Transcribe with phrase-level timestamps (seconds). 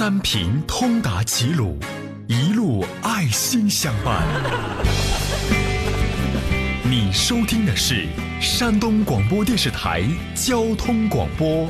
[0.00, 1.78] 三平通达齐鲁，
[2.26, 4.26] 一路爱心相伴。
[6.88, 8.06] 你收听的是
[8.40, 10.02] 山东广播电视台
[10.34, 11.68] 交通广播。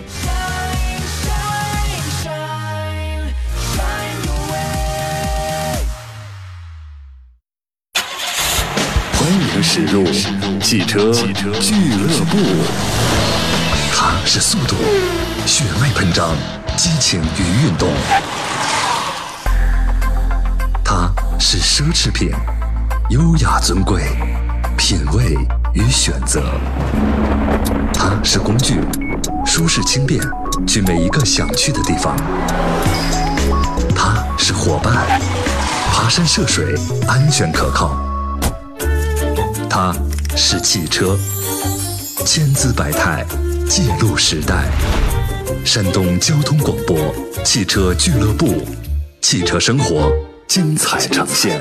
[9.12, 10.04] 欢迎驶入
[10.60, 11.34] 汽车俱
[11.98, 12.38] 乐部。
[13.92, 14.76] 它是速度，
[15.46, 16.36] 血脉喷张，
[16.76, 17.88] 激情与运动；
[20.84, 22.32] 它是奢侈品，
[23.10, 24.02] 优雅尊贵，
[24.76, 25.36] 品味
[25.74, 26.40] 与选择；
[27.92, 28.80] 它是工具，
[29.44, 30.20] 舒适轻便，
[30.66, 32.14] 去每一个想去的地方；
[33.94, 35.20] 它是伙伴，
[35.92, 36.74] 爬山涉水，
[37.06, 37.96] 安全可靠；
[39.68, 39.94] 它
[40.36, 41.16] 是汽车，
[42.24, 43.24] 千姿百态。
[43.68, 44.68] 记录时代，
[45.64, 46.96] 山东交通广播
[47.44, 48.62] 汽车俱乐部，
[49.20, 50.10] 汽车生活
[50.46, 51.60] 精彩呈现。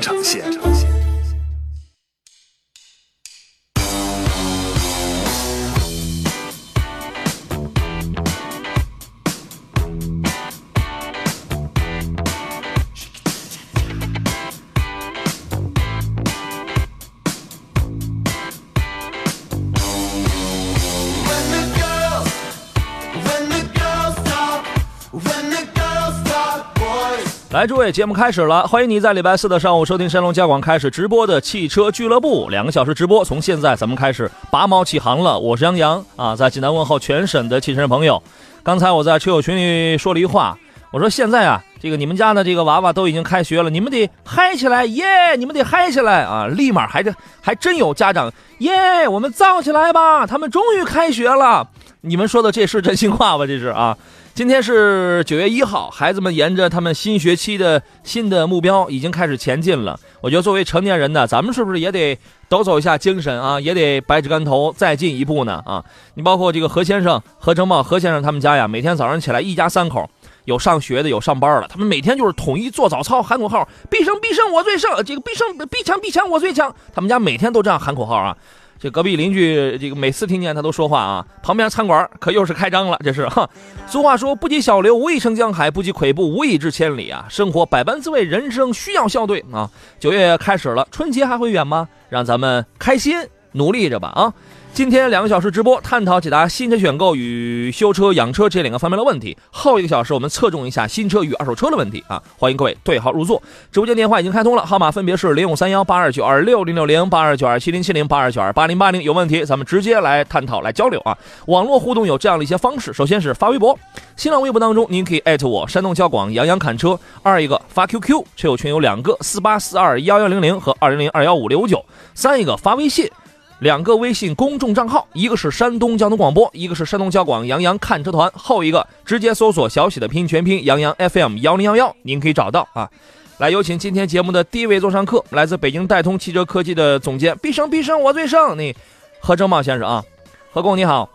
[27.60, 35.38] 来，诸位，节目开始了，欢迎你在礼拜四的上午收听山东交广开始直播的汽车俱乐部，两个小时直播，从现在咱们开始拔毛起航了。
[35.38, 38.22] 我是杨洋啊，在济南问候全省的汽车朋友。
[38.62, 40.56] 刚才我在车友群里说了一话，
[40.90, 46.46] 我说现在啊，这个你们家的这个娃娃都已经开学了，你们得嗨起来耶，你们得嗨起来啊！
[46.46, 51.68] 立马还这还真有家长耶，我们造起来吧，他们终于开学了。
[52.00, 53.46] 你们说的这是真心话吧？
[53.46, 53.98] 这是啊。
[54.40, 60.00] 今天是九月一号，孩子们沿着他们新学期的新的目标已经开始前进了。
[60.22, 63.60] 我觉得作为成年人呢，咱们是不是也得抖擞一下精神啊？
[63.60, 65.62] 也得百尺竿头再进一步呢？
[65.66, 65.84] 啊，
[66.14, 70.08] 你包括这个何先生、何成茂、何先生他们家呀，每天早上起来，一家三口
[70.46, 76.74] 有上学的，有上班的，他们每天就是统一做早操，喊口号：必胜必胜我最胜，这个必胜必强必强我最强。
[76.94, 78.34] 他们家每天都这样喊口号啊。
[78.80, 82.98] 这隔壁邻居，这个每次听见他都说话啊，旁边餐馆可又是开张了。
[83.04, 83.46] 这是哈，
[83.86, 87.26] 俗话说，不及小刘，无以成江海；不及跬步，无以至千里啊。
[87.28, 89.68] 生活百般滋味，人生需要笑对啊。
[89.98, 91.86] 九月开始了，春节还会远吗？
[92.08, 93.14] 让咱们开心
[93.52, 94.32] 努力着吧啊。
[94.72, 99.36] 今天两个小时直播，探讨解答新车选购与修车养车这两个方面的问题。
[99.50, 102.22] 后一个小时，我们侧重一下新车与二手车的问题啊！
[102.38, 103.42] 欢迎各位对号入座。
[103.70, 109.02] 直播间电话已经开通了，号码分别是零五三幺八二九二六零六零、八二九二七零七零、八二九二八零八零。
[109.02, 111.18] 有问题，咱们直接来探讨、来交流啊！
[111.46, 113.78] 网络互动有这样的一些方式：首先是发微博，
[114.16, 121.76] 新浪微博当中您可以艾特我山东交广杨洋侃车；二一个发 QQ，车友群有两个四八四二幺幺零零和二零零二幺五六五九；
[122.14, 123.10] 三一个发微信。
[123.60, 128.30] 两个微信公众账号，一个是山东交通广播，一个是山东交广杨洋看车团。
[128.34, 132.88] 后一个直接搜索小喜的拼音全拼杨洋 FM 幺零幺幺，您可以找到啊。
[133.36, 138.74] 来，有请今天节目的第一位座上客，来自北京戴通汽车科技的总监，必胜必胜我最胜，你
[139.20, 140.02] 何正茂先生啊，
[140.50, 141.06] 何工你好，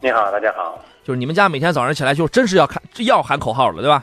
[0.00, 0.82] 你好，大家好。
[1.04, 4.02] 就是你们家每天早上起来就真是要看要喊口号了，对吧？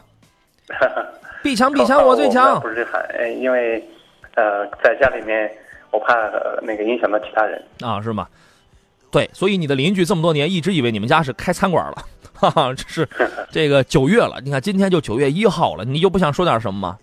[1.41, 3.03] 必强必强我最强，不是喊，
[3.39, 3.84] 因为
[4.35, 5.51] 呃，在家里面。
[5.92, 6.14] 我怕
[6.62, 8.28] 那个影响到其他人啊，是吗？
[9.09, 12.06] 对，所以你的邻居这么多年一直以为你们家是开餐馆了，
[12.36, 13.08] 哈哈，这是
[13.50, 16.98] 这个九月了，你看今天就九月一号了，你就不想说点什么吗？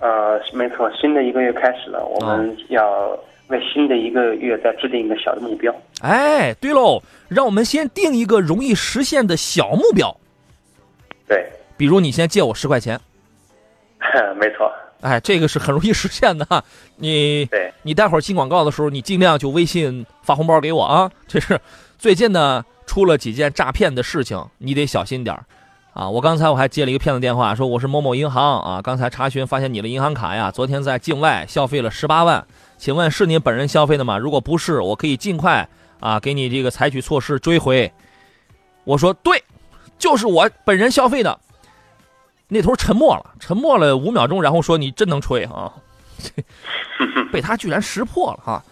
[0.00, 5.74] 呃，没错，新的一个月开始了，我们要为新的一个月再制定一个小的目标。
[6.02, 10.14] 哎，对喽，让我们先定一个容易实现的小目标。
[11.26, 11.48] 对，
[11.78, 13.00] 比如你先借我十块钱。
[14.36, 14.70] 没错。
[15.04, 16.64] 哎，这个是很容易实现的哈。
[16.96, 17.46] 你，
[17.82, 21.10] 你待会儿进广告的时候，你尽量就微信发红包给我啊。
[21.28, 21.60] 这是
[21.98, 25.44] 最近呢出了几件诈骗的事情，你得小心点儿
[25.92, 26.08] 啊。
[26.08, 32.42] 我刚才我还接了一个骗子电话，说我是某某银行啊，刚才查询发现你的银行卡呀，昨天在境外消费了十八万，
[32.78, 34.16] 请问是您本人消费的吗？
[34.16, 35.68] 如果不是，我可以尽快
[36.00, 37.92] 啊给你这个采取措施追回。
[38.84, 39.44] 我说对，
[39.98, 41.38] 就是我本人消费的。
[42.54, 45.72] 那头沉默了，沉默了五秒钟，然后说：“你真能吹啊！”
[47.32, 48.62] 被他居然识破了哈。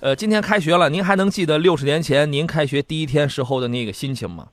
[0.00, 4.48] 呃，今天开学了，您还能记得六十年前您开学第一天时候的那个心情吗？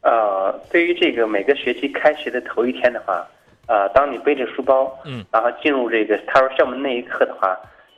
[0.00, 3.26] 呃，对于这个每个学期开学的头一天的话，
[3.66, 7.54] 呃，当你背着书包，嗯，然后进入这个踏入校门那一刻的话，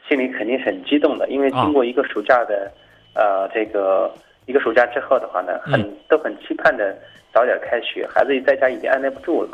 [0.09, 2.71] 心里肯定是很激动的，因为经过一个暑假的
[3.15, 4.13] 呃这个
[4.47, 6.97] 一个暑假之后的话呢，很都很期盼的
[7.37, 9.51] 早点开学，孩子在家已经按耐不住了。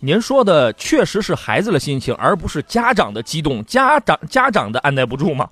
[0.00, 5.46] 您说的确实是孩子的心情，而不是家长的激动，家长家长的按耐不住吗？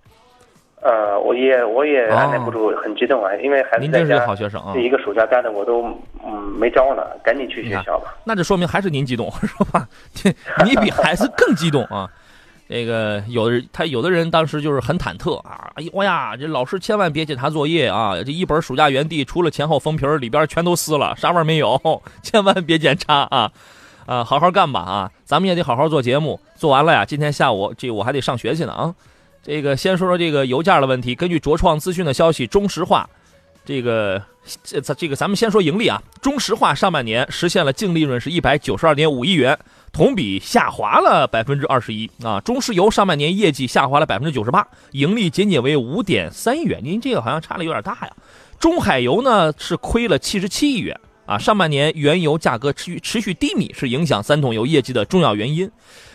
[0.80, 5.84] 呃，我也我也按耐不住，很激动啊，因为孩子您在家，好学生啊，这一个暑假干的我都
[6.24, 8.14] 嗯没招了，赶紧去学校吧。
[8.24, 9.86] 那这说明还是您激动是吧？
[10.64, 12.08] 你比孩子更激动啊！
[12.68, 18.14] 这个有的他有的人当时就是很忐忑啊，哎呦呀，这老师千万别检查作业啊！
[18.24, 21.80] 这一本暑假园地除了前后封皮里边全都撕了，啥味没有，
[22.22, 23.52] 千万别检查啊！
[24.04, 25.10] 啊，好好干吧啊！
[25.24, 28.94] 咱们也得好好做节目，做完了呀，今天下午这我还得上学去呢啊！
[29.44, 31.14] 这个先说说这个油价的问题。
[31.14, 33.08] 根据卓创资讯的消息，中石化，
[33.64, 34.20] 这个
[34.64, 36.02] 这这个咱们先说盈利啊。
[36.20, 39.56] 中石化上半年实现了净利润是一百九十二点五亿元，
[39.96, 42.38] 同比下滑了百分之二十一啊。
[42.40, 46.78] 中石油上半年业绩下滑了百分之九十八，盈利仅仅为五点三亿元。
[46.84, 48.12] 您这个好像差的有点大呀。
[48.60, 51.38] 中海油呢是亏了七十七亿元啊。
[51.38, 55.70] 上半年原油价格持续持续低迷是影响三桶油业绩的重要原因。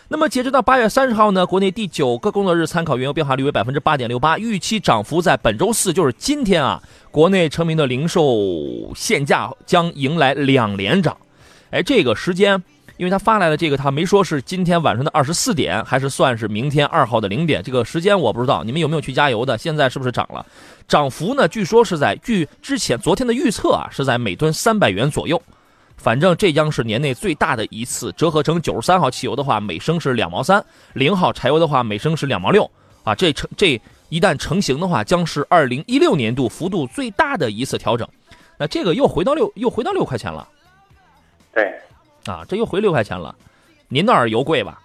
[0.09, 6.79] 那么，截止到八月三十号呢，国内第九个工作日参考原油变化率为百分之八点六八，预期涨幅在本周四，就是今天啊，
[7.09, 11.17] 国内成名的零售限价将迎来两连涨。
[11.71, 12.61] 哎，这个时间，
[13.01, 18.63] 因为他发来的这个，他没说是今天晚上的二十四点，还是算是明天二号的零点，这个时间我不知道。
[18.63, 19.57] 你们有没有去加油的？
[19.57, 20.45] 现在是不是涨了？
[20.87, 21.47] 涨幅呢？
[21.47, 25.41] 据说是在据之前昨天的预测啊，是在每吨三百元左右。
[25.97, 30.61] 反正这将是年内最大的一次折合成九十三号汽油的话，每升是两毛三；
[30.93, 32.69] 零号柴油的话，每升是两毛六。
[33.03, 38.07] 啊，这成这一旦成型的话，将是二零一六年度幅度最大的一次调整。
[38.59, 40.47] 那这个又回到六，又回到六块钱了。
[41.51, 41.73] 对，
[42.25, 43.33] 啊，这又回六块钱了。
[43.87, 44.79] 您那儿油贵吧？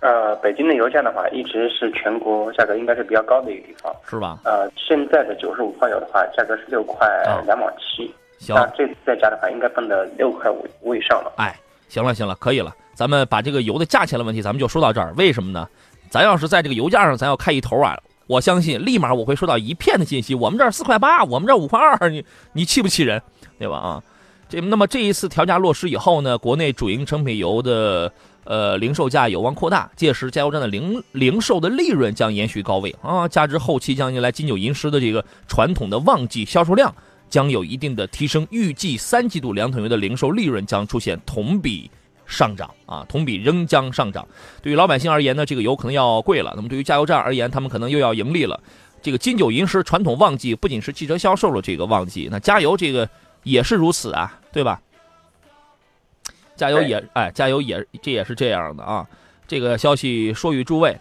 [0.00, 4.38] 呃，北京的油价的话，一直是全国价格应该是比较高的一个地方，是吧？
[4.44, 7.08] 呃，现在的九十五号油的话，价格是六块
[7.46, 8.14] 两毛七。
[8.38, 11.32] 行，那这次再加的话，应该奔到六块五五以上了。
[11.38, 15.14] 哎，行了行了，可以了，咱们把这个油的价钱的问题，咱们就说到这儿。
[15.16, 15.66] 为什么呢？
[16.10, 20.34] 咱要是在这个油价上，咱要开一头啊，我相信立马我会收到一片的信息。
[20.34, 22.22] 我们这儿四块八，我们这儿五块二，你
[22.52, 23.22] 你气不气人？
[23.58, 23.78] 对吧？
[23.78, 24.02] 啊，
[24.60, 28.12] 那么这一次调价落实以后呢，国内主营成品油的
[28.44, 33.26] 呃零售价有望扩大，届时加油站的零零售的利润将延续高位啊。
[33.28, 36.94] 加之后期将迎来金九银十的这个传统的旺季销售量。
[37.30, 41.90] 将有一定的提升，预计三季度两桶油的零售利润将出现同比
[42.26, 44.24] 上涨啊，同比仍将上涨。
[44.62, 48.60] 对于老百姓而言呢，这个油可能要贵了；那么对于加油站而言，他们可能又要盈利了。
[49.02, 53.08] 这个金九银十传统旺季不仅是汽车销售的这个旺季，那加油这个
[53.42, 54.80] 也是如此啊，对吧？
[56.56, 59.06] 加油也哎，加油也这也是这样的啊。
[59.46, 60.98] 这个消息说与诸位，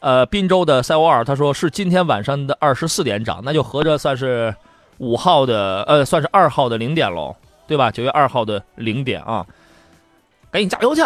[0.00, 4.52] 呃，滨州的塞欧尔他说是今天晚上的二十四点涨，那就合着算是。
[4.98, 7.34] 五号的呃，算是二号的零点喽，
[7.66, 7.90] 对吧？
[7.90, 9.44] 九月二号的零点啊，
[10.52, 11.02] 赶紧加油去！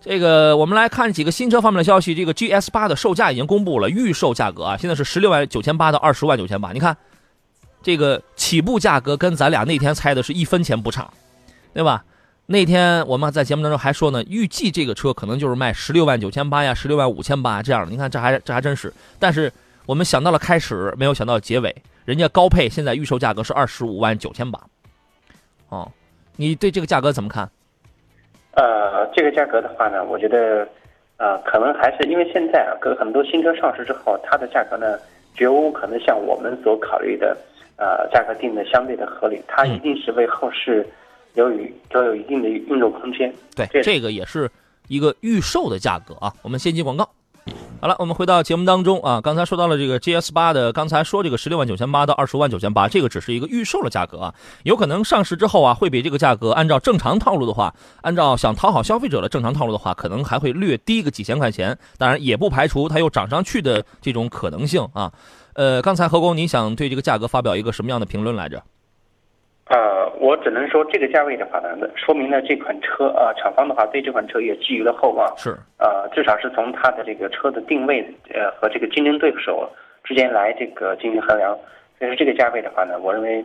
[0.00, 2.12] 这个我们来看几个新车方面的消息。
[2.12, 6.72] 这个 GS 八的售价已经公布了，预售价格啊，现在是十六万九千八到二十万九千八。
[6.72, 6.96] 你看，
[7.84, 11.08] 这个起步价格跟咱俩那天猜的是一分钱不差，
[11.72, 12.02] 对吧？
[12.46, 17.92] 那天我们在节目当中还说呢，预计这个车可能就是卖十六万九千八呀，十六万五千八这样的。
[17.92, 18.92] 你看，这还这还真是。
[19.18, 19.52] 但是
[19.86, 21.74] 我们想到了开始，没有想到结尾。
[22.04, 24.60] 人家高配现在预售价格是二十五万九千八，
[25.68, 25.90] 哦，
[26.36, 27.48] 你对这个价格怎么看？
[28.52, 30.68] 呃，这个价格的话呢，我觉得，
[31.16, 34.98] 呃，可能还是因为现在啊，跟很多新车上市之后，它的价格呢，
[35.34, 37.34] 绝无可能像我们所考虑的，
[37.76, 40.88] 呃，价格定的相对的合理，它一定是为后市
[41.34, 41.58] 留有
[41.90, 43.32] 留有一定的运动空间。
[43.56, 44.50] 对，这个也是
[44.88, 46.32] 一个预售的价格啊。
[46.42, 47.08] 我们先进广告。
[47.78, 49.20] 好了，我们回到节目当中啊。
[49.20, 54.34] 刚才说到了这个 GS 八的，刚才说这个十六万九千八到二十五万九千八，这个只是一个预售的价格啊。
[54.62, 61.76] 有可能上市之后啊，会比这个价格按照正常套路的话，按照想讨好消费者的正常套路的话，可能还会略低个几千块钱。
[61.98, 65.12] 当然，也不排除它又涨上去的这种可能性啊。
[65.54, 68.62] 呃，刚才何工，您想对这个价格发表一个什么样的评论来着？
[69.66, 75.32] 呃，我只能说这个价位的话呢，说明了这款车啊，厂方的话对这款车也寄予了厚望。
[75.36, 78.00] 是，呃，至少是从它的这个车的定位，
[78.32, 79.68] 呃，和这个竞争对手
[80.02, 81.56] 之间来这个进行衡量。
[81.98, 83.44] 所以说这个价位的话呢，我认为。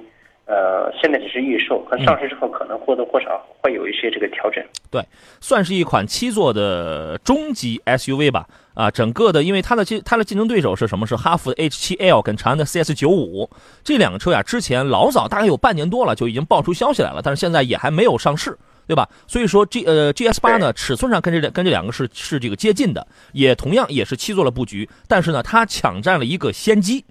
[0.51, 4.65] 呃，现在只是预售，和上市之后可能或多或少会有一些这个调整。
[4.89, 4.99] 对，
[5.39, 8.47] 算是一款七座的中级 SUV 吧。
[8.79, 11.05] 啊，整个的，因为它的竞它的竞争对手是什么？
[11.05, 13.49] 是哈弗的 H7L 跟长安的 CS95
[13.83, 14.41] 这两个车呀。
[14.41, 18.57] 之前老早大概有半年多了就已经爆出消息来了，但是现在也还没有上市，
[18.87, 19.09] 对吧？
[19.27, 27.03] 所以说 G 呃 GS 八呢，尺寸上跟这两跟这两个是是这个接近的，也同样也是七座的布局，但是呢，它抢占了一个先机，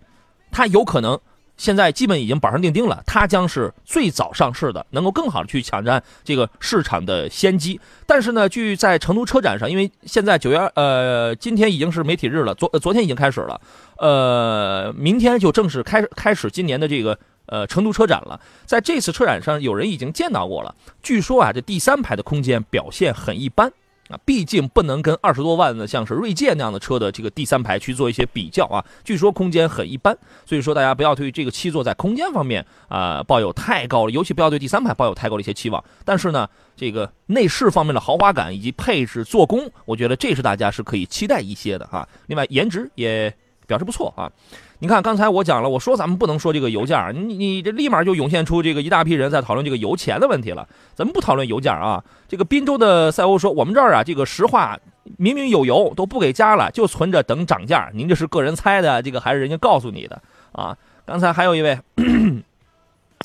[0.51, 1.21] 它有可能。
[1.59, 7.79] 现在基本已经板上钉钉了，它将是最早上市的，能够更好的去抢占这个市场的先机。
[8.07, 13.61] 但是呢，据在成都车展上，因为现在九月呃，今天已经是媒体日了，昨昨天已经开始了，
[13.99, 18.41] 呃，明天就正式开始开始今年的这个呃成都车展了。
[18.65, 23.71] 在这次车展上，有人已经见到过了，据说啊，这第三排的空间表现很一般。
[24.09, 28.85] 啊，毕竟不能跟二十多万的像是锐界那样的车的这个第三排去做一些比较啊。
[29.05, 35.83] 据说空间很一般，所以说大家不要对这个七座在空间方面啊抱有太高了，尤其不要对第三排抱有太高的一些期望。
[36.05, 42.09] 但是呢，这个内饰方面的豪华感以及配置做工，我觉得这是大家是可以期待一些的哈。
[42.27, 43.33] 另外颜值也
[43.67, 44.33] 表示不错啊。
[44.81, 50.69] 你看，刚才我讲了，我说咱们不能说这个油价，你你这立马就涌现出这个一大批人在讨论这个油钱的问题了。
[50.95, 52.05] 咱们不讨论油价啊。
[52.29, 54.79] 这个滨州的赛欧说，我们这儿啊，这个石化
[55.17, 57.91] 明明有油都不给加了，就存着等涨价。
[57.93, 60.77] 您这是个人猜的，这个还是人家告诉你的啊？
[61.05, 61.77] 刚才还有一位，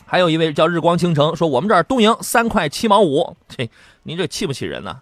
[0.08, 3.70] 还有一位叫日光倾城说，我们这儿东营三块七毛五，这
[4.02, 5.02] 您这气不气人呢？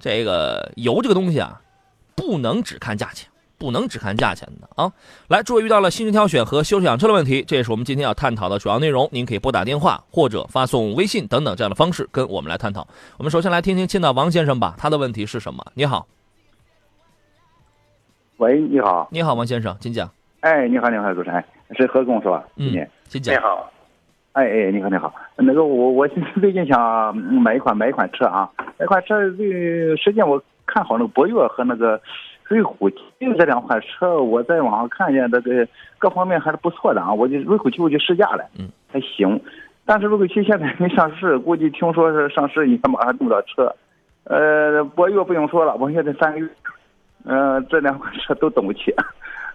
[0.00, 1.60] 这个油这个东西啊，
[2.14, 3.28] 不能只看价钱。
[3.58, 4.92] 不能只看价钱的啊！
[5.28, 9.08] 来，诸位遇到了新车挑选和修车养车的问题，这也是我们今天要探讨的主要内容。
[9.12, 12.86] 您可以拨打电话或者发送微信等等这样的方式跟我们来探讨。
[13.16, 15.64] 我们首先来听听青岛王先生吧，他的问题是什么？
[15.74, 16.06] 你好，
[18.36, 20.10] 喂，你好，你好，王先生，请讲。
[20.40, 21.42] 哎，你好，你好，主持人
[21.76, 22.44] 是何工是吧？
[22.56, 23.34] 嗯，请讲。
[23.34, 23.72] 你好，
[24.32, 26.06] 哎哎，你好，你好，那个我我
[26.40, 29.48] 最近想买一款买一款车啊，买款车最
[29.96, 31.98] 实际上我看好那个博越和那个。
[32.48, 35.66] 瑞虎七这两款车，我在网上看见这个
[35.98, 37.12] 各方面还是不错的啊。
[37.12, 39.40] 我就瑞虎七我就试驾了，嗯，还行。
[39.84, 43.74] 但是瑞虎七现在没上市，估计听说是上市，你看马上订不到车。
[44.24, 46.48] 呃，博越不用说了，我现在三个月，
[47.24, 48.94] 呃，这两款车都等不起。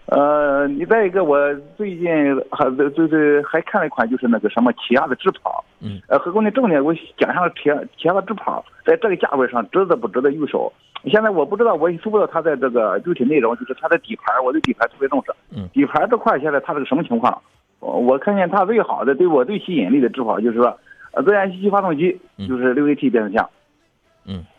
[0.07, 2.09] 呃，你再一个，我最近
[2.51, 10.71] 还就是还看了一款，就是那个什么起亚的智跑，嗯，呃，何工，你重点给我讲一下起亚起亚的智跑，在这个价位上值得不值得入手？
[11.05, 17.41] 现在我不知道，我也搜不到它在这个具体内容，就是它的底盘，我对底盘特别重视，嗯，底盘这块现在它是个什么情况？
[17.79, 20.77] 我看见它最好的，对我最吸引力的智跑就是说，
[21.13, 23.49] 呃，自然吸气发动机，就是六 AT 变速箱，嗯，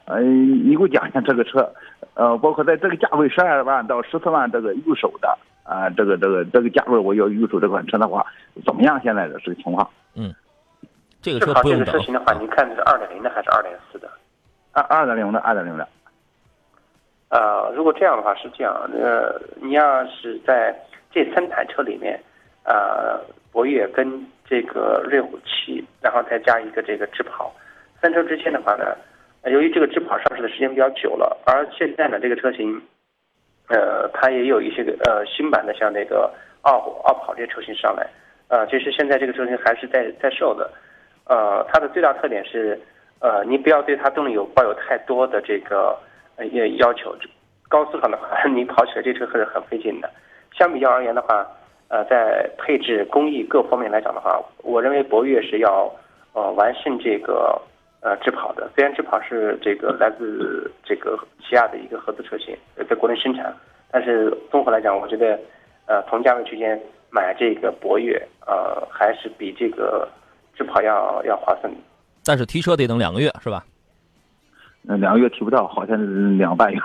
[0.06, 1.72] 呃，你给我讲一下这个车。
[2.14, 8.26] 呃，包括在这个价位十二万到十四万这个入手的啊，这个这个这个价位我要入手这款车的话，
[8.66, 9.00] 怎么样？
[9.02, 9.88] 现在的这个情况？
[10.14, 10.34] 嗯，
[11.22, 11.86] 这个车不用等。
[11.86, 14.10] 这个车型的话，您看的是二点零的还是二点四的？
[14.72, 15.88] 二二点零的，二点零的。
[17.30, 20.76] 呃，如果这样的话是这样，呃，你要是在
[21.10, 22.20] 这三台车里面，
[22.64, 23.18] 呃，
[23.50, 27.50] 博越跟这个瑞虎七，然后再加一个这个智跑，
[28.02, 28.94] 三车之间的话呢？
[29.50, 32.80] 由于这个智跑上市的时间比较久了，而现在呢，这个车型，
[33.68, 38.06] 呃，它也有一些个呃新版的，像那个奥奥跑这些车型上来，
[38.46, 40.70] 呃，其实现在这个车型还是在在售的，
[41.26, 42.80] 呃，它的最大特点是，
[43.18, 45.98] 呃，你不要对它动力有抱有太多的这个
[46.36, 46.46] 呃
[46.76, 47.12] 要求，
[47.68, 50.08] 高速上的话， 你跑起来这车还是很费劲的。
[50.56, 51.44] 相比较而言的话，
[51.88, 55.92] 呃，在配置、工艺各方面来讲的话，我认为博越是要
[56.32, 57.60] 呃完胜这个。
[58.02, 62.56] 呃，智跑的虽然智跑是这个来自这个起亚的一个合资车型，
[62.90, 63.54] 在国内生产，
[63.92, 65.38] 但是综合来讲，我觉得，
[65.86, 66.80] 呃，同价位区间
[67.10, 70.08] 买这个博越，呃，还是比这个
[70.56, 71.72] 智跑要要划算。
[72.24, 73.64] 但是提车得等两个月，是吧？
[74.88, 76.78] 嗯，两个月提不到，好像是两个半月。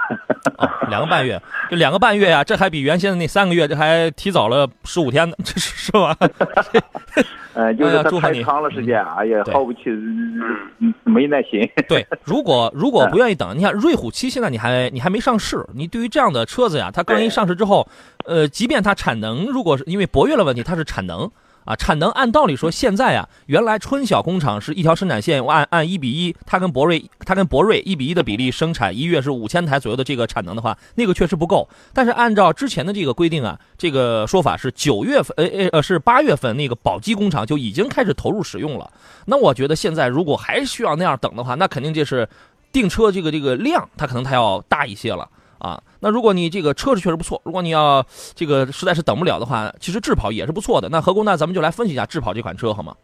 [0.87, 6.15] 两个半月，这两个半月呀，这还比原先的那三个月，这还提早了十五天呢，这是是吧？
[7.55, 9.89] 呃，就是太长了时间，哎呀，耗不起，
[11.03, 11.67] 没耐心。
[11.89, 17.87] 对，如果如果不愿意等，你看瑞虎七现在你还你还没上市，你对于这样的车子呀，它刚一上市之后，
[18.25, 21.29] 呃，即便它产能，如果是因为博越的问题，它是产能。
[21.67, 31.67] 啊，产能按道理说现在啊，原来春晓工厂是一条生产线，按按一比一，它跟博瑞，它跟博瑞一比一的比例生产一月是五千台左右的这个产能的话，那个确实不够。
[31.93, 38.89] 但是按照之前的这个规定啊，这个说法是九月份，呃呃呃，是八月份那个宝鸡工厂就已经开始投入使用了。
[39.25, 42.25] 那我觉得现在如果还需要那样等的话，那肯定就是
[42.71, 45.27] 订车这个这个量，它可能它要大一些了。
[45.59, 50.87] 啊，那如果你这个车是确实不错，如果你要这个实在是等不了的话，其实智跑也是不错的。
[50.89, 52.95] 那何工，那咱们就来分析一下智跑这款车好吗？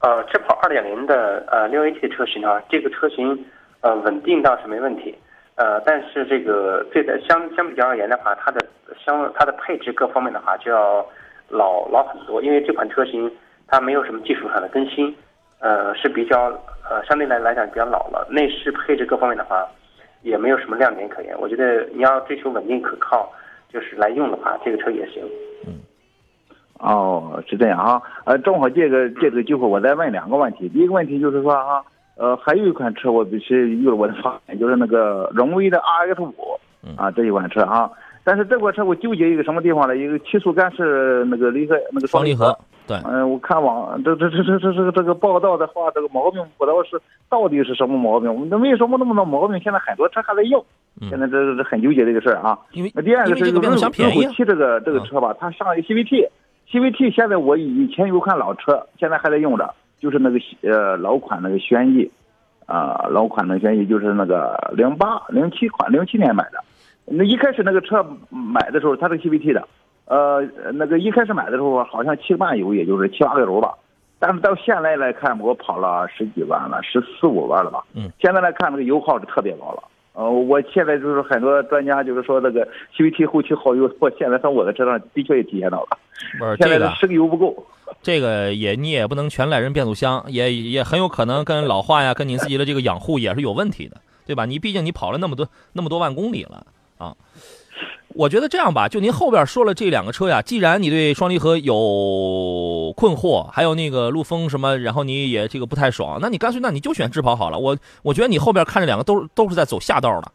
[0.00, 3.44] 呃，智跑二点零的呃六 AT 的车型啊，这个车型
[3.80, 5.14] 呃稳定倒是没问题，
[5.56, 8.64] 呃，但是这个对的相相比较而言的话，它的
[9.04, 11.04] 相它的配置各方面的话就要
[11.48, 13.30] 老老很多，因为这款车型
[13.66, 15.14] 它没有什么技术上的更新，
[15.58, 16.48] 呃是比较
[16.88, 19.66] 呃相对来来讲比较老了，内饰配置各方面的话。
[20.26, 21.34] 也没有什么亮点可言。
[21.40, 23.32] 我觉得你要追求稳定可靠，
[23.72, 25.22] 就是来用的话，这个车也行。
[25.66, 25.78] 嗯，
[26.80, 28.02] 哦，是这样啊。
[28.24, 30.68] 呃，正好借个借这个机会，我再问两个问题。
[30.68, 31.80] 第一个问题就是说啊，
[32.16, 36.34] 呃，还有一款车我必须有了我的发现，就是那个荣威的 RX 五
[36.96, 37.88] 啊，这一款车啊。
[38.26, 39.96] 但是这款车我纠结一个什么地方呢？
[39.96, 42.58] 一个七速干式那个离合那个双离合。
[42.84, 48.48] 对，嗯，我看网这这这这这这个这个报道的话，这个毛病不知道是到底是什么毛病？
[48.50, 49.60] 那为什么那么多毛病？
[49.60, 50.64] 现在很多车还在用，
[51.08, 52.58] 现在这这很纠结这个事儿啊。
[52.72, 54.26] 因为第二个是这个变速箱便宜。
[54.34, 62.10] 七这个这个车吧，它上一个 CVT，CVT 现在我以前有款老车，现在还在用着，就是那个呃老款那个轩逸，
[62.66, 66.58] 啊老款的轩逸就是那个零八零七款零七年买的，
[67.06, 69.66] 那一开始那个车买的时候它是 CVT 的。
[70.06, 70.40] 呃，
[70.74, 73.74] 那个一开始买的时候好像七万油，也就是七八个油吧，
[74.20, 77.84] 但是到现在来看，我跑了十几万了，十四五万了吧。
[77.94, 78.08] 嗯。
[78.20, 79.82] 现在来看，那个油耗是特别高了。
[80.12, 85.98] 呃，我现在就是很多专家就是说，那个 CVT 后期耗油，我现在从我的车上的确也体现到了。
[86.38, 87.66] 不是现在这个十个油不够。
[88.00, 94.46] 这个也你也不能全赖人变速箱，也也很有可能跟老化呀，跟你自己的这个养护也是有问题的，对吧？
[94.46, 96.64] 你毕竟你跑了那么多那么多万公里了
[96.98, 97.16] 啊。
[98.14, 107.58] 我觉得这样吧，就您后边说了这两个车呀，既然你对双离合有困惑，还有那个陆风什么，然后你也这个不太爽，那你干脆那你就选智跑好了。
[107.58, 110.32] 我我觉得你后边看这两个都都是在走下道的。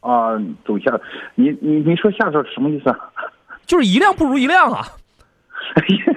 [0.00, 0.32] 啊，
[0.64, 0.98] 走下，
[1.34, 2.98] 你你你说下道什么意思啊？
[3.66, 4.86] 就是一辆不如一辆啊。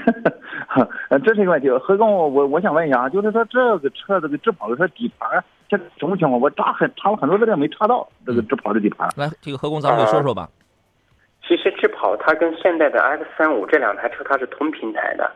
[1.26, 1.70] 这是一个问题。
[1.70, 5.44] 何总，我我想问一下啊，就是说这个车这个智跑的车底盘
[5.78, 6.40] 这什么情况？
[6.40, 9.10] 我查很查了很多资料没查到这个智跑的底盘。
[9.18, 10.48] 来，这个何工，咱们给说说吧。
[11.42, 15.30] 其实智跑它跟现代的 X 三五这两台车它是同平台的。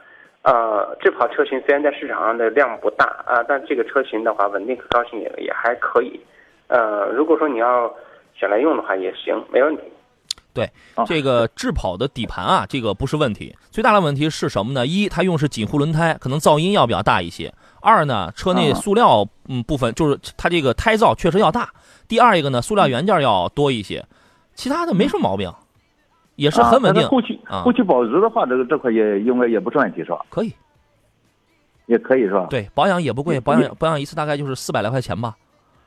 [0.44, 6.20] 呃，智跑车型虽然在市场上的量不大啊，但这个车型的话稳定可靠性也也还可以。
[6.68, 7.94] 呃，如果说你要
[8.34, 9.84] 选来用的话也行，没问题。
[10.54, 10.68] 对，
[11.06, 13.56] 这个智跑的底盘啊，这个不是问题。
[13.70, 14.88] 最大的问题是什么呢？
[14.88, 21.70] 一，它用是锦湖轮胎，可能噪音要比较大一些；二呢，车内塑料嗯部分就是它这个胎噪确实要大。
[22.08, 24.06] 第二一个呢，塑料元件要多一些，
[24.54, 25.52] 其他的没什么毛病，
[26.36, 27.08] 也是很稳定。
[27.08, 30.26] 后期后期保值的话，这个这块也应该也不是问题，是吧？
[30.30, 30.54] 可以，
[31.86, 32.48] 也可以是吧？
[32.50, 35.36] 对，保养也不贵，保养保养一次大概就是四百来块钱吧。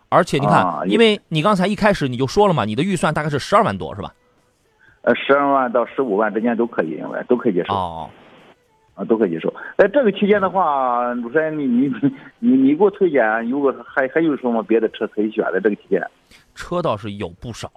[0.09, 4.13] 而且你看，因为你刚才一开始你就说了嘛，你的预算大概是十二万多，是吧？
[5.03, 7.73] 呃，十二万到十五万之间都可以，应该都可以接受。
[7.73, 8.11] 哦，
[9.01, 9.53] 啊，都可以接受。
[9.79, 11.91] 在这个期间的话，主持人，你你
[12.39, 15.61] 你你给我推荐如果还还有什么别的车可以选的？
[15.61, 16.03] 这个期间，
[16.55, 17.71] 车倒是有不少，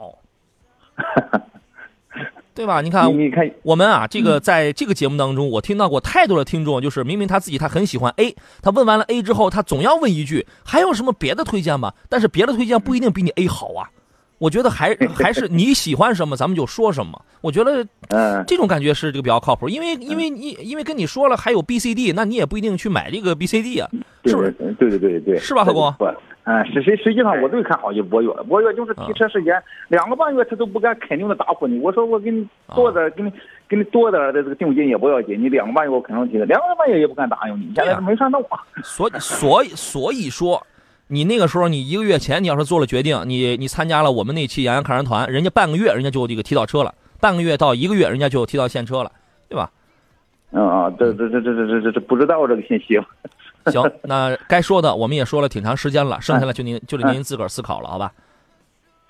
[2.53, 2.81] 对吧？
[2.81, 11.93] 你看，你看我们啊，这个在这个节目当中，我听到过太多的听众，就是明明他自己他很喜欢 A，他问完了 A 之后，他总要问一句，还有什么别的推荐吗？
[12.09, 13.89] 但是别的推荐不一定比你 A 好啊。
[14.37, 17.21] 我觉得还 还是你喜欢什么，咱们就说什么。
[17.41, 23.89] 我觉得，嗯，这种感觉是这个比较靠谱，因为因为你因为跟你说了还有 B、C、D，那你也不一定去买这个 B、C、D 啊，
[24.25, 24.51] 是不是？
[24.79, 25.93] 对对对对，是吧，何工？
[25.97, 26.05] 不，
[26.45, 31.79] 嗯，实实实际上我最看好就博越，博越就是提车时间两个半月，他都不敢肯定的答复你。
[31.79, 33.31] 我说我给你多点，给你
[33.67, 37.73] 给你多点的这个定金也不要紧，你两个半月我肯定提的，两个半月也不敢答应你。
[37.75, 38.59] 现在没上动啊。
[38.83, 40.65] 所所以所以说。
[41.07, 49.11] 你那个时候，你一个月前你要是做了决定，你你参加了我们那期洋洋看人团，人家半个月人家就这个提到车了，半个月到一个月人家就提到现车了，
[49.47, 49.69] 对吧？
[50.51, 52.99] 嗯啊，这这这这这这这这不知道这个信息。
[53.71, 58.11] 行， 那该说的我们也说了挺长时间了，剩下的就您就得您自个儿思考了，好吧？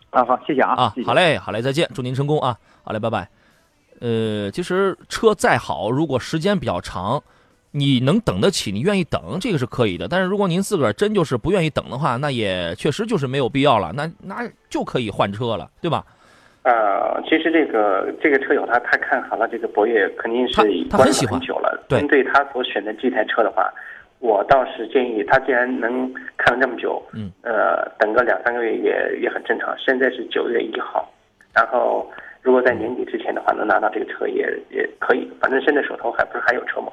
[0.09, 3.27] 啊好，谢谢啊啊，好嘞好嘞，再见，祝您成功啊，好嘞，拜拜。
[3.99, 7.21] 呃，其实车再好，如果时间比较长。
[7.75, 10.07] 你能等得起，你愿意等，这个是可以的。
[10.07, 13.91] 但是如果您自个儿真就是不愿意等的话，那也确实就是没有必要了。
[13.95, 16.05] 那那就可以换车了，对吧？
[16.61, 20.53] 呃，其实这个这个车友他他看好了这个博越，肯定是
[20.87, 21.83] 他很喜欢很久了。
[21.89, 23.73] 对，针对他所选的这台车的话，
[24.19, 29.75] 我倒是建议他既然能看了这么久，嗯，呃，等个两三个月也也很正常。
[29.77, 31.11] 现在是九月一号，
[31.53, 32.09] 然后
[32.41, 35.27] 如果在年底之前的话能拿到这个车也也可以。
[35.41, 36.87] 反正现在手头还不是还有车吗？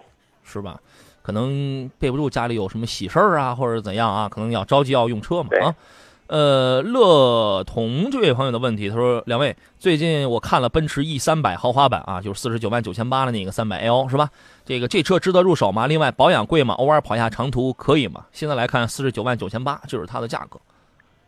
[0.50, 0.78] 是吧？
[1.22, 4.28] 可能备不住家里有什么喜事儿啊，或者怎样啊？
[4.28, 5.74] 可能要着急要用车嘛啊。
[6.26, 14.30] 呃，乐童这位朋友的问题，他说：两位，最近我看了奔驰 E 三百豪华版啊，就是四十九万九千八的那个三百 L 是吧？
[14.64, 15.86] 这个这车值得入手吗？
[15.86, 16.74] 另外保养贵吗？
[16.74, 18.24] 偶尔跑一下长途可以吗？
[18.32, 20.58] 现在来看四十九万九千八就是它的价格，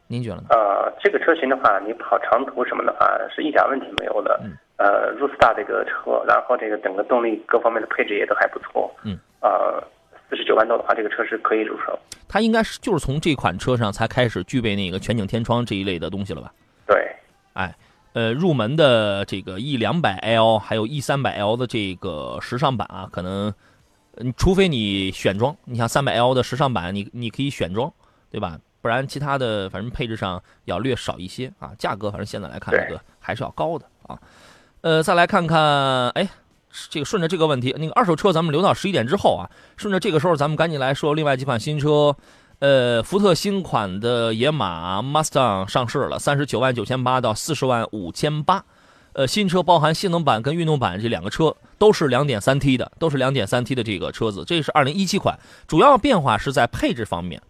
[0.07, 0.45] 您觉得呢？
[0.51, 4.41] 呃，这个车型的话，你跑长途什么的话是一点问题没有的。
[4.43, 4.57] 嗯。
[4.83, 8.93] 呃，如此大这个车，然后这个整个动力各方面的配置也都还不错。
[9.05, 9.17] 嗯。
[9.41, 9.81] 呃，
[10.29, 11.97] 四十九万多的话，这个车是可以入手。
[12.29, 16.53] 它应该是就是从这款车上才开始具备那个全景天窗这一类的东西了吧？
[16.85, 17.15] 对。
[17.53, 17.73] 哎，
[18.15, 23.55] 呃，入门的这个 E 两百 L 还有 E 三百 L 的这个时尚版啊，可能，
[24.17, 27.93] 嗯，除非你选装，你像三百 L 的时尚版，你你可以选装，
[28.33, 28.59] 对吧？
[28.81, 34.19] 不然其他的反正配置上要略少一些啊，价格反正现在来看这个还是要高的啊。
[34.83, 36.29] 呃，再来看看，哎，
[36.91, 42.15] 这个顺着这个问题，那个二手车咱们留到十一点之后啊，顺着这个时候咱们赶紧来说另外几款新车。
[42.59, 48.65] 呃，福特新款的野马 Mustang 上市了，三十九万九千八到四十万五千八。
[49.15, 54.45] 呃，新车包含性能版跟运动版这两个车，都是两点三 T 的，都是两点三 T 的这个车子。
[54.47, 57.43] 这是二零一七款，主要变化是在配置方面。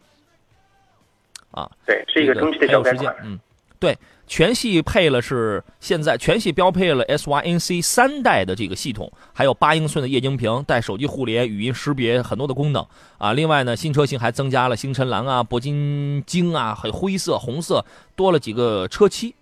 [1.50, 3.14] 啊，对，是一个中期的小改款。
[3.22, 3.38] 嗯，
[3.78, 3.96] 对。
[4.26, 12.87] 全系配了是现在全系标配了 SYNC 三代的这个系统，还有八英寸的液晶屏，带手机互联、语音识别很多的功能
[13.18, 13.32] 啊。
[13.35, 17.85] 另外呢，新车型还增加了星辰蓝啊、铂金金啊，还有灰色、红色，
[18.16, 19.35] 多了几个车漆。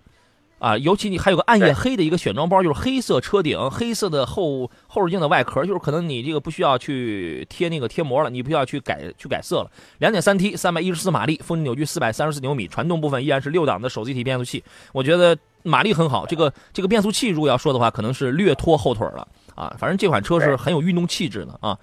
[0.60, 9.70] 啊，尤其你还有个暗夜黑的一个选装包，就是黑色车顶、黑色的后后视镜的外壳，就是可能你这个不需要去贴那个贴膜了，你不需要去改去改色了。
[9.98, 16.26] 两点三 T，三百一十四马力，峰值扭矩四百三十四牛米，传动部分依然是六档的手自一体变速器，我觉得马力很好。
[16.26, 19.74] 这个这个变速器如果要说的话，可能是略拖后腿了啊。
[19.78, 21.78] 反正这款车是很有运动气质的啊。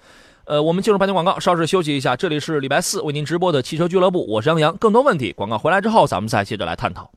[0.46, 2.16] 呃，我们进入半天广告，稍事休息一下。
[2.16, 4.78] 这里是礼拜四为您直播的汽车俱乐部，我是杨洋。
[4.78, 7.12] 更多问题，广告回来之后，咱们再接着来探讨。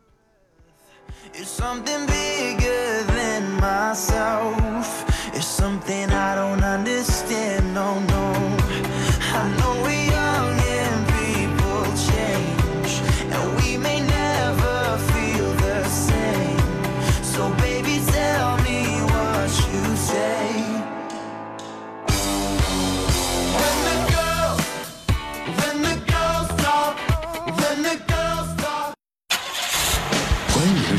[1.40, 5.06] It's something bigger than myself.
[5.34, 7.98] It's something I don't understand, no,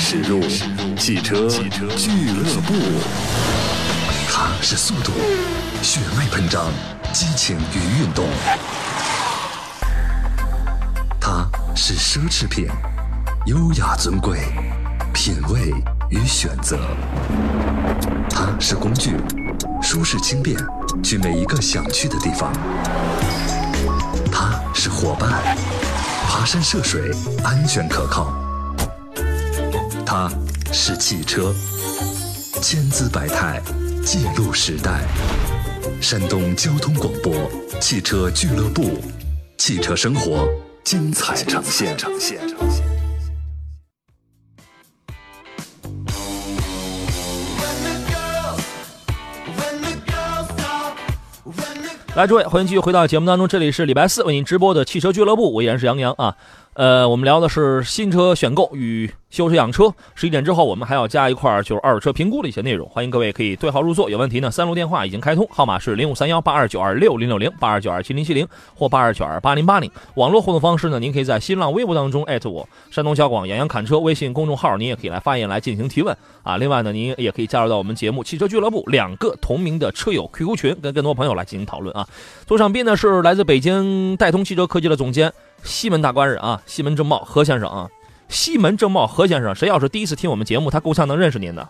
[0.03, 0.41] 驶入
[0.97, 1.47] 汽车
[1.95, 2.73] 俱乐部。
[4.27, 5.11] 它是速度，
[5.83, 6.65] 血脉喷张，
[7.13, 8.25] 激情与运动；
[11.19, 12.67] 它是奢侈品，
[13.45, 14.39] 优雅尊贵，
[15.13, 15.71] 品味
[16.09, 16.77] 与选择；
[18.27, 19.15] 它是工具，
[19.83, 20.57] 舒适轻便，
[21.03, 22.51] 去每一个想去的地方；
[24.31, 25.55] 它是伙伴，
[26.27, 27.11] 爬山涉水，
[27.43, 28.33] 安全可靠。
[30.13, 30.29] 它
[30.73, 31.53] 是汽车，
[32.61, 33.61] 千姿百态，
[34.03, 35.05] 记录时代。
[36.01, 37.33] 山东交通广播
[37.79, 39.01] 汽车俱乐部，
[39.57, 40.49] 汽车生活
[40.83, 41.95] 精彩呈现。
[52.13, 56.35] 来，诸位，欢迎继续回到节目当中，这里是礼拜四为您直播的汽车俱乐部，我依然是杨洋啊。
[56.73, 59.93] 呃，我们聊的是新车选购与修车养车。
[60.15, 62.87] 十一点之后，我们还要加一块就是二手车评估的一些内容。
[62.87, 69.91] 欢迎各位可以对号入座，有问题呢，三路电话已经开通，号码是零五三幺八二九二六零六零八二九二七零七零或八二九二八零八零。
[70.15, 76.55] 网络互动方式呢，您可以在新浪微博当中艾特我，山东交广杨洋侃车微信公众号，您也可以来发言来进行提问啊。
[76.55, 82.07] 另外呢，您也可以加入到我们节目汽车俱乐部两个同名的车友 QQ 群，跟更多朋友来进行讨论啊。
[82.47, 85.33] 左上宾呢是来自北京戴通汽车科技的总监。
[85.63, 87.87] 西门大官人啊，西门正茂何先生啊，
[88.27, 91.67] 西门正茂何先生，谁要是第一次听我们节目，他够呛能认识您的。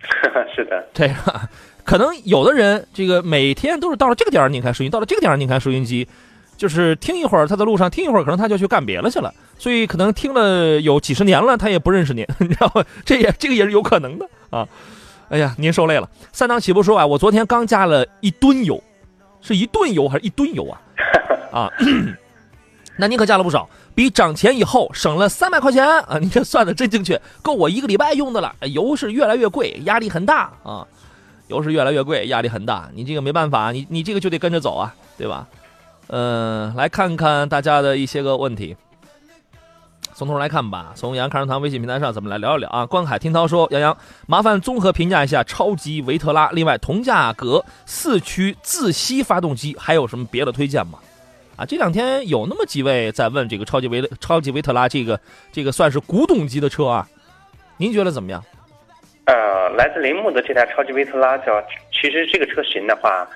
[0.54, 1.40] 是的，这个
[1.84, 6.06] 可能有的人这个每天都是到了这个点儿拧开收音，到了这个点儿拧开收音机，
[6.56, 12.84] 就是听一会儿他在路上听一会儿，可能他就去干别的去了，所以可能听了有几十年了，他也不认识您， 你知道吗？
[13.04, 14.66] 这也这个也是有可能的啊。
[15.28, 16.08] 哎呀，您受累了。
[16.32, 18.82] 三档起步说啊，我昨天刚加了一吨油，
[19.40, 20.80] 是一吨油还是一吨油啊？
[21.52, 21.72] 啊。
[22.96, 26.18] 那你可加了不少，比涨钱以后省了三百块钱啊！
[26.18, 28.54] 你这算的真精确，够我一个礼拜用的了。
[28.62, 30.86] 油是越来越贵，压力很大啊！
[31.48, 32.88] 油是越来越贵，压力很大。
[32.94, 35.46] 你这个没办法，你你这个就得跟着走啊，对吧？
[36.08, 38.76] 嗯，来看看大家的一些个问题。
[40.14, 42.86] 从头来看吧，从杨看车堂微信平台上，咱们来聊一聊啊。
[42.86, 43.94] 观海听涛说：“杨洋，
[44.26, 50.98] 麻烦综合评价一下超级维特拉，另外同价格四驱自吸发动机还有什么别的推荐吗？”
[51.56, 55.18] 啊，这两天有那么几位在问这个超级维超级维特拉这个
[55.50, 57.08] 这个算是古董级的车啊，
[57.78, 58.44] 您觉得怎么样？
[59.24, 63.26] 呃，来自铃木的这台超级维特拉叫，其实这个车型的话，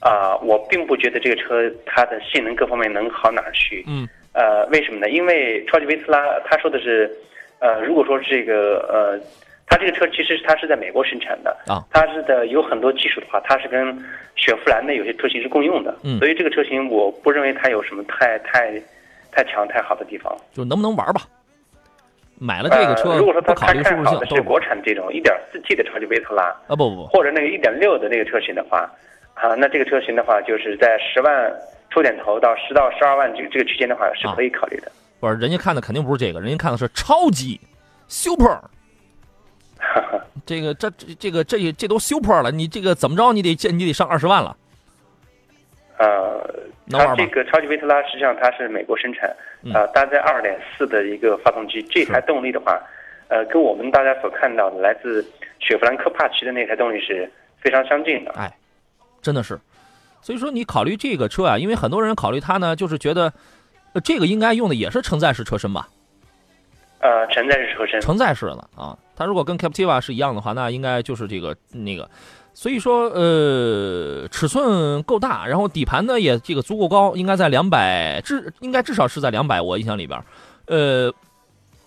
[0.00, 3.84] 啊，我并不觉得这个车它的性能各方面能好哪儿去。
[3.86, 4.08] 嗯。
[4.32, 5.10] 呃，为什么呢？
[5.10, 7.10] 因为超级维特拉他说的是，
[7.58, 9.20] 呃，如果说这个呃。
[9.66, 13.92] 它这个车其实它是在美国生产的啊，它是的有很多技术的话，它是跟
[14.36, 18.80] 雪佛兰的有些车型是共用的，嗯，所以这个车型我不认为它有什么太太
[19.32, 20.34] 太强太好的地方。
[20.52, 21.22] 就能不能玩吧？
[22.38, 28.80] 买了这个车呃、如果说他不考虑舒他看好适性都不的是国产这种一点四 T 的超级维特拉，啊不不不，或者那个一点六的那个车型的话，
[29.32, 31.52] 啊，那这个车型的话，就是在十万
[31.88, 34.92] 出点头到十到十二万这个这个区间的话，是可以考虑的。
[35.18, 37.58] 不是人家看的肯定不是这个，人家看的是超级
[38.06, 38.60] super。
[40.46, 44.56] 这个这这这个这这都 super 了，你这个怎么着你得你得上二十万了。
[45.98, 46.46] 呃，
[46.90, 52.78] 它这个超级维特拉实际上它是美国生产，嗯呃，搭载二点四的一个发动机，这台动力的话，
[53.28, 55.24] 呃，跟我们大家所看到的来自
[55.58, 58.32] 雪佛兰科帕奇的那台动力是非常相近的。
[58.32, 58.54] 哎，
[59.22, 59.58] 真的是。
[60.20, 63.32] 所以说你考虑这个车啊，因为很多人考虑它呢，就是觉得，
[63.94, 65.88] 呃，这个应该用的也是承载式车身吧？
[66.98, 72.08] 呃，承载式车身，承载式的啊，它如果跟 Captiva 是一样的话，那应该就是这个那个。
[72.54, 80.18] 所以说，呃，尺寸够大，然后底盘呢也这个足够高，应该在两百至应该至少是在两百，我印象里边，
[80.66, 81.12] 呃，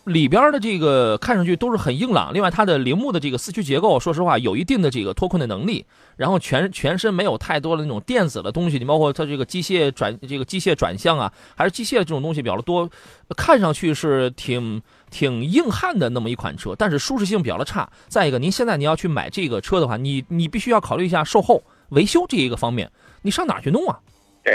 [0.10, 2.34] 里边的这个看上去都是很硬朗。
[2.34, 5.86] 另外，它的铃木的这个四驱结构，说实话有一定的这个脱困的能力。
[6.18, 12.90] 然后全全身没有太多的那种电子的东西，你包括它这个机械转这个机械转向啊，还是机械这种东西比较多，
[13.38, 17.90] 看上去是挺挺硬汉的那么一款车，但是舒适性比较的差。
[18.10, 22.92] 再一个，您现在你要去买这个车的话，你你必须要考虑一下售后维修这一个方面，
[23.22, 23.98] 你上哪去弄啊？
[24.44, 24.54] 对，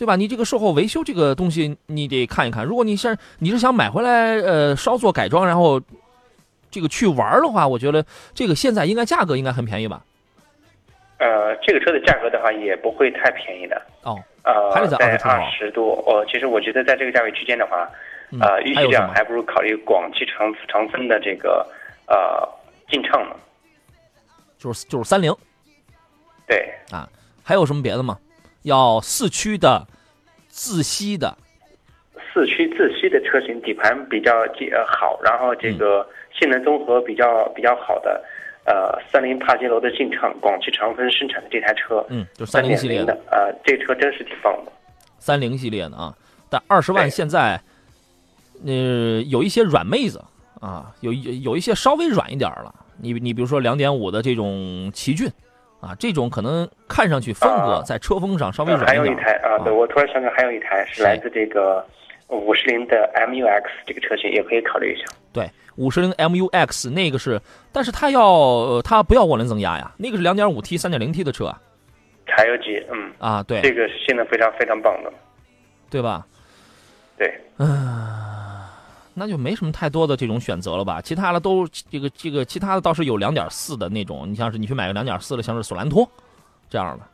[0.00, 0.16] 对吧？
[0.16, 2.64] 你这个售后维修这个东西，你得看一看。
[2.64, 5.78] 如果你是你是想买回来呃稍作改装，然后
[6.70, 10.02] 这个去玩的话，我觉得这个现在应该价格应该很便宜吧？
[11.18, 15.92] 呃，这个车的价格的话也不会太便宜的，哦，呃，还是在在20出头二十多。
[16.06, 17.86] 哦，其实我觉得在这个价位区间的话，
[18.30, 21.62] 嗯呃，与还有什么其这样，还不如考虑广汽长长丰的这个
[22.06, 22.48] 呃
[22.90, 23.36] 劲畅呢。
[24.56, 25.30] 就是就是三菱
[26.46, 27.06] 对，啊，
[27.42, 28.18] 还有什么别的吗？
[28.62, 29.86] 要四驱的、
[30.48, 31.36] 自吸的，
[32.32, 36.06] 四驱自吸的车型底盘比较呃好，然后这个
[36.38, 38.22] 性能综合比较比较好的，
[38.64, 44.72] 呃，三菱帕杰罗的劲畅，广汽长丰生产的这台车，嗯，就三菱系列的，呃，这车真是挺棒的。
[45.18, 46.14] 三菱系列的啊。
[46.48, 47.60] 但二十万现在，
[48.66, 50.20] 呃，有一些软妹子
[50.60, 52.74] 啊，有有有一些稍微软一点了。
[53.02, 55.30] 你你比如说两点五的这种奇骏，
[55.80, 59.32] 啊，这种可能看上去风格啊在车风上稍微呃还有软一点儿。
[59.36, 61.84] 一台啊，对我突然想起来还有一台是来自这个
[62.28, 65.04] 五十铃的 MUX 这个车型，也可以考虑一下。
[65.32, 67.40] 对，五十铃 MUX 那个是，
[67.72, 71.60] 但是它要呃它不要涡轮增压呀，那个是两点五 T、三点零 T 的车啊，
[72.26, 75.12] 柴油机，嗯，啊，对这个是性能非常非常棒的。
[75.90, 76.24] 对吧？
[77.18, 77.28] 对，
[79.14, 81.00] 那就没什么太多的这种选择了吧？
[81.00, 86.08] 其他的都这个这个，其他的倒是有两点四的那种，你像是你去买个两点四的，像是索兰托
[86.68, 87.04] 这样的，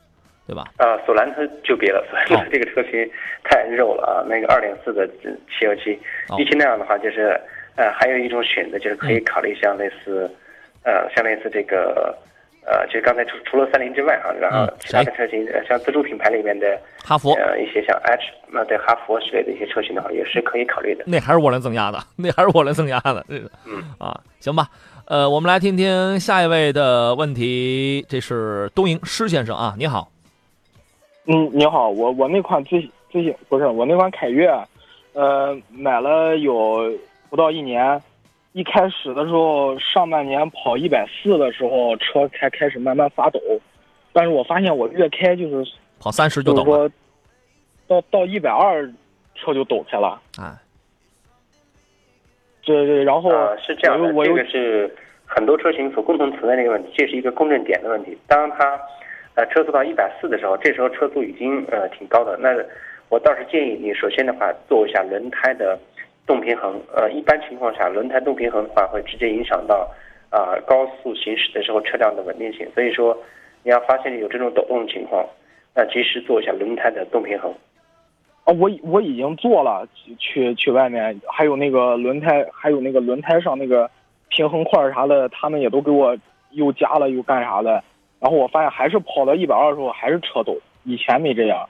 [0.45, 0.65] 对吧？
[0.77, 3.09] 呃，索兰特就别了，索兰哦特这个车型
[3.43, 4.23] 太肉了啊！
[4.27, 7.39] 那个二点四的汽油机，哦比起那样的话，就是
[7.75, 10.29] 呃，还有一种选择就是可以嗯考虑像类似，
[10.83, 12.15] 呃，像类似这个
[12.69, 21.05] 呃，就是刚才除除了三菱之外啊，然后嗯其他的车型，呃像自主品牌里面的哈弗呃一些像 H 那对哈弗之类的一些车型的话，也是可以考虑的。
[21.07, 24.67] 那还是涡轮增压的，那还是涡轮增压的，这个嗯啊，行吧。
[25.05, 30.11] 呃，我们来听听下一位的问题，这是东营施先生啊，你好，
[31.27, 32.71] 嗯，你好，我我那款自
[33.09, 34.49] 自行不是我那款凯越，
[35.13, 36.91] 呃，买了有
[37.29, 38.01] 不到一年，
[38.57, 43.39] 一开始的时候上半年跑一百四的时候，车开开始慢慢发抖，
[44.11, 46.91] 但是我发现我越开就是跑三十就就是懂了，
[47.87, 48.91] 到到一百二
[49.35, 50.57] 车就抖开了，哎，
[52.63, 54.91] 对对，然后呃，是这样的，这个是
[55.23, 58.17] 很多车型所共同存在的一个问题，这是一个共振点的问题。
[58.25, 58.81] 当它
[59.35, 62.35] 呃车速到一百四的时候，这时候车速已经呃挺高的。
[62.37, 62.49] 那
[63.09, 65.77] 我倒是建议你，首先的话做一下轮胎的
[66.27, 66.79] 动平衡。
[66.93, 69.89] 呃，一般情况下，轮胎动平衡的话会直接影响到
[70.29, 72.69] 啊、高速行驶的时候车辆的稳定性。
[72.75, 73.17] 所以说，
[73.63, 75.25] 你要发现有这种抖动的情况，
[75.73, 77.51] 那及时做一下轮胎的动平衡。
[78.43, 79.87] 啊，我我已经做了，
[80.19, 83.89] 去去外面，还有那个轮胎，还有那个轮胎上那个
[84.29, 86.15] 平衡块啥的，他们也都给我
[86.51, 87.83] 又加了又干啥的。
[88.19, 91.67] 然后我发现还是跑到一百二的时候还是车抖，以前没这样。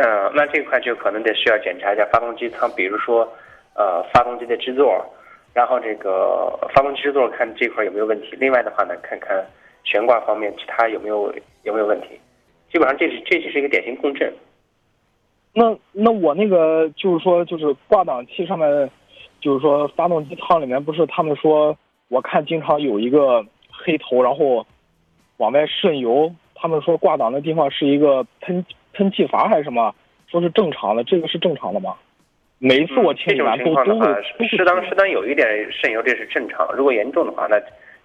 [0.00, 3.28] 呃，那这块就可能得需要检查一下发动机舱，比如说，
[3.74, 5.04] 呃，发动机的支座，
[5.52, 8.28] 然后这个发动机支座看这块有没有问题。
[8.38, 9.44] 另外的话呢，看看
[9.84, 11.30] 悬挂方面其他有没有
[11.64, 12.18] 有没有问题。
[12.72, 14.32] 基本上这是这就是一个典型共振。
[15.52, 18.90] 那那我那个就是说，就是挂档器上面，
[19.40, 21.76] 就是说发动机舱里面不是他们说，
[22.08, 24.64] 我看经常有一个黑头，然后
[25.36, 26.32] 往外渗油。
[26.54, 28.64] 他们说挂档的地方是一个喷
[29.00, 29.94] 喷气阀还是什么，
[30.28, 31.94] 说是正常的，这个是正常的吗？
[32.58, 36.70] 每一次我清这种理完都情况的话都会，适当适当有一点渗油，这是正常。
[36.76, 37.58] 如果严重的话，那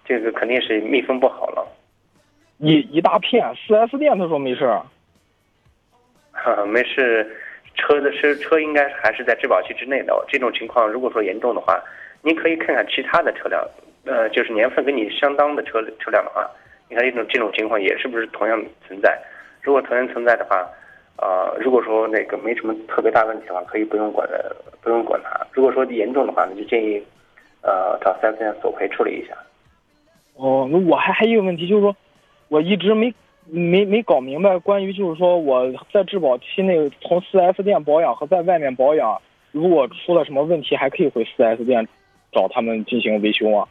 [0.06, 1.68] 这个肯定是密封不好了。
[2.56, 3.44] 一一大片。
[3.54, 4.82] 四 S 店他说没事儿，
[6.32, 7.30] 哈，没事，
[7.74, 10.24] 车的车车应该还是在质保期之内的。
[10.28, 11.78] 这种情况如果说严重的话，
[12.22, 13.62] 您可以看看其他的车辆，
[14.06, 16.50] 呃，就是年份跟你相当的车车辆的话，
[16.88, 19.20] 你看这种这种情况也是不是同样存在？
[19.60, 20.66] 如果同样存在的话，
[21.18, 25.46] 呃，如果说那个没什么特别大问题的话，可以不用管的，不用管它。
[25.52, 27.02] 如果说严重的话，那就建议，
[27.62, 29.34] 呃，找四 S 店索赔处理一下。
[30.36, 31.96] 哦，那我还还有一个问题，就是说，
[32.48, 33.14] 我一直没
[33.46, 39.20] 没没搞明白关于就是说我在质保期内从四 S 店保养和在外面保养，
[39.52, 41.88] 如果出了什么问题，还可以回四 S 店
[42.32, 43.66] 找他们进行维修吗？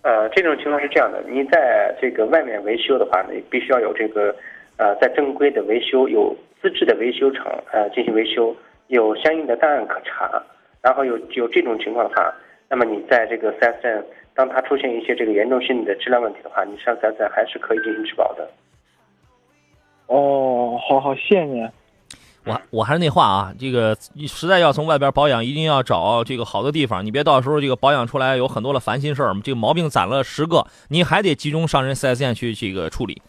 [0.00, 4.34] 呃，这种情况是这样的，你在这个外面维修的话，你必须要有这个，
[4.76, 8.54] 呃，在正规的维修有资质的维修厂呃进行维修，
[8.88, 10.42] 有相应的档案可查，
[10.82, 12.34] 然后有有这种情况的话，
[12.68, 18.48] 那么你在这个 4S 店，当它出现一些这个严重性的质量问题的话，你上 4S 店还是可以进行质保的。
[20.08, 21.66] 哦，好好，谢谢你。
[22.46, 33.22] 我我还是那话啊，这个你实在要从外边保养，一定要找这个好的地方，你别到时候这个保养出来有很多的烦心事儿，这个毛病攒了十个，你还得集中上人 4S 店去这个处理。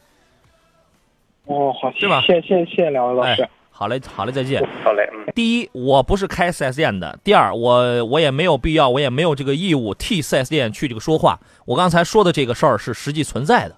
[1.45, 3.43] 哦，好，是吧谢谢谢谢两位老师。
[3.43, 4.61] 哎，好嘞，好嘞，再见。
[4.83, 5.31] 好嘞，嗯。
[5.35, 11.39] 第一，我不是开 4S 店的；第二，我我也没有必要，我也没有这个义务替 4S 店去这个说话。
[11.65, 13.75] 我刚才说的这个事儿是实际存在的，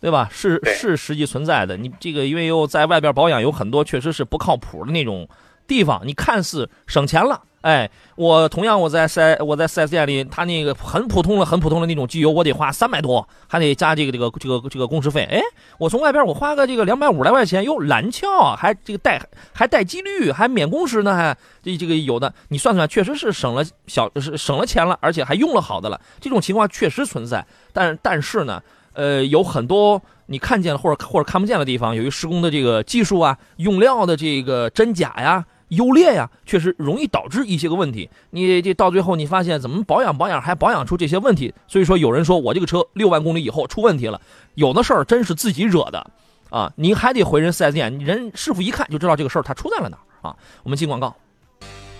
[0.00, 0.28] 对吧？
[0.30, 1.76] 是是实际存在的。
[1.76, 5.26] 你这个因为又在外边保养，有很多确实是不靠谱的那种
[5.66, 6.02] 地方。
[6.04, 15.26] 你看似省钱了，哎，我同样我在四我在 4S 店里，他那个很普通的、很普通的那种机油，我得花三百多，还得加这个这个这个这个工时费。
[15.30, 15.40] 哎，
[15.78, 19.18] 我从外边我花个这个两百五来块钱，哟，蓝翘，还这个带
[19.54, 25.98] 还带机滤，还免工时呢，还这这个有的，你算算，确实是省了小是省了钱了，而且还用了好的了。
[26.20, 35.42] 这种情况确实存在，但但是呢，呃，有很多你看见了或者或者看不见的地方，由于施工的这个技术啊、用料的这个真假呀。
[35.74, 38.08] 优劣呀，确实容易导致一些个问题。
[38.30, 41.52] 你这到最后，你发现怎么保养保养还保养出这些问题？
[41.66, 44.20] 所以说，有人说我这个车六万公里以后出问题了，
[44.54, 46.10] 有的事儿真是自己惹的
[46.50, 46.72] 啊！
[46.76, 50.36] 你还得回人 4S 店，人师傅一看就知道这个事儿它出在了哪儿啊！
[50.62, 51.14] 我们进广告。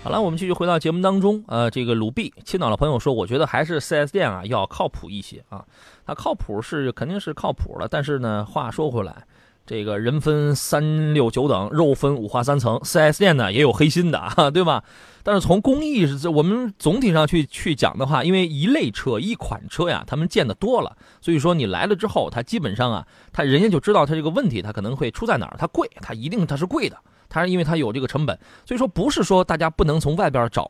[0.03, 1.43] 好了，我们继续回到节目当中。
[1.47, 5.65] 呃，这个鲁 B 青岛的朋友说，我觉得还是 4S 店啊要靠谱一些啊。
[6.05, 9.25] 它靠谱是肯定是靠谱了，但是呢，话说回来。
[9.65, 12.77] 这个人分三六九等，肉分五花三层。
[12.83, 14.83] 4S 店呢也有黑心的啊， 对吧？
[15.23, 25.55] 但是从工艺是，我们总体上去去讲的话，因为一类车、一款车呀，他们见得多了，所以说你来了之后，他基本上啊，他人家就知道他这个问题，他可能会出在哪儿。
[25.57, 26.95] 它贵，它一定它是贵的，
[27.27, 28.37] 它是因为它有这个成本。
[28.67, 30.69] 所以说不是说大家不能从外边找，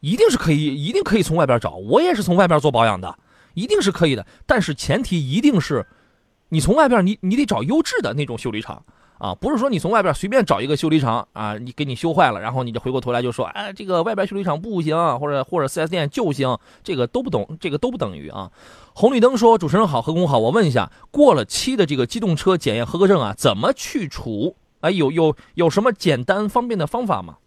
[0.00, 1.76] 一定是可以，一定可以从外边找。
[1.76, 3.16] 我也是从外边做保养的，
[3.54, 4.26] 一定是可以的。
[4.44, 5.86] 但是前提一定是。
[6.54, 8.80] 你从外边，你你得找优质的那种修理厂
[9.18, 18.52] 啊，不是说你从外边随便找一个修理厂啊，你给你修坏了，然后你就回过头来就说，哎，这个外边修理厂不行，或者或者 4S 店就行，这个都不懂，这个都不等于啊。
[18.94, 24.54] 红绿灯说，主持人好，何工好，我问一下，过了期的这个机动车检验合格证啊，怎么去除？
[24.82, 27.38] 哎，有有有什么简单方便的方法吗？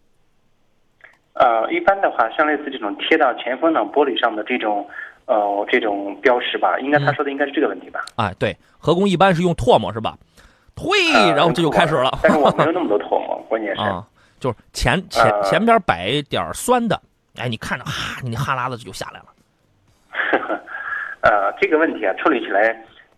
[1.31, 4.85] 呃，一般的话，像类似这种贴到前风挡玻璃上的这种。
[5.27, 8.03] 呃，这种标识吧，应该他说的应该是这个问题吧？
[8.15, 10.17] 哎，对，合工一般是用唾沫是吧？
[10.75, 10.89] 推，
[11.35, 12.19] 然后这就开始了。
[12.23, 14.05] 但是我没有 那么多唾沫，关键是啊，
[14.39, 17.01] 就是前前前边摆点酸的，
[17.35, 19.25] 哎，你看着哈，你哈喇子就下来了。
[21.21, 22.73] 呃，这个问题啊，处理起来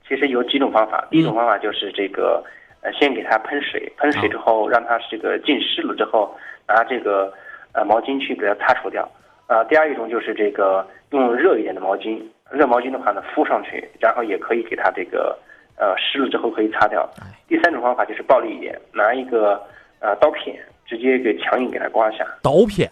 [0.08, 1.06] 其实有几种方法。
[1.12, 2.43] 第一种方法就是这个，
[2.82, 6.36] 呃，先给它喷水，喷水之后让它这个浸湿了之后，
[6.67, 7.32] 拿这个
[7.74, 9.08] 呃毛巾去给它擦除掉。
[9.50, 15.36] 啊，第二一种就是这个用热一点的毛巾，热毛巾的话呢敷上去，然后也可以给它这个
[15.76, 17.10] 呃湿了之后可以擦掉。
[17.48, 19.60] 第三种方法就是暴力一点，拿一个
[20.02, 22.24] 呃刀片直接给强硬给它刮下。
[22.44, 22.88] 刀片？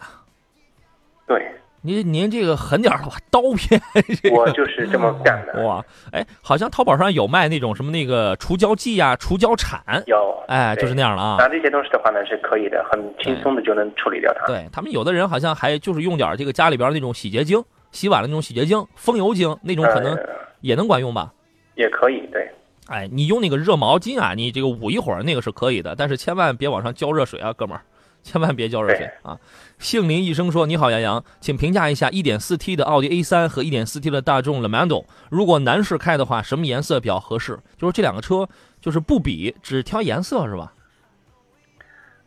[1.27, 1.45] 对。
[1.87, 3.81] 您您这个狠点儿吧， 刀片。
[4.29, 5.65] 我就是这么干的。
[5.65, 9.81] 哇，哎，好像淘宝上有卖那种什么那个除胶剂啊、除胶铲。
[10.05, 10.43] 有。
[10.49, 11.37] 哎，就是那样了啊。
[11.39, 14.45] 拿这些东西的话呢，是可以的，很轻松的就能处理掉它。
[14.47, 20.17] 对他们有的人好像还就是用点这个家里边那种洗洁精，洗碗的那种洗洁精、风油精那种，可能
[20.59, 21.31] 也能管用吧？
[21.75, 22.51] 也可以，对。
[22.87, 27.81] 哎，你用那个热毛巾啊，你这个捂一会儿那个是可以的，但是千万别往上浇热水啊，哥们儿。
[28.23, 29.37] 千万别浇热水啊！
[29.79, 35.05] 杏林医生说：“你好，杨洋，请评价一下 1.4T 的奥迪 A3 和 1.4T 的大众 Lamando。
[35.29, 37.57] 如果男士开的话，什么颜色比较合适？
[37.77, 38.47] 就是这两个车，
[38.81, 40.73] 就是不比，只挑颜色是吧？”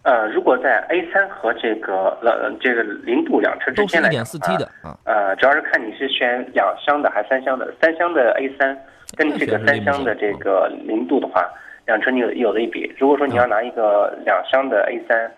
[0.02, 7.70] 呃，如果在 A 3和这个呃这个零度两车之间来讲一点四 T 的啊，呃，主要是看你是选两厢的还是三厢的。
[7.82, 8.78] 三厢的 A 3
[9.14, 11.46] 跟这个三厢的这个零度的话，
[11.84, 12.90] 两车你有有的一比。
[12.96, 15.30] 如果说你要拿一个两厢的 A 3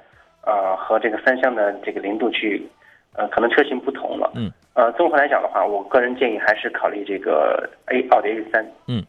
[0.45, 2.67] 呃和这个三厢的这个零度去，
[3.15, 4.31] 呃，可能车型不同了。
[4.35, 4.51] 嗯。
[4.75, 8.67] 呃，综合来讲的话，我个人建议还是考虑这个 A 奥迪 A 三。
[8.87, 9.05] 嗯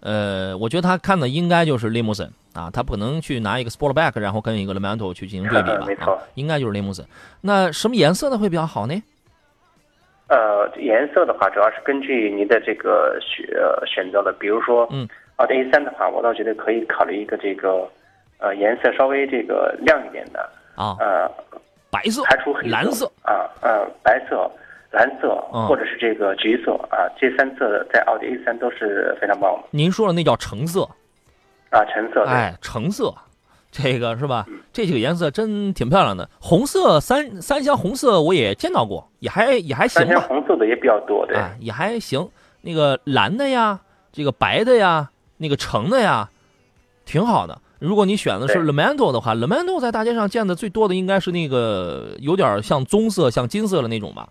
[0.00, 5.82] 呃，我觉得他看的应该就是 Limousine 啊，他不可能去拿一个 Sportback，然后跟一个 Lamanto 去进行对比吧？
[5.88, 7.06] 没错啊，应该就是 Limousine。
[7.40, 8.94] 那什么颜色的会比较好呢？
[10.28, 14.32] 呃，颜色的话，主要是根据您的这个选呃选择的。
[14.32, 17.88] 比如说，嗯，奥迪 A 3的话，我倒觉得可以考虑一个这个，
[18.38, 20.40] 呃，颜色稍微这个亮一点的，
[20.74, 21.30] 啊，呃，
[21.90, 24.50] 白色、排除黑蓝色啊，呃，白色、
[24.90, 30.82] 蓝色嗯或者是这个橘色啊，这三色在奥迪 A 三都是非常棒的您说的那叫橙色，
[31.70, 33.14] 啊，橙色哎，橙色，
[33.72, 34.46] 这个是吧？
[34.72, 36.28] 这几个颜色真挺漂亮的。
[36.38, 42.28] 红色三三厢红色我也见到过，也还也还行三厢吧，红色的也比较多，对，哎，也还行。
[42.60, 43.80] 那个蓝的呀，
[44.12, 46.28] 这个白的呀，那个橙的呀，
[47.06, 47.58] 挺好的。
[47.78, 54.28] 如果你选的是 Lamento 的话，Lamento 在大街上见的最多的应该是那个有点像棕色、像金色的那种吧？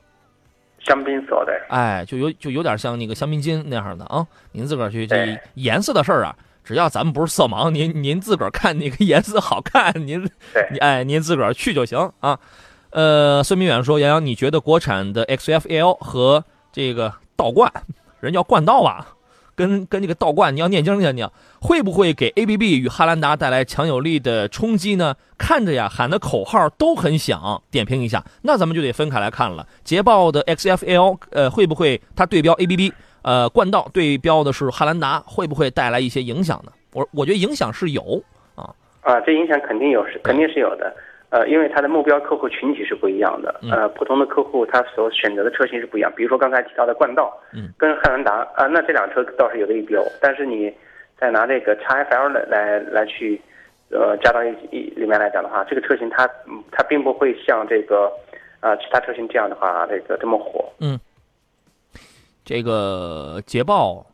[0.80, 4.26] 香槟色的，哎，就有就有点像那个香槟金那样的啊。
[4.52, 10.24] 您自个儿去这颜色的事儿啊，只要咱们不是色盲，您您自个儿看哪个颜色好看，您
[10.54, 12.39] 对你哎您自个儿去就行啊。
[12.91, 17.72] 呃，孙明远说，杨洋，你觉得国产的 XFL 和这个道观，
[18.20, 19.08] 人叫冠道吧？
[19.56, 21.30] 跟跟这个道观，你要念经念念，
[21.66, 25.16] 会不会给 ABB 与汉兰达带来强有力的冲击呢？
[25.36, 29.66] 看着呀，喊的口号都很响，点评一下，那咱们就得分开来看了。
[29.84, 32.93] 捷豹的 XFL，呃，会不会它对标 ABB？
[33.24, 36.72] 呃，冠道对标的是汉兰达，会不会带来一些影响呢？
[36.93, 38.22] 我我觉得影响是有
[38.53, 38.70] 啊，
[39.01, 40.95] 啊，这影响肯定有，是肯定是有的。
[41.32, 46.13] 呃，因为它的目标客户群体是不一样的，嗯呃，不同的客户他所选择的车型是不一样。
[46.16, 49.99] 比如说刚才提到的冠道，嗯，跟汉兰达啊、那这辆车倒是有的一标。
[50.22, 50.72] 但是你
[51.18, 53.41] 再拿这个 x FL 来来来去，
[53.89, 56.30] 呃，加到一一里面来讲的话，这个车型它
[56.72, 58.11] 它并不会像这个
[58.59, 60.72] 啊、其他车型这样的话，这个这么火。
[60.80, 60.99] 嗯
[62.43, 64.05] 这个捷豹，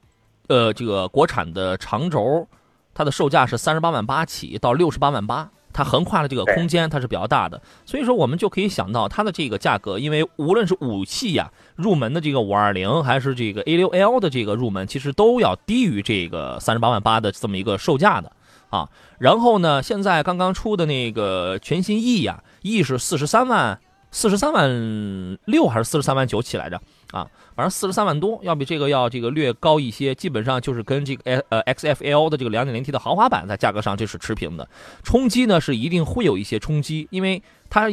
[0.48, 2.48] 呃，这个国产的长轴，
[2.94, 18.32] 它的售价是三十八万八起到六十八万八，它横跨的这个空间它是比较大的，所以说我们就可以想到它的这个价格，因为无论是五系呀、入门的这个五二零，还是这个 A 六 L 的这个入门，其实都要低于这个三十八万八的这么一个售价的
[18.70, 18.90] 啊。
[19.20, 23.80] 然后呢，现在刚刚出的那个全新 E 呀、e 是四十三万，
[24.12, 27.28] 四十三万六还是四十三万九起来着啊？
[27.56, 34.68] 反正四十三万多，要比这个要这个略高一些，基本上就是跟这个呃 XFL 的这个 2.0T 的豪华版在价格上这是持平的。
[35.04, 37.90] 冲击呢是一定会有一些冲击，因为它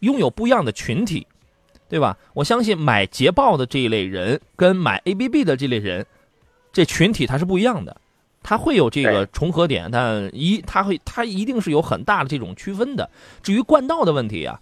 [0.00, 1.26] 拥有不一样的群体，
[1.88, 2.16] 对吧？
[2.34, 6.04] 我相信买捷豹的这一类人跟买 ABB 的这类人，
[6.72, 8.00] 这群体它是不一样的，
[8.42, 13.08] 它会有这个重合点，但一它会它一定是有很大的这种区分的。
[13.42, 14.60] 至于冠道的问题啊，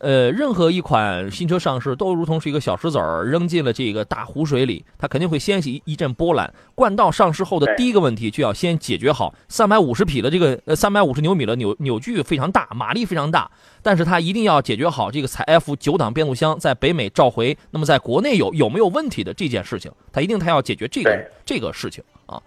[0.00, 6.50] 呃，任何一款新车上市都如同是一个小石子儿扔进了这个大湖水里，它肯定会掀起一阵波澜。
[6.74, 13.50] 冠道上市后的第一个问题就要先解决好，三百五十匹的这个呃三百五十牛米的扭扭矩非常大，马力非常大，
[13.82, 22.42] 但是它一定要解决好这个采 F 九档变速箱在北美召回，那么在国内有有没有问题的这件事情，它一定它要解决这个这个事情啊。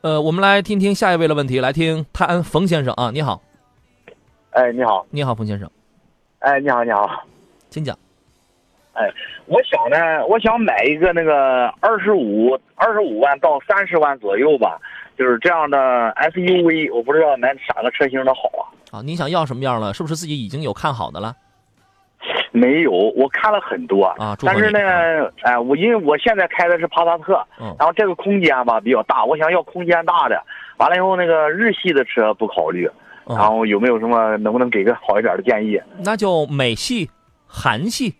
[0.00, 3.42] 呃，我们来听听下一位的问题，来听泰安冯先生啊，你好，
[4.52, 5.70] 哎，你好，你好，冯先生，
[6.46, 7.24] 哎，你好，你好。
[7.70, 7.92] 请讲。
[8.92, 9.10] 哎
[9.46, 14.78] 我想呢，我想买一个那个二十五二十五万到三十万左右吧，
[15.18, 15.78] 就是这样的
[16.16, 18.62] SUV，我不知道买啥个车型的好啊？
[18.92, 19.92] 啊，您想要什么样了？
[19.92, 21.34] 是不是自己已经有看好的了？
[22.52, 24.78] 没有，我看了很多啊但是呢，
[25.42, 30.40] 哎，我因为我现在开的是帕萨特，嗯然后这个空间吧比较大，我想要空间大的。
[30.76, 32.92] 完了以后，那个日系的车不考虑，嗯
[33.26, 35.80] 然后有没有什么能不能给个好一点的建议？
[36.04, 37.10] 那就美系、
[37.46, 38.14] 韩系，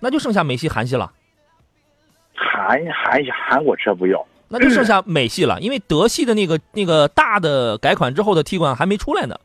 [0.00, 1.12] 那就剩下美系、韩系了，
[2.34, 9.36] 韩韩韩国车不要，那就剩下美系了，因为德系的那个那个大的改款之后的 T 款还没出来呢，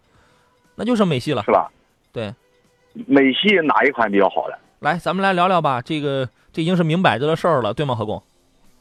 [0.76, 1.52] 那就剩美系了是。
[1.52, 1.70] 吧？
[2.12, 2.34] 对，
[3.08, 4.58] 美系哪一款比较好的？
[4.80, 8.22] 来，咱们来聊聊吧，这个这已经是明摆着的事儿了，对吗，何工？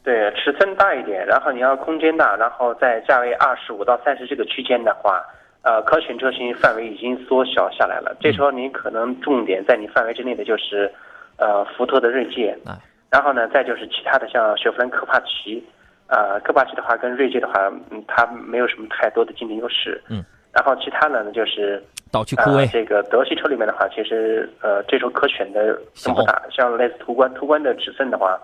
[0.03, 5.23] 对，尺寸大一点，然后你要空间大，然后在价位二十五到三十这个区间的话，
[5.63, 8.17] 呃，可选车型范围已经缩小下来了。
[8.21, 10.91] 这时候你可能重点在你范围之内的就是，
[11.37, 12.77] 呃，福特的锐界哎，
[13.11, 15.65] 然后呢，再就是其他的像雪佛兰科帕奇，
[16.09, 20.03] 呃，科帕奇的话跟锐界的话，嗯，它没有什么太多的竞争优势。
[20.09, 20.25] 嗯。
[20.53, 21.83] 然后其他的呢就是
[22.13, 28.39] 呃道奇酷威，这个德系车里面的话，其实呃这时候可选的并不大，像类似途观，途观的尺寸的话，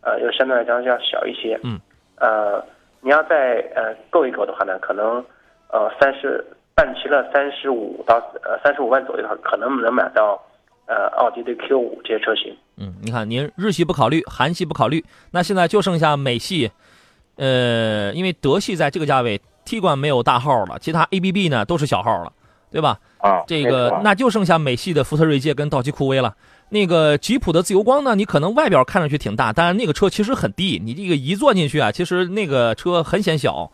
[0.00, 1.60] 呃又相对来讲要小一些。
[1.62, 1.78] 嗯。
[2.16, 2.64] 呃，
[3.00, 5.24] 你要再呃够一够的话呢，可能
[5.70, 6.44] 呃三十
[6.74, 10.40] 办齐了三十五到呃三十五万左右的话，可能能买到
[10.86, 12.56] 呃奥迪的 Q 五这些车型。
[12.76, 16.70] 嗯，你看您日系不考虑，韩系不考虑，那现在就剩下美系，
[17.36, 22.32] 呃，因为德系在这个价位，T 冠没有大号了，其他 ABB 呢都是小号了，
[22.70, 22.98] 对吧？
[23.18, 26.34] 啊，这个那就剩下美系的福特锐界跟道奇酷威了。
[26.70, 33.70] 那个吉普的自由光呢，你可能外表看上去挺大，但是那个车其实很低，你这个一坐进去啊，其实那个车很显小，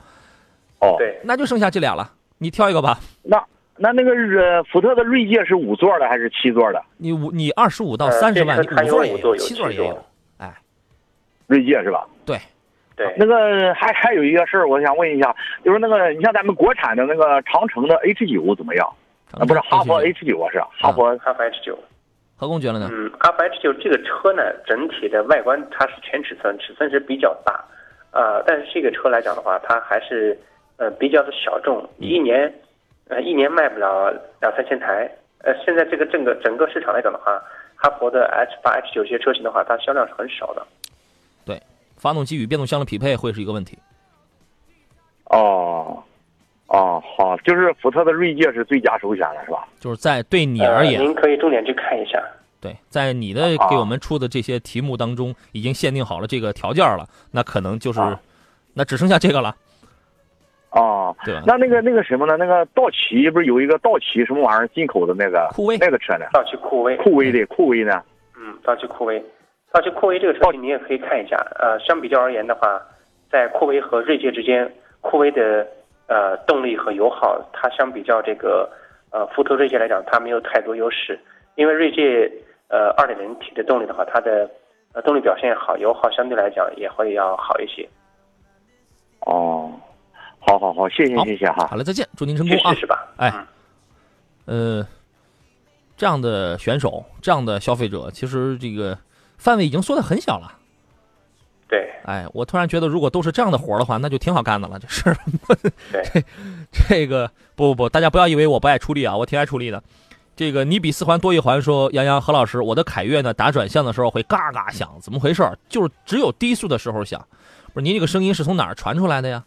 [0.80, 2.98] 哦，对，那就剩下这俩了，你挑一个吧。
[3.22, 3.44] 那
[3.76, 6.82] 那那个呃，福特的锐界是五座的还是七座的？
[6.96, 10.04] 你五你二十五到呃三十万，你这车它有座也有七座也有
[10.38, 10.52] 哎，
[11.46, 12.06] 锐界是吧？
[12.24, 12.38] 对，
[12.96, 15.34] 对，那个还还有一个事儿，我想问一下，
[15.64, 18.88] 就是那个你像咱们国产的那个长城的 H 九怎么样？
[19.32, 21.78] 啊，不是哈佛 H 九啊，是哈佛哈弗 H 九。
[22.34, 22.88] 何工觉得呢？
[22.90, 27.64] 嗯，哈弗 H 九这个车呢，整体的外观它是全尺寸，尺寸是比较大，
[28.10, 30.38] 呃，但是这个车来讲的话，它还是
[30.78, 32.52] 呃比较的小众，一年
[33.08, 34.10] 呃一年卖不了
[34.40, 35.08] 两三千台。
[35.40, 37.40] 呃，现在这个整个整个市场来讲的话，
[37.76, 40.66] 哈佛的 H 八、H 九这些车型的话，它销量是很少的。
[41.44, 41.62] 对
[41.96, 43.78] 发动机与变速箱的匹配会是一个问题。
[45.26, 46.02] 哦
[46.66, 49.66] 哦，好，就是福特的锐界是最佳首选了，是吧？
[49.78, 52.22] 就是在对你而呃，言，您可以重点去看一下。
[52.60, 58.20] 对，在你的啊给我们出的这些题目当中，已经限定好了这个条件了，那可能就是，啊
[58.74, 59.54] 那只剩下这个了，
[60.78, 61.42] 哦，对吧？
[61.46, 62.36] 那那个那个什么呢？
[62.36, 66.26] 那个道奇不是有一个道奇什么玩意儿进口的那个酷威那个车呢？
[66.32, 68.02] 道奇酷威，酷威的酷威呢？
[68.36, 69.22] 嗯，道奇酷威，
[69.72, 71.36] 道奇酷威这个车型你也可以看一下。
[71.58, 72.80] 呃，相比较而言的话，
[73.30, 74.70] 在酷威和锐界之间，
[75.00, 75.66] 酷威的
[76.06, 78.70] 呃动力和油耗，它相比较这个
[79.10, 81.18] 呃福特锐界来讲，它没有太多优势。
[81.56, 82.30] 因为锐界
[82.68, 84.48] 呃 2.0T 的动力的话，它的
[84.92, 87.88] 呃动力表现好，油耗相对来讲也会要好一些。
[89.26, 89.72] 哦，
[90.40, 91.76] 好好好，谢谢谢谢哈好。
[91.76, 92.80] 了，再见，祝您成功啊去试！
[92.80, 93.08] 试吧。
[93.16, 93.32] 哎
[94.46, 94.86] 嗯呃，
[95.96, 98.96] 这样的选手，这样的消费者，其实这个
[99.36, 100.54] 范围已经缩得很小了。
[101.68, 104.78] 对哎，我突然觉得，如果都是这样的活儿的话，那就挺好干的了。
[104.78, 105.16] 这事儿，
[105.92, 106.24] 对，
[106.88, 109.82] 这个不不不，大家不要以为我不爱出力啊，我挺爱出力的。
[110.34, 115.46] 这个你比四环多一环说，杨洋何老师，我的凯越呢打转向的时候会嘎嘎响，怎么回事？
[115.68, 117.22] 就是只有低速的时候响。
[117.74, 119.44] 不是您这个声音是从哪儿传出来的呀？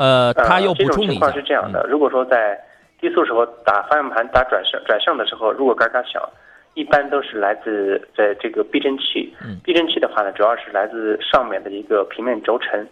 [0.00, 2.58] 呃，呃，他又这种情补充了一下，况是这样的，嗯如果说在
[2.98, 6.26] 低速时候打方向盘打转向转向的时候，如果嘎嘎响，
[6.72, 9.30] 一般都是来自在这个避震器。
[9.42, 12.86] 嗯避震器的话呢，主要是来自上面的一个平面轴承，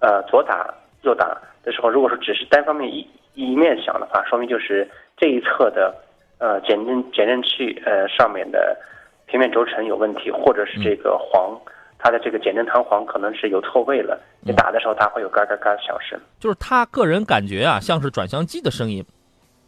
[0.00, 0.68] 呃，左打
[1.00, 1.34] 右打
[1.64, 4.86] 的时候，如果说只是单方面一一面响的话，说明就是
[5.16, 5.94] 这一侧的
[6.38, 8.76] 呃减震减震器呃上面的
[9.24, 11.58] 平面轴承有问题，或者是这个簧。
[12.02, 16.18] 它的这个减震弹簧可能是有错位了，你打的时候它会有嘎嘎嘎的响声。
[16.38, 19.04] 就是他个人感觉啊，像是转向机的声音，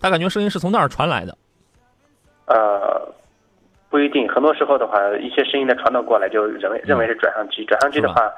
[0.01, 1.37] 他感觉声音是从那儿传来的。
[2.47, 3.15] 呃，
[3.91, 7.65] 不一定，很多时候的话，一些声音的传导过来，就认为认为是转向机。
[7.67, 8.33] 转向机的话，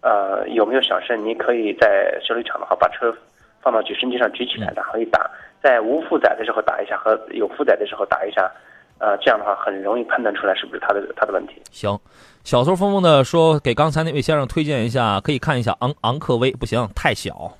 [0.00, 1.24] 呃，有没有响声？
[1.24, 3.14] 你可以在修理厂的话，把车
[3.60, 5.28] 放到举升机上举起来，然后一打，
[5.62, 8.50] 在无负载的时候打一下，和有负载的时候打一下，
[8.98, 11.60] 呃，这样的话很容易判断出来是不是它的它的问题。
[11.72, 11.98] 行，
[12.48, 17.52] 小偷疯疯的说给刚才那位先生推荐一下，可以看一下昂昂科威，不行，太小，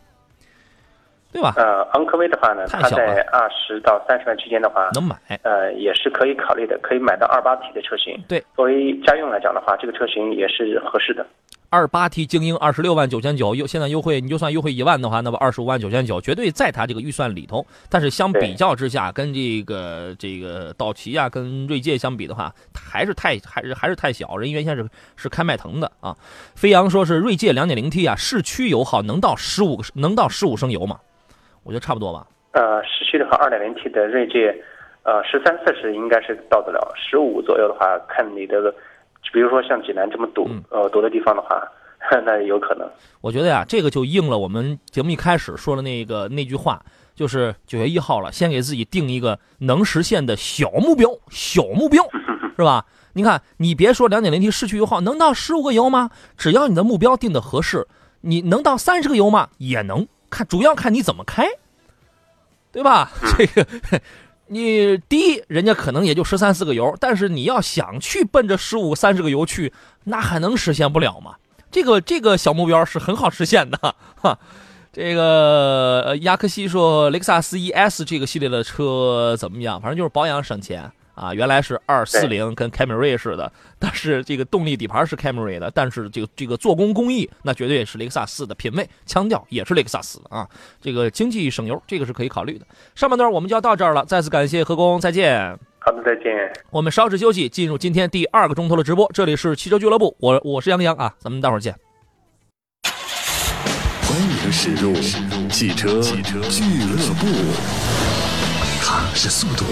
[1.30, 1.52] 对吧？
[1.58, 8.18] 呃，昂科威的话呢，它在二十到三十万区间的话，能买，呃，也是可以考虑的，可以买到二八 T 的车型。
[8.26, 11.26] 对，作为家用来讲的话，这个车型也是合适的。
[11.70, 17.66] 二八 T 精英二十六万九千九，优现在优惠，你就算优惠一万的话，那么二十五万九千九，绝对在它这个预算里头。
[17.90, 24.36] 但是相比较之下，跟这个这个道奇啊，跟锐界相比的话，还是太还是还是太小。
[24.36, 26.16] 人原先是是开迈腾的啊。
[26.54, 30.98] 飞扬说是锐界两点零 T 啊，市区油耗能到十五能到十五升油吗？
[31.64, 32.26] 我觉得差不多吧。
[32.52, 34.56] 呃，市区的话，二点零 T 的锐界，
[35.02, 38.74] 呃，十三四十应该是到得了，十五左右的话，看你的，
[39.32, 41.62] 比如说像济南这么堵，嗯呃，堵的地方的话，
[42.24, 42.88] 那有可能。
[43.20, 46.82] 我觉得呀，这个就应了我们节目一开始说的那个那句话，
[47.14, 52.02] 就是九月一号了，先给自己定一个能实现的小目标，小目标，
[52.56, 52.86] 是吧？
[53.14, 56.10] 你看，你别说两点零 T 市区油耗能到十五个油吗？
[56.36, 57.86] 只要你的目标定的合适，
[58.20, 59.48] 你能到三十个油吗？
[59.58, 61.48] 也能，看主要看你怎么开，
[62.70, 63.10] 对吧？
[63.36, 63.66] 这个。
[64.48, 69.72] 你低，人家可能也就十三四个油，但是你要想去奔着十五三十个油去，
[70.04, 71.36] 那还能实现不了吗？
[71.70, 74.38] 这个这个小目标是很好实现的，哈。
[74.90, 79.80] 这个呃亚克西说雷克萨斯 ES 这个系列的车怎么样？
[79.80, 81.34] 反正就是保养省钱啊。
[81.34, 90.48] 原来是二四零跟凯美瑞似的，但是这个动力底盘是凯美瑞的，但是这个这个做工工艺那绝对是雷克萨斯的品味腔调也是雷克萨斯的啊。
[90.80, 92.66] 这个经济省油，这个是可以考虑的。
[92.94, 95.58] 上半段我们就要到这儿了，再次感谢何工，再见。
[95.80, 96.32] 好的，再见。
[96.70, 99.10] 我们稍事休息，进入今天第二个钟头的直播。
[99.14, 101.74] 这里是汽车俱乐部，我我是杨洋啊，咱们待会儿见。
[104.02, 104.94] 欢迎驶入
[105.48, 107.26] 汽车俱乐部。
[108.82, 109.64] 它是速度，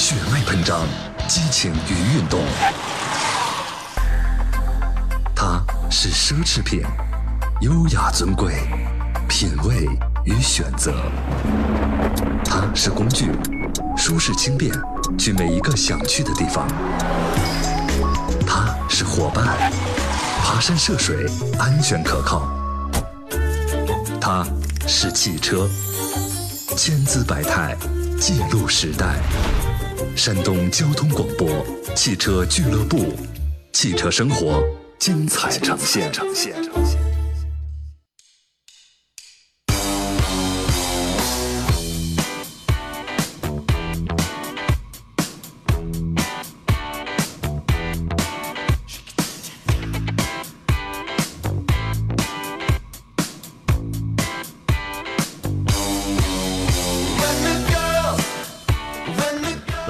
[0.00, 0.80] 血脉喷张，
[1.28, 2.40] 激情与运动；
[5.36, 6.82] 它是奢侈品，
[7.60, 8.54] 优雅尊贵，
[9.28, 9.86] 品味
[10.24, 10.90] 与选择；
[12.46, 13.30] 它是工具，
[13.94, 14.72] 舒适轻便，
[15.18, 16.66] 去每一个想去的地方；
[18.46, 19.70] 它是伙伴，
[20.42, 21.26] 爬山涉水，
[21.58, 22.48] 安全可靠。
[24.18, 24.46] 它
[24.88, 25.68] 是汽车，
[26.74, 27.76] 千姿百态，
[28.18, 29.20] 记录时代。
[30.16, 31.48] 山东交通广播
[31.94, 33.12] 汽车俱乐部，
[33.72, 34.62] 汽车生活
[34.98, 36.10] 精彩呈现。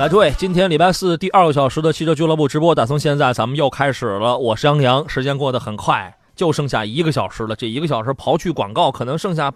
[0.00, 4.38] 来，诸位，今天礼拜四第二个小时的汽车俱乐部直播，打从现在咱们又开始了。
[4.38, 7.54] 我是杨洋，时间过得很快，就剩下一个小时了。
[7.54, 9.52] 这一个小时刨去广告，可能剩下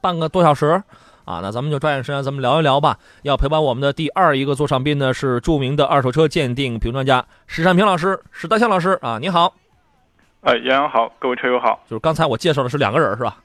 [0.00, 0.82] 半个多小时
[1.24, 1.38] 啊。
[1.40, 2.98] 那咱们就抓紧时间，咱们聊一聊吧。
[3.22, 9.54] 要陪伴我们的第二一个座上宾呢，是著名的二手车鉴定评专家史善平老师，史德祥老师啊，你好。
[10.40, 11.78] 哎，杨洋好，各位车友好。
[11.88, 13.36] 就是刚才我介绍的是两个人是吧？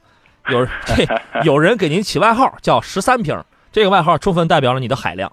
[0.49, 3.39] 有这有人给您起外号叫十三瓶，
[3.71, 5.31] 这个外号充分代表了你的海量。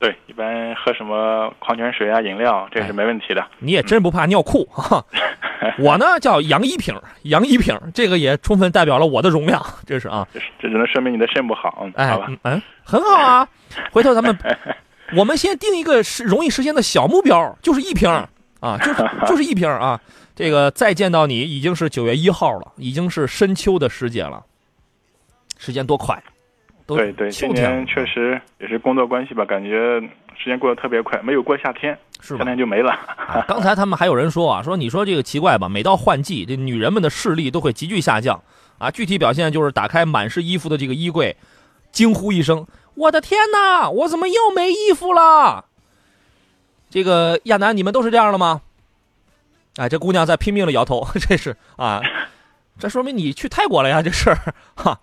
[0.00, 3.46] 对，一般喝什么矿泉水啊、饮料，这是没问题的。
[3.58, 5.04] 你也真不怕尿裤哈？
[5.78, 10.26] 我呢叫杨一瓶，杨一瓶，这个也充分代表了我的容量，这是啊。
[10.58, 12.28] 这只能说明你的肾不好，哎，好吧？
[12.44, 13.46] 嗯，很好啊。
[13.92, 14.34] 回头咱们，
[15.14, 18.08] 我们先定一个实容易实现的小目标，就是一瓶
[18.60, 20.00] 啊，就是就是一瓶啊。
[20.34, 24.42] 这个再见到你已经是九月一号了，已经是深秋的时节了，
[25.58, 26.22] 时间多快。
[26.96, 30.00] 对对，今年确实也是工作关系吧，感觉
[30.36, 32.98] 时间过得特别快，没有过夏天，是夏天就没了。
[33.46, 38.42] 刚才他们还有人说啊，说你说这个奇怪吧，每到换季，这女人们的视力都会急剧下降
[38.78, 38.90] 啊。
[38.90, 41.36] 具体表现就是打开满是衣服的这个衣柜，
[41.92, 45.66] 惊呼一声：“我的天哪，我怎么又没衣服了？”
[46.90, 48.62] 这个亚楠，你们都是这样的吗？
[49.76, 52.02] 哎，这姑娘在拼命的摇头， 这是啊，
[52.78, 54.36] 这说明你去泰国了呀，这事儿
[54.74, 54.98] 哈。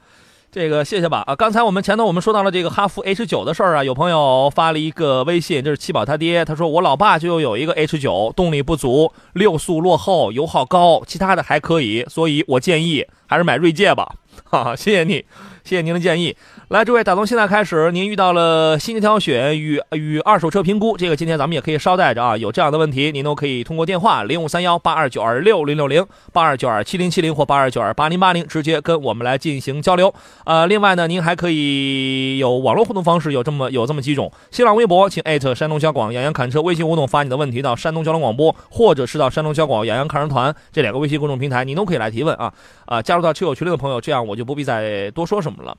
[0.50, 1.36] 这个谢谢吧啊！
[1.36, 14.16] 刚才我们前头我们说到了这个哈弗 H 九的事儿啊，有朋友发了一个微信，这是七宝他爹，他说我老爸就有一个 H 九，动力不足，六速落后，油耗高，其他的还可以，所以我建议还是买锐界吧。
[14.46, 15.26] 哈哈，谢谢你，
[15.66, 16.36] 谢谢您的建议。
[16.70, 30.14] 来，诸位，打从现在开始，您遇到了新车挑选与与二手车评估，这个今天咱们也可以捎带着啊，有这样的问题，您都可以通过电话零五三幺八二九二六零六零八二九二七零七零或八二九二八零八零直接跟我们来进行交流。
[30.44, 42.54] 呃，另外呢，您还可以有网络互动方式，有这么有这么几种：新浪微博，请艾特山东交广杨洋侃车；微信互动发你的问题到山东交通广播，或者是到山东交广杨洋侃车团这两个微信公众平台，您都可以来提问啊
[42.88, 43.02] 啊！
[43.02, 45.74] 加入到车友群里的朋友，这样我就不必再多说什么了。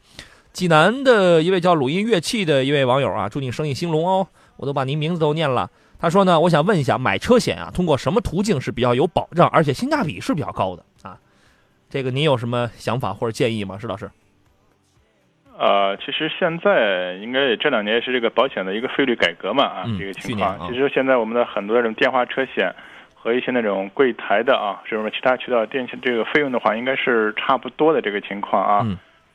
[0.53, 4.27] 济南的一位叫鲁音乐器的一位网友啊，祝你生意兴隆哦！
[4.57, 5.71] 我都把您名字都念了。
[6.01, 11.19] 他说呢，我想问一下，买车险啊，通过什么途径是比较有保障，而且性价比是比较高的啊？
[11.89, 14.11] 这个您有什么想法或者建议吗，石老师？
[15.57, 20.69] 呃，其实现在应该这两年是这个保险的一个费率改革嘛啊，这个情况。
[20.69, 22.75] 其实现在我们的很多这种电话车险
[23.15, 28.87] 和一些那种柜台的啊，什么其他渠道电信这个费用的话，应该是差不多的这个情况啊。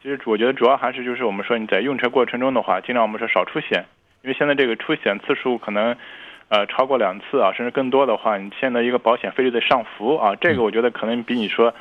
[0.04, 3.86] 其实我觉得主要还是就是我们说你在用车过程中的话，尽量我们说少出险，
[4.22, 5.96] 因为现在这个出险次数可能，
[6.50, 11.74] 呃超过两次啊，甚至更多的话，你现在一个保险费率的上浮啊，这个我觉得可能比你说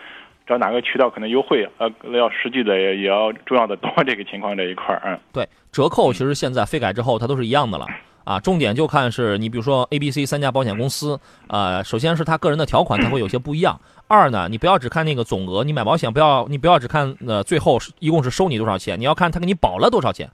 [0.47, 5.19] 找哪个渠道可能优惠呃要实际的也也要重要的多这个情况这一块儿嗯。
[5.33, 7.87] 对，折扣其实现在费改之后它都是一样的了。
[8.25, 11.19] 啊，重点就看是你比如说 A、B、C 三家保险公司，
[11.49, 13.77] 呃，首先是他个人的条款，它会有些不一样。
[14.13, 20.31] 二呢，你不要只看那个总额，你买保险不要你不要只看呃最后一共是收你多少钱，你要看他给你保了多少钱，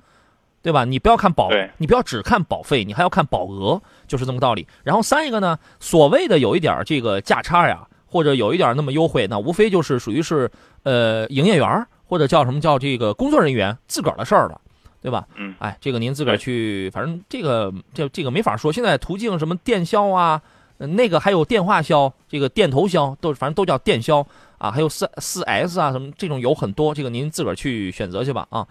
[0.63, 0.85] 对吧？
[0.85, 4.67] 你不要看保，你不要只看保费，你还要看保额，就是这么道理。
[4.83, 10.51] 然后三一个呢，所谓的有一点这个价差呀，或者有一点那么优惠，那无非就是属于是
[10.83, 14.61] 呃营业员或者叫什么叫这个工作人员自个儿的事儿了，
[15.01, 15.27] 对吧？
[15.37, 18.73] 嗯，哎，这个您自个儿去，反正这个这这个没法说。
[18.73, 20.43] 现在途径什么电销啊，
[20.79, 24.25] 那个还有电话销，这个电头销都反正都叫电销
[24.59, 28.67] 啊，还有四四 S 啊什么这种有很多，这个您自个儿去选择去吧啊。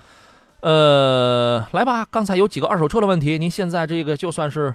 [0.61, 4.73] 呃，来吧，刚才有几个二手车的问题，您现在这个就算是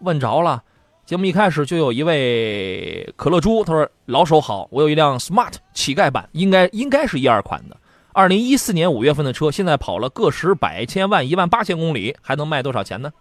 [0.00, 0.62] 问着了。
[1.06, 7.76] 节目一开始就有一位可乐猪，他说：“老手好，我有一辆 Smart 乞丐版，应该应该是一二款的，
[8.12, 13.12] 二零一四年五月份的车，现在跑了个十百千万一万八千公里，还能卖多少钱呢？”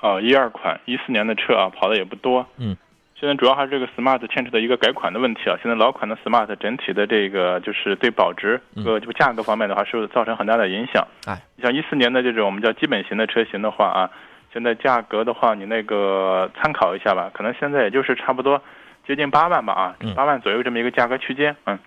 [0.00, 2.46] 哦，一二款一四年的车啊，跑的也不多。
[2.56, 2.76] 嗯，
[3.18, 5.56] 现在主要还是这个 Smart 牵扯的一个改款的问题啊。
[5.62, 11.06] 现在老款的 Smart 整体的这个就是对保值和这个价格方面的话，是造成很大的影响。
[11.26, 14.10] 哎，像一四年的这种我们叫基本型的车型的话啊。
[14.52, 18.60] 现在价格的话，你那个参考一下吧，可能现在也就是差不多
[19.06, 21.78] 接近八万吧啊，八万左右这么一个价格区间，嗯，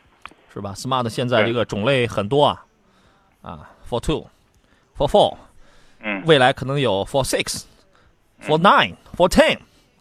[0.54, 2.64] 是吧？Smart 现在这个种类很多啊，
[3.42, 5.36] 啊，For Two，For Four，
[6.04, 7.26] 嗯，未来可能有 For
[8.46, 9.58] Six，For Nine，For Ten，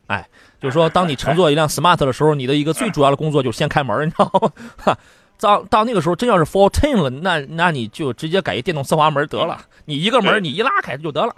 [0.07, 0.27] 哎，
[0.61, 4.51] 就是说，当你乘坐一辆 Smart 的时候，你的一个最主要的工作就是先开门，你知道吗？
[4.79, 4.99] 哈，
[5.41, 11.35] 到到那个时候真要是 For Ten 了，那那你就直接改一电动丝滑门得了，你一个门你一拉开就得了。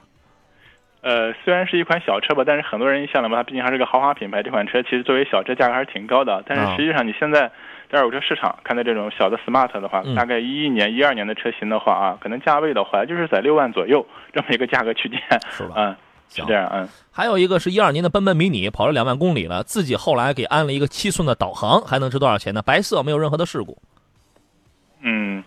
[1.02, 4.42] 呃，虽然是一款小车吧，但是很多人一想了嘛，它毕竟还是个豪华品牌。
[4.42, 6.42] 这款车其实作为小车价格还是挺高的。
[6.46, 7.52] 但是实际上，你现在
[7.92, 15.74] 在二手车市场看到这种小的 smart 的话，大概一一年、一二年的车型的话啊，可能价位的话就是在六万左右这么一个价格区间，是吧？
[15.76, 15.96] 嗯，
[16.28, 16.88] 是这样，嗯。
[17.10, 22.62] 还有一个是一二年的奔奔迷你，跑了两万公里了，自己后来给安了一个七寸的导航，还能值多少钱呢？
[22.62, 23.76] 白色，没有任何的事故。
[25.02, 25.42] 嗯。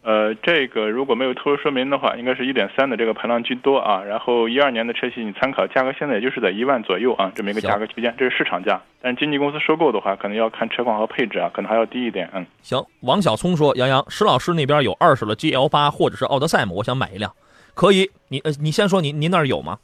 [0.00, 4.02] 呃，这个如果没有特殊说明的话，应该是一点三的这个排量居多啊。
[4.02, 8.80] 然后一二年的车型你参考，价格现在也就是在一万左右啊，这么一个价格区间，这是市场价。
[9.02, 12.30] 但是经纪公司收购的话，可能要看车况和配置啊，可能还要低一点。
[12.32, 12.82] 嗯，行。
[13.00, 16.72] 王小聪说：“杨洋，石老师那边有二手的 GL 八或者是奥德赛吗？
[16.74, 17.30] 我想买一辆，
[17.74, 18.10] 可以。
[18.28, 19.78] 你呃，你先说，您您那儿有吗？”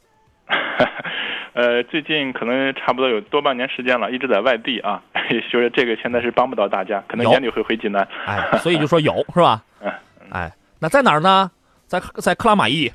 [1.53, 5.01] 呃，最近可能差不多有多半年时间了，一直在外地啊，
[5.51, 8.07] 就是这个现在是帮不到大家，可能年底会回济南。
[8.25, 9.63] 哎，所以就说有是吧？
[9.81, 9.91] 嗯。
[10.31, 11.49] 哎，那在哪儿呢？
[11.87, 12.91] 在在克拉玛依。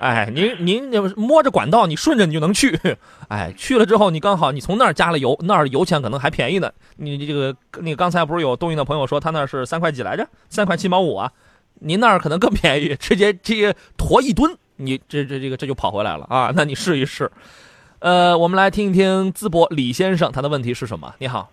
[0.00, 2.78] 哎，您您摸着管道，你顺着你就能去。
[3.28, 6.70] 哎，去了之后，你刚好你从那儿加了油，那儿油钱可能还便宜呢。
[6.96, 10.26] 你你这个，你刚才不是有东营的朋友说他那是三块几来着？
[10.48, 11.30] 三块七毛五啊？
[11.80, 16.52] 您那儿可能更便宜，直接直接驮一吨，你这这这个这就跑回来了啊？
[16.54, 17.30] 那你试一试。
[18.00, 21.14] 呃，我们来听一听淄博李先生他的问题是什么？
[21.18, 21.50] 你好。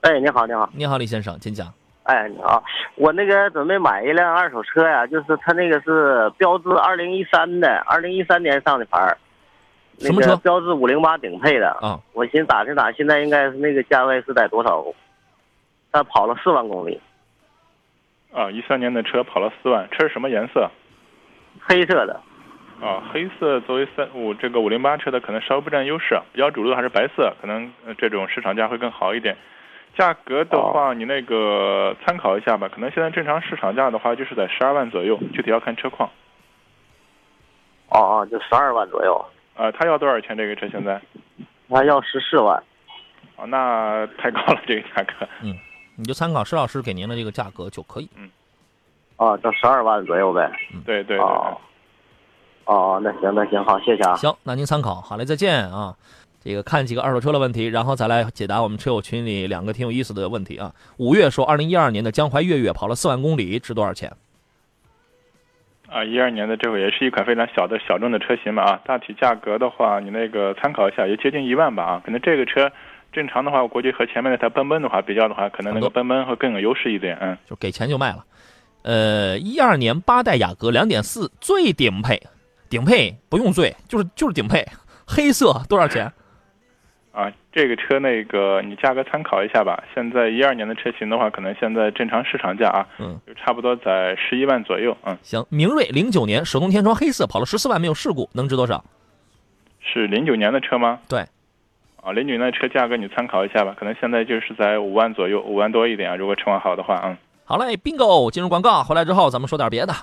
[0.00, 1.72] 哎，你好，你好，你好，李先生，请讲。
[2.04, 2.62] 哎，你好，
[2.94, 9.18] 我那个准备买一辆二手车呀，就是他那个是标致二零一三的，二零一三年上的牌儿，
[9.98, 10.34] 什么车？
[10.36, 12.00] 标致五零八顶配的啊。
[12.12, 14.84] 我寻思打听打，现在应该是那个价位是在多少？
[15.92, 17.00] 他跑了四万公里。
[18.32, 20.70] 啊，一三年的车跑了四万，车是什么颜色？
[21.68, 22.20] 黑色的。
[22.80, 29.36] 啊，黑色作为三五这个五零八车的可能稍微不占优势，比较主流的还是白色，可能这种市场价会更好一点。
[29.96, 32.68] 价格的话，你那个参考一下吧。
[32.72, 36.08] 可能现在正常市场价的话，就是在十二万左右，具体要看车况。
[37.88, 39.24] 哦哦，就十二万左右。
[39.56, 40.36] 呃，他要多少钱？
[40.36, 41.00] 这个车现在？
[41.68, 42.62] 他要十四万。
[43.34, 45.26] 哦，那太高了，这个价格。
[45.42, 45.52] 嗯，
[45.96, 48.08] 你就参考施老师给您的这个价格就可以。
[48.16, 48.30] 嗯。
[49.18, 50.50] 哦，就十二万左右呗。
[50.86, 51.18] 对，对对。
[51.18, 51.56] 哦。
[52.64, 54.14] 哦，那行那行好，谢谢啊。
[54.16, 55.94] 行，那您参考，好嘞，再见啊。
[56.40, 60.72] 这个看几个二手车的问题，然后再来解答我们车友群里两个挺有意思的问题啊。
[60.98, 64.12] 五月说，二零一二年的江淮悦悦跑了四万公里，值多少钱？
[65.90, 72.02] 啊，一二年的这个也是一款非常小的小众的车型嘛啊，大体价格的话，你那个参考一下，也接近一万吧啊。
[72.04, 72.70] 可能这个车
[73.12, 77.36] 正常的话，我估计和前面那台奔奔的话比较的话，可能那个奔奔会更有优势一点，嗯。
[77.48, 78.22] 就给钱就卖了。
[78.82, 82.22] 呃，一二年八代雅阁两点四最顶配，
[82.70, 84.64] 顶配不用最，就是就是顶配，
[85.06, 86.12] 黑色多少钱？
[87.12, 89.82] 啊，这个车那个你价格参考一下吧。
[89.92, 94.96] 现在一二年的车型的话，可能现在正常市场价啊，嗯，就差不多在十一万左右。
[95.04, 98.84] 嗯，行，明锐零九年手动天窗黑色跑了十四万没有事故，能值多少？
[99.80, 101.00] 是零九年的车吗？
[101.08, 101.24] 对。
[102.00, 106.14] 啊，零九年的车价格你参考一下吧，可能现在就是在五万左右，五万多一点啊。
[106.14, 107.16] 如果车况好的话，嗯。
[107.48, 109.94] 好嘞，bingo，进入广告，回来之后咱们说点别的。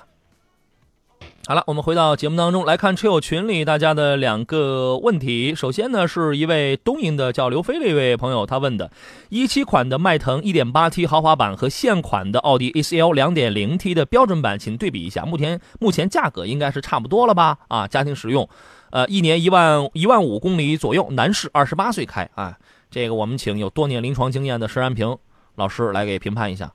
[1.46, 5.54] 好了，我们回到节目当中来看车友群里大家的两个问题。
[5.54, 8.90] 首先呢，是一位东营的叫刘飞的一位朋友，他问的：
[9.28, 15.24] 一七款的迈腾 1.8T 豪华版和现款的奥迪 A4L 2.0T 的标准版，请对比一下。
[15.24, 17.58] 目前目前价格应该是差不多了吧？
[17.68, 18.48] 啊，家庭使用，
[18.90, 22.58] 呃，一年一万一万五公里左右，男士，二十八岁开啊。
[22.90, 25.16] 这个我们请有多年临床经验的石安平
[25.54, 26.72] 老师来给评判一下。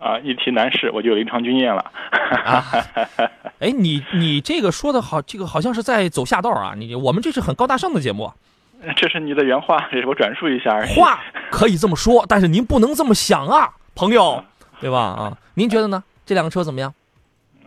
[0.00, 1.84] 啊，一提男士我就有临床经验了。
[2.44, 2.64] 啊，
[3.60, 6.72] 哎，你你这个说的好，这个好像是在走下道啊！
[6.74, 8.32] 你我们这是很高大上的节目。
[8.96, 10.94] 这是你的原话，这是我转述一下而已。
[10.94, 11.20] 话
[11.50, 14.42] 可以这么说，但是您不能这么想啊，朋友，
[14.80, 14.98] 对吧？
[14.98, 16.02] 啊，您觉得呢？
[16.24, 16.94] 这两个车怎么样？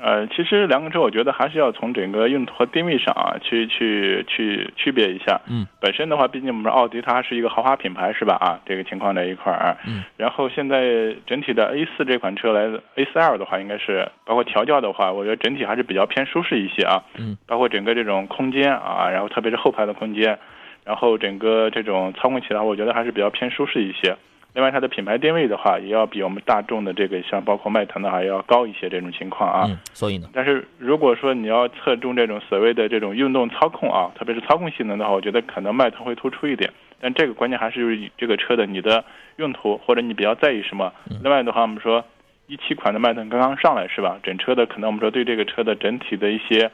[0.03, 5.39] 呃，其实两个车，我觉得还是要从整个用途和定位上啊，去去去区别一下。
[5.47, 5.65] 嗯。
[5.79, 8.35] 本身的话，毕竟我们奥迪它是一个豪华品牌，是吧？
[8.41, 9.77] 啊，这个情况在一块儿。
[9.87, 10.03] 嗯。
[10.17, 17.01] 然后现在整体的 A 四这款车来 A 四 L 的话，应该是包括调教的话，我觉得整体还是比较偏舒适一些啊。
[17.17, 17.37] 嗯。
[17.47, 20.37] 包括整个这种空间啊，然后特别是后排的空间。
[20.83, 24.17] 然后整个这种操控起来，我觉得还是比较偏舒适一些。
[24.53, 29.65] 另外，它的品牌定位的话，也要比我们大众的这个像包括迈腾的话要高一些这种情况啊。
[29.67, 30.29] 嗯，所以呢？
[30.31, 36.71] 但是如果说你要侧重这种所谓的这种运动操控啊，特别是操控性能的话，我觉得可能迈腾会突出一点。
[36.99, 39.03] 但这个关键还是就是这个车的你的
[39.37, 40.93] 用途或者你比较在意什么。
[41.21, 42.05] 另外的话，我们说
[42.47, 44.19] 一七款的迈腾刚刚上来是吧？
[44.21, 46.69] 整车的可能我们说对这个车的整体的一些。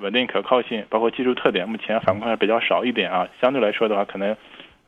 [0.00, 3.28] 稳定可靠性，包括技术特点，目前反馈还比较少一点啊。
[3.40, 4.36] 相对来说的话，可能，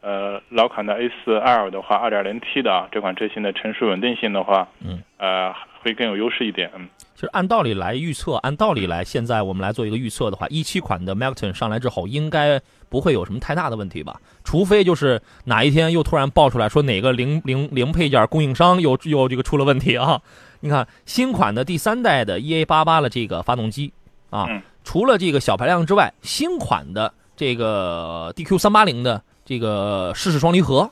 [0.06, 5.52] 呃，老款的 A4L 的话，2.0T 的啊，这款车型的成熟稳定性的话，嗯，呃，
[5.82, 6.70] 会更有优势一点。
[6.76, 14.20] 嗯，其实按道理来预测，按道理来，现在我们来做一个预测的话，一七款的 Macan 上来之后，应该不会有什么太大的问题吧？
[14.44, 20.22] 除非就是哪一天又突然爆出来说哪个零零零配件供应商又又这个出了问题啊？
[20.60, 23.92] 你看新款的第三代的 EA88 的这个发动机
[24.30, 24.46] 啊。
[24.84, 30.90] 除了这个小排量之外，新款的这个 DQ380 的这个试试双离合，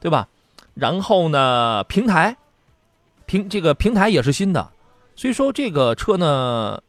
[0.00, 0.26] 对吧？
[0.72, 2.34] 然后呢，平台
[3.26, 4.70] 平这个平台也是新的，
[5.14, 6.80] 所以说这个车呢，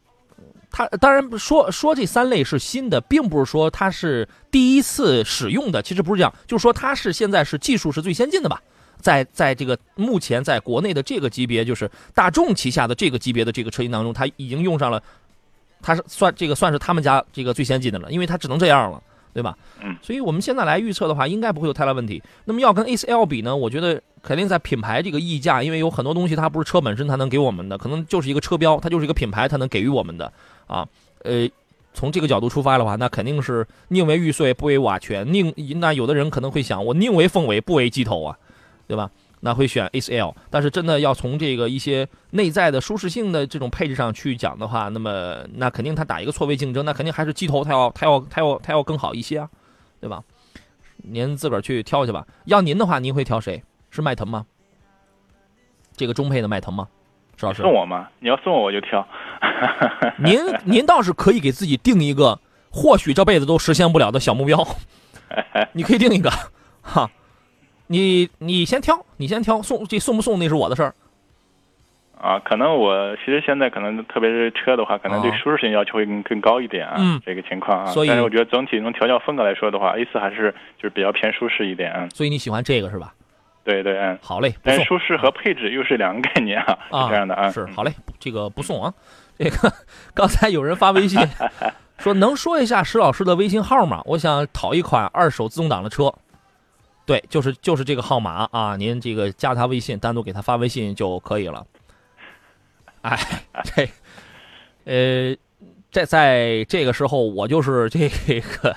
[0.70, 8.62] 它当然说说这三类是新的，并不是说它是第一次使用的，其实不是这样，就是说它是现在是技术是最先进的吧，
[9.00, 15.02] 在在这个目前在国内的这个级别，就是大众旗下的这个级别的这个车型当中，它已经用上了。
[15.82, 19.02] 它是算这个算是他们家这个最先进的了，因为它只能这样了，
[19.34, 19.58] 对吧？
[19.82, 22.22] 嗯，所以我们现在来预测的话，应该不会有太大问题。
[22.44, 23.54] 那么要跟 A4L 比呢？
[23.54, 30.32] 我觉得肯定在品牌这个溢价，因为有很多东西它不是车本身它能给我们的，可能就是一个车标，它就是一个品牌它能给予我们的
[30.66, 30.86] 啊。
[31.24, 31.48] 呃，
[31.92, 35.30] 从这个角度出发的话，那肯定是宁为玉碎不为瓦全。
[35.32, 38.38] 宁那有的人可能会想，我宁为凤尾不为鸡头啊，
[38.86, 39.10] 对吧？
[39.44, 49.48] 那会选 A4L，但是真的要从这个一些内在的舒适性的这种配置上去讲的话，那么那肯定它打一个错位竞争，那肯定还是机头它要它要它要它要更好一些啊，
[50.00, 50.22] 对吧？
[50.96, 52.26] 您自个儿去挑去吧。
[52.46, 53.62] 要您的话，您会挑谁？
[53.90, 54.46] 是迈腾吗？
[55.94, 56.88] 这个中配的迈腾吗？
[57.36, 58.08] 石老师送我吗？
[58.20, 59.06] 你要送我我就挑。
[60.16, 62.40] 您您倒是可以给自己定一个
[62.70, 64.66] 或许这辈子都实现不了的小目标，
[65.74, 66.30] 你可以定一个
[66.80, 67.10] 哈。
[67.86, 70.94] 你你先挑，你先挑送这送不送那是我的事儿。
[72.18, 76.94] 啊，可能我其实现在可能特别是车的话，可能对舒适性要求会更更高一点啊。
[76.98, 77.86] 嗯，这个情况啊。
[77.86, 82.08] 所以，但是我觉得整体从调教风格来说的话，A 四还是就是比较偏舒适一点啊。
[82.14, 83.12] 所以你喜欢这个是吧？
[83.62, 84.18] 对对嗯。
[84.22, 87.50] 好嘞，但舒适和配置又是两个概念啊，是这样的啊。
[87.50, 88.94] 是好嘞，这个不送啊。
[89.36, 89.70] 这个
[90.14, 91.20] 刚才有人发微信
[91.98, 94.00] 说，能说一下石老师的微信号吗？
[94.06, 96.10] 我想讨一款二手自动挡的车。
[97.06, 101.66] 对，就是就是这个号码啊，您这个加他微信，单独给他发微信就可以了。
[103.02, 103.18] 哎，
[103.62, 103.88] 这，
[104.84, 105.36] 呃，
[105.90, 108.08] 在在这个时候，我就是这
[108.40, 108.74] 个，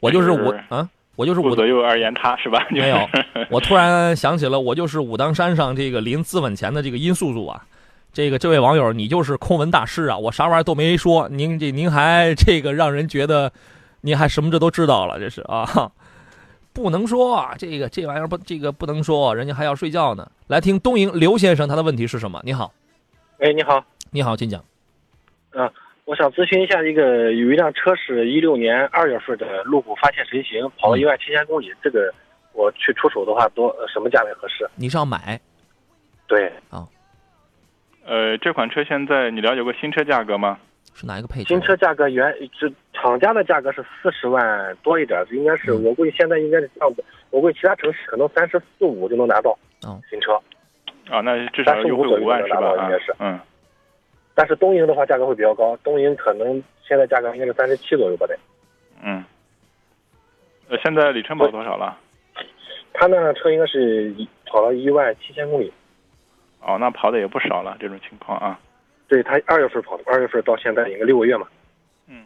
[0.00, 2.66] 我就是我啊，我就是我左右而言他是吧？
[2.70, 3.08] 没有，
[3.50, 7.64] 我突然想起了，我就是武当山上这个临自刎前的这个殷素素啊。
[8.12, 10.16] 这个这位网友，你就是空文大师啊！
[10.16, 13.52] 我啥玩意儿都没说，您这您还这个让人觉得，
[14.00, 15.92] 您还什么这都知道了，这是啊。
[16.76, 20.30] 不能说啊这个这玩意儿不这个不能说，人家还要睡觉呢。
[20.46, 22.38] 来听东营刘先生他的问题是什么？
[22.44, 22.70] 你好，
[23.38, 24.62] 哎，你好，你好，请讲。
[25.52, 25.72] 啊，
[26.04, 32.12] 我想咨询一下，这个有一辆车是一六年二月份的路虎发现神行，跑了一万七千公里，这个
[32.52, 34.68] 我去出手的话，多什么价位合适？
[34.74, 35.40] 你是要买？
[36.26, 36.52] 对。
[36.68, 36.86] 啊。
[38.04, 40.58] 呃，这款车现在你了解过新车价格吗？
[40.96, 41.48] 是哪一个配置？
[41.48, 42.26] 新车价格原
[42.58, 47.04] 是厂家的价格是四十万多一点，应该是我估计现在应该是这样子。
[47.28, 49.50] 我估计其他城市可能三十四五就能拿到。
[49.82, 50.32] 哦，新车。
[51.10, 52.72] 啊，那至少优惠五万是吧？
[52.84, 53.14] 应该是。
[53.18, 53.38] 嗯。
[54.34, 58.38] 但是东营的话价格会比较高，东营可能现在价格应该是三十七左右吧得。
[59.02, 59.22] 嗯。
[60.70, 61.98] 呃，现在里程跑多少了？
[62.94, 64.14] 他那辆车应该是
[64.46, 65.70] 跑了一万七千公里。
[66.62, 68.58] 哦，那跑的也不少了，这种情况啊。
[69.08, 71.46] 对他二月份跑的，二月份到现在应该六个月嘛。
[72.08, 72.24] 嗯，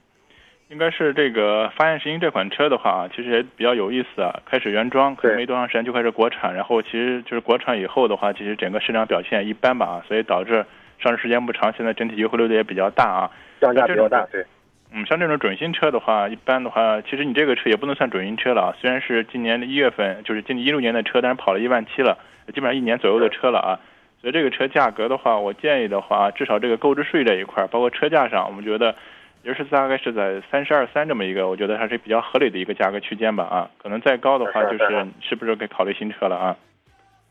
[0.68, 4.41] 应该是这个发现神行这款车的话，其实也比较有意思啊。
[4.47, 10.64] 开始原装，可能没多长时间就开始国产，然后其实就是国产以后的话，其实整个市场表现一般吧啊，所以导致
[10.99, 14.26] 上市时间不长，现在整体优惠力度也比较大啊，降价比较大。
[14.33, 14.45] 对，
[14.93, 18.74] 嗯，像这种准新车的话，一般的话，其实你这个车也不能算准新车了啊。
[18.81, 22.16] 虽然是今年的一月份，就是今年一六年的车，但是跑了一万七了，
[22.55, 23.81] 基本上一年左右的车了啊。
[24.21, 28.95] 所以这个车价格的话，我建议的话，至少这个购置税这一块，包括车价上，我们觉得。
[29.43, 36.57] 也是大概是在三十二三这么一个，我觉得还是比较合理的一个价格区间吧啊，可能再高的话就是是不是该考虑新车了啊？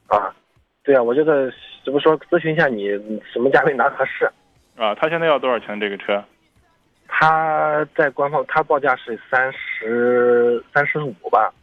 [0.08, 0.34] 啊，
[0.84, 1.54] 对啊，我觉得
[1.86, 2.88] 怎么说咨询一下你
[3.32, 4.26] 什么价位拿合适？
[4.76, 6.24] 啊，他现在要多少钱这个车？
[7.08, 11.54] 他在官方他报价是三十三十五吧？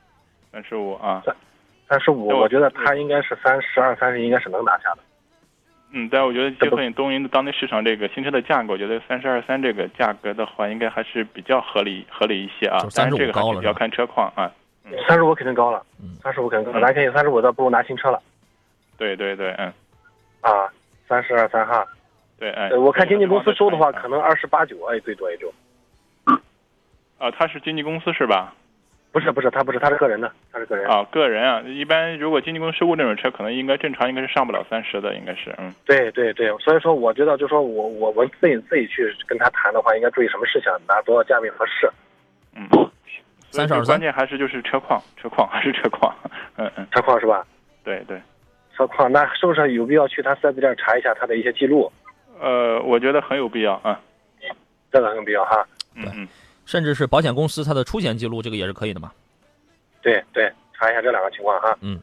[0.53, 1.21] 三十五啊？
[1.27, 1.35] 三
[1.89, 4.99] 三十五，我觉得他应该是三十二三十应该是能拿下的。
[5.97, 12.79] 嗯，但我觉得结合你东营的当地市场这个新车的价格，我觉得三十二三这个价格的话，应该还是比较合理合理一些啊。
[12.91, 14.53] 三十五高了，要看车况啊。
[15.09, 15.83] 三十五肯定高了，
[16.23, 16.79] 三十五肯定高。
[16.79, 18.23] 咱肯定三十五，倒不如拿新车了。
[18.99, 19.73] 对对对，嗯。
[20.43, 20.69] 啊，
[21.09, 21.83] 三十二三哈。
[22.39, 22.71] 对，哎。
[22.75, 25.51] 我看经纪公司收的话，可能二十八九，哎，最多也就。
[27.17, 28.53] 啊，他是经纪公司是吧？
[29.13, 30.87] 不是不是，他不是，他是个人的，他是个人。
[30.89, 41.89] 啊，个人啊，一般如果经纪公司收购这种车，可能应该正常应该是上不了三十的，应该是，嗯，对对对，所以说我觉得就说我我我自己自己去跟他谈的话，应该注意什么事情，拿多少价位合适，
[42.55, 42.69] 嗯，
[43.51, 46.15] 三十二关键还是就是车况，车况 还是车况，
[46.57, 47.47] 嗯嗯，车况是吧？
[47.83, 48.21] 对对，
[48.77, 51.91] 车况那是不是有必要去他四 S 店查一下他的一些记录？
[52.39, 53.99] 呃，我觉得很有必要啊，
[54.93, 56.29] 这个很有必要哈，嗯嗯。
[56.67, 59.11] 甚至是保险公司它的出险记录，这个也是可以的嘛？
[60.03, 61.75] 对对，查一下这两个情况哈。
[61.81, 61.99] 嗯，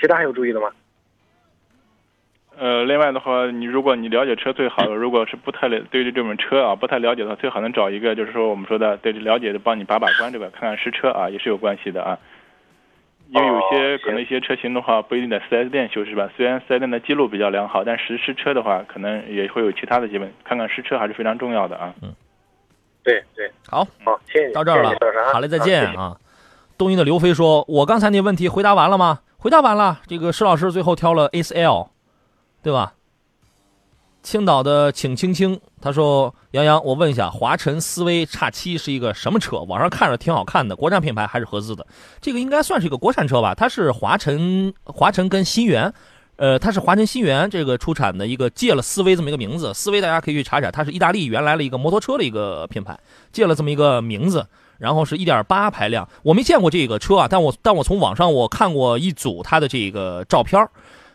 [0.00, 0.70] 其他还有注意的吗？
[2.56, 12.18] 呃，另外的话，你如果你了解车最好，如果是不太了对于这种车啊不太了解的话，最好能找一个就是说我们说的对了解的帮你把把关，这个看看实车啊，也是有关系的啊。
[13.30, 16.30] 因为有些可能一些车型的话不一定在四 S 店修是吧？
[16.36, 21.94] 虽然四 S 店的记录比较良好，但实实车的话可能也会有其他的基本，看看实车还是非常重要的啊。
[22.02, 22.14] 嗯。
[23.04, 24.90] 对对，好，好，谢谢，到这儿了，
[25.32, 26.16] 好嘞，再见啊。
[26.76, 29.20] 东营的刘飞说：“我刚才那问题回答完了吗？
[29.36, 30.00] 回答完了。
[30.08, 31.90] 这个施老师最后挑了 A C L，
[32.62, 32.94] 对吧？
[34.22, 39.58] 青岛的请青青他说：杨洋，我问一下，华晨思威叉七是一个什么车？
[39.58, 41.86] 网上看着挺好看的，国产品牌还是合资的？
[42.22, 43.54] 这个应该算是一个国产车吧？
[43.54, 45.92] 它是华晨，华晨跟新源。”
[46.36, 52.98] 呃，它是华晨新源这个出产的一个借了思威这么一个名字，思威大家可以去查查，它是意大利原来的一个摩托车的一个品牌，
[53.32, 54.44] 借了这么一个名字，
[54.78, 60.68] 然后是一点八排量，我没见过这个车啊，但我但我从网上我看过一组它的这个照片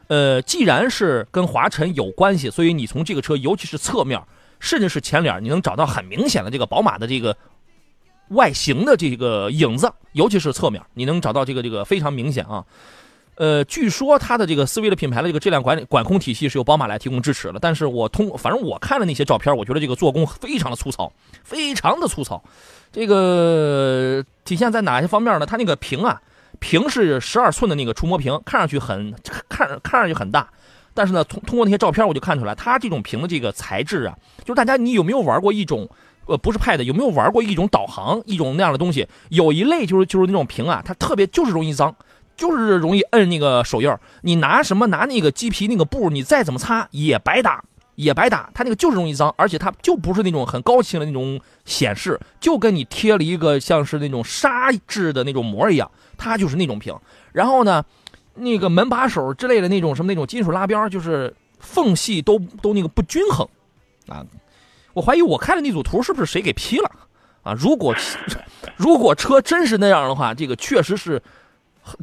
[0.07, 4.19] 呃，既然是跟华晨有关系，所以你从这个车，尤其是侧面，
[4.59, 7.35] 甚至是前脸，你能找到很明显的这个宝马的这个
[8.29, 12.63] 外形的这个影子，尤其是侧面，你能找到这个这个非常明显啊。
[13.39, 21.09] 呃，据说它的这个思威的品牌的这个质量管理管控体系是由宝马来提供支持的，但是我通反正我看了那些照片，我觉得这个做工非常的粗糙，
[21.41, 22.43] 非常的粗糙。
[22.91, 25.45] 这个体现在哪些方面呢？
[25.45, 26.21] 它那个屏啊，
[26.59, 29.15] 屏是十二寸的那个触摸屏，看上去很
[29.47, 30.45] 看看上去很大，
[30.93, 34.13] 但是呢，通通过那些照片我就看出来，它这种屏的这个材质啊，
[34.43, 35.89] 就是大家你有没有玩过一种
[36.25, 39.07] 呃不是 Pad，有没有玩过一种导航一种那样的东西？
[39.29, 41.95] 有一类就是就是那种屏啊，它特别就是容易脏。
[42.39, 47.61] 就是容易摁那个手印你拿什么拿那个鸡皮那个布，你再怎么擦也白打，
[47.95, 48.49] 也白打。
[48.53, 56.97] 它那个就是容易脏，而且它就不是那种很高清的那种显示，就跟你贴了一个像是那种砂质的那种膜一样，它就是那种屏。
[57.33, 57.83] 然后呢，
[58.35, 63.45] 那个门把手之类的那种什么那种金属拉边，就是缝隙都都那个不均衡，
[64.07, 64.25] 啊，
[64.93, 66.89] 我怀疑我看的那组图是不是谁给 P 了
[67.43, 67.53] 啊？
[67.53, 67.93] 如果
[68.77, 71.21] 如果车真是那样的话，这个确实是。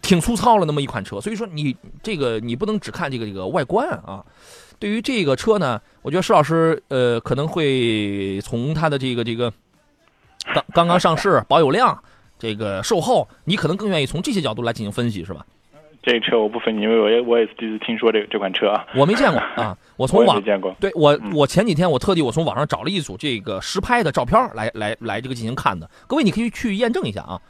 [0.02, 4.24] 挺粗糙了那么一款车，所以说你这个你不能只看这个这个外观啊。
[4.78, 9.50] 对于这个车呢，我觉得施老师呃可能会从它的这个这个
[10.52, 11.98] 刚刚刚上市、保有量、
[12.38, 15.46] 这个售后，你可能更愿意从这些角度来进行分析，是吧？
[16.02, 18.86] 这车我不分析，因为我也我也是第一次听说这这款车啊。
[18.94, 20.72] 我没见过啊，我从网 见过。
[20.78, 27.40] 对我我前几天我特地我从网上找了一组这个实拍的照片来来来这个进行看的，各位你可以去验证一下啊。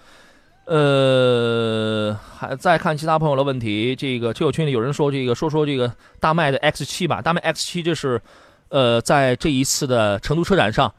[0.66, 3.94] 呃，还再看其他朋友的问题。
[3.94, 7.22] 这个车友群里有人说，这个说说这个大迈的 X 七吧。
[7.22, 8.20] 大迈 X 七这是，
[8.68, 10.92] 呃，在这一次的成都车展上，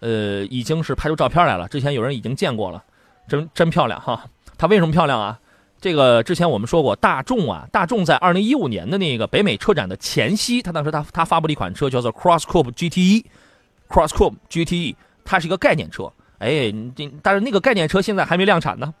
[0.00, 1.68] 呃，已经是拍出照片来了。
[1.68, 2.82] 之前有人已经见过了，
[3.28, 4.24] 真真漂亮哈。
[4.56, 5.38] 它为什么漂亮啊？
[5.82, 14.94] 这个之前我们说过，大众啊，大众在二零一五年的那个北美车展的前夕，它当时它它发布了一款车，叫做 Cross Coupe GTE，Cross Coupe GTE，
[15.26, 16.10] 它是一个概念车。
[16.38, 18.94] 哎，这但是那个概念车现在还没量产呢。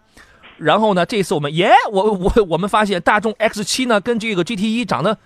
[0.60, 5.18] 然后呢，这次我们耶，我我我们发现大众 X 七呢跟这个 GT 一长得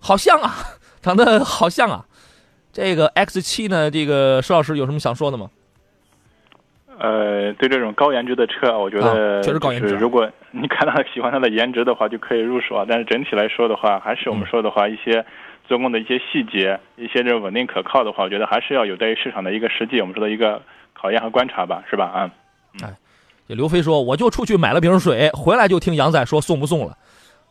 [0.00, 0.54] 好像啊，
[1.00, 2.04] 长得好像啊。
[2.70, 5.50] 这个 X 七呢，这个施老师有什么想说的吗？
[6.98, 9.94] 呃，对这种高颜值的车，我觉得确实高颜值。
[9.96, 12.84] 如果你看到喜欢它的颜值的话，就可以入手啊。
[12.88, 15.24] 但是整体来说的话，还是我们说的话，一些
[15.66, 20.60] 做工的一些细节，一些这种稳定可靠的话，我觉得还是要有待于市场的一个实际，我们说的一个
[20.92, 22.04] 考验和观察吧，是吧？
[22.04, 22.30] 啊，
[22.82, 22.92] 哎，
[23.48, 26.98] 这刘飞说，我就出去买了瓶水，回来就听杨仔说送不送了。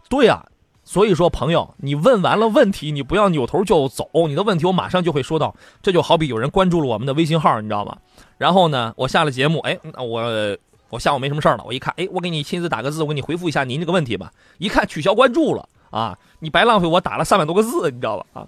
[0.07, 0.45] 对呀，
[0.83, 5.55] 所以说朋友，你问完了问题，你不要扭头就走，你的问题我马上就会说到。
[5.81, 7.97] 这就好比有人关注了我们的微信号，你知道吗？
[8.37, 10.57] 然后呢，我下了节目，哎，我
[10.89, 14.31] 我下午没什么事儿了，我一看，哎，我给你亲自打个字，我给你回复一下您这个问题吧。
[14.59, 18.25] 一看取消关注了啊，你白浪费我打了三百多个字，你知道吧？
[18.33, 18.47] 啊，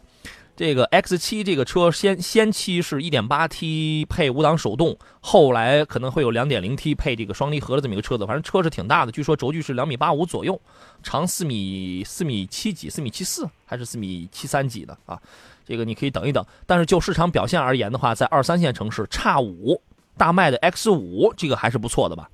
[0.60, 10.60] 这个 X 七这个车先先期是一点八 T 配五档手动，后来可能会有两点零 T 配这个双离合的这么一个车子，反正车是挺大的，据说轴距是两米八五左右，
[11.02, 15.18] 长四米四米七几，四米七四还是四米七三几的啊？
[15.66, 19.82] 这个你可以等一等，但是就市场表现而言的话，在二三线城市，叉五
[20.18, 22.30] 大迈的 X 五这个还是不错的吧？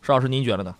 [0.00, 0.74] 石老师，您觉得呢？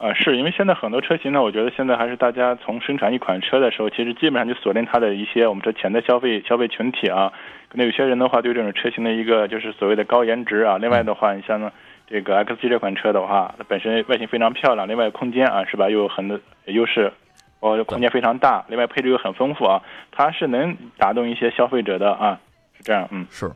[0.00, 7.32] 啊，是因为现在很多车型呢，我觉得现在还是大家从生产一款车的时候，其实基本上就锁定它的一些我们说潜在消费消费群体啊。
[7.68, 10.78] 可能有些人的话对这种车型的一个就是所谓的高颜值啊。
[10.78, 11.70] 另外的话，你像
[12.06, 17.12] 这个 X 七这款车的话，它本身外形非常漂亮，另外空间啊是吧，又有很多优势。
[17.60, 19.82] 哦，空间非常大，另外配置又很丰富啊，
[20.12, 22.38] 它是能打动一些消费者的啊，
[22.76, 23.50] 是这样，嗯，是，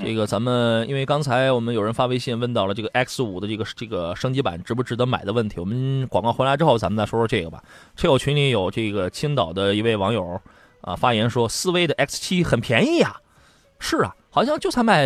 [0.00, 7.62] 这个咱们因为刚才我们有人发微信问到了这个 X 五的这个这个升级版值不值得买的问题，我们广告回来之后咱们再说说这个吧。
[7.96, 10.40] 车友群里有这个青岛的一位网友
[10.80, 13.16] 啊发言说，思威的 X 七很便宜呀，
[13.78, 15.04] 是啊，好像就才卖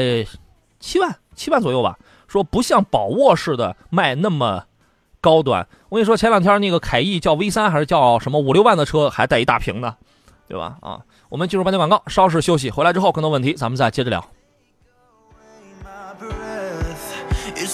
[0.79, 4.65] 七万七万左右吧，说不像宝沃似的卖那么。
[5.23, 9.95] 高端，我跟你说，前两天那个凯翼叫 V 三还是叫什么五六万的车，还带一大屏呢，
[10.49, 10.77] 对吧？
[10.81, 14.29] 啊，我们进入半天广告，稍事休息，回来之后更多问题咱们再接着聊。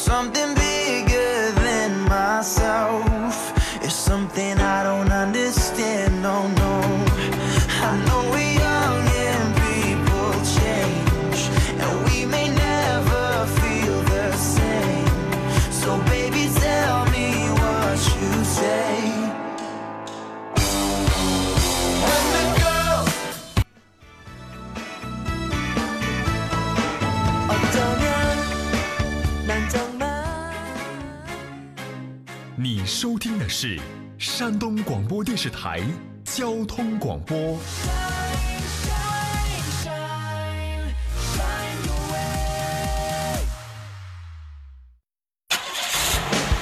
[0.09, 3.08] something bigger than myself.
[33.01, 33.79] 收听的是
[34.19, 35.81] 山东广播电视台
[36.25, 37.57] 交通广播。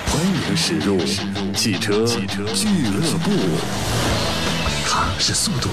[0.05, 0.99] 欢迎驶入
[1.55, 3.30] 汽车俱乐部。
[4.87, 5.70] 它是速度，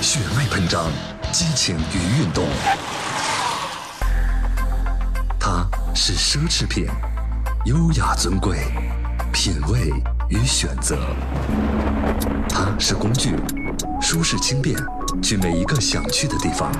[0.00, 0.92] 血脉喷张，
[1.32, 2.44] 激情与运动；
[5.40, 6.86] 它是奢侈品，
[7.64, 8.58] 优雅尊贵。
[9.32, 9.92] 品味
[10.28, 10.98] 与选择，
[12.48, 13.34] 它是工具，
[14.00, 14.76] 舒适轻便，
[15.22, 16.72] 去每一个想去的地方。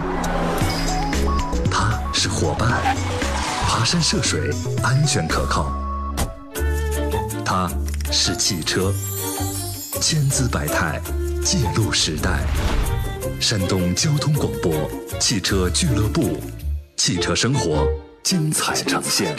[1.71, 2.97] 它是伙伴，
[3.67, 4.51] 爬山涉水，
[4.83, 5.73] 安全可靠。
[7.45, 7.71] 它
[8.11, 8.93] 是汽车，
[10.01, 11.01] 千姿百态，
[11.45, 12.41] 记录时代。
[13.41, 14.73] 山东交通广播
[15.21, 16.41] 汽车俱乐部，
[16.97, 17.87] 汽车生活
[18.23, 19.37] 精彩呈现。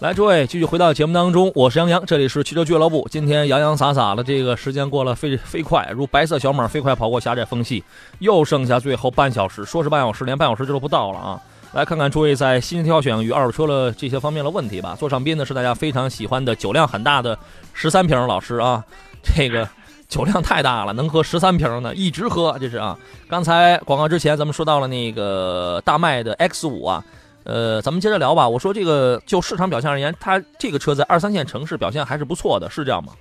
[0.00, 3.08] 来，诸位继续回到节目当中，我是杨洋，这里是汽车俱乐部。
[3.10, 7.82] 今天洋洋洒洒的，这个时间过了飞飞快，如白色小马飞快跑过狭窄缝隙，
[8.18, 11.40] 又剩下最后半小时，说是半小时，连半小时都不到了啊！
[11.72, 14.94] 来看看诸位在新挑选与二手车的这些方面的问题吧。
[14.98, 17.38] 坐上宾的是大家非常喜欢的酒量很大的
[17.72, 18.84] 十三瓶老师啊，
[19.22, 19.66] 这个
[20.08, 22.98] 酒量太大了，能喝十三瓶呢，一直喝，这是啊。
[23.30, 27.02] 刚才广告之前咱们说到了那个大迈的 X 五啊。
[27.46, 28.48] 呃，咱们接着聊吧。
[28.48, 33.12] 我说这个就市场表现而言，它这个车在二三线城市表现还是不错的，是这样吗？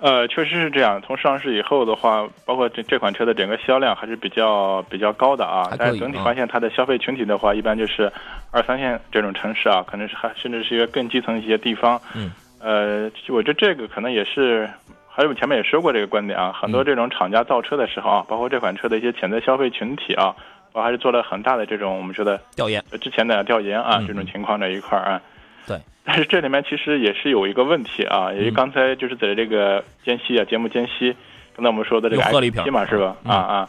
[0.00, 0.98] 呃，确实是这样。
[1.06, 5.70] 从上市以后的话，包括这这款车的整个销量还是比较比较高的啊。
[5.78, 8.10] 但是整体发现它的消费群体的话，一般就是
[8.50, 12.00] 二三线这种城市啊，可能是还甚至是一个更基层一些地方。
[12.14, 12.32] 嗯。
[12.58, 14.66] 呃，我觉得这个可能也是，
[15.06, 16.50] 还有前面也说过这个观点啊。
[16.58, 20.34] 很多这种厂家造车的时候啊，包括这款车的一些潜在消费群体啊。
[20.72, 25.22] 我还是做了很大的这种我们说的调研，之前的调研啊，这种情况这一块儿啊，
[25.66, 25.78] 对。
[26.04, 31.14] 但是这里面其实也是有一个问题啊，也就刚才就是在这个间隙啊，节目间隙
[31.54, 33.16] 刚才我们说的这个 X 嘛，是吧？
[33.24, 33.68] 啊啊。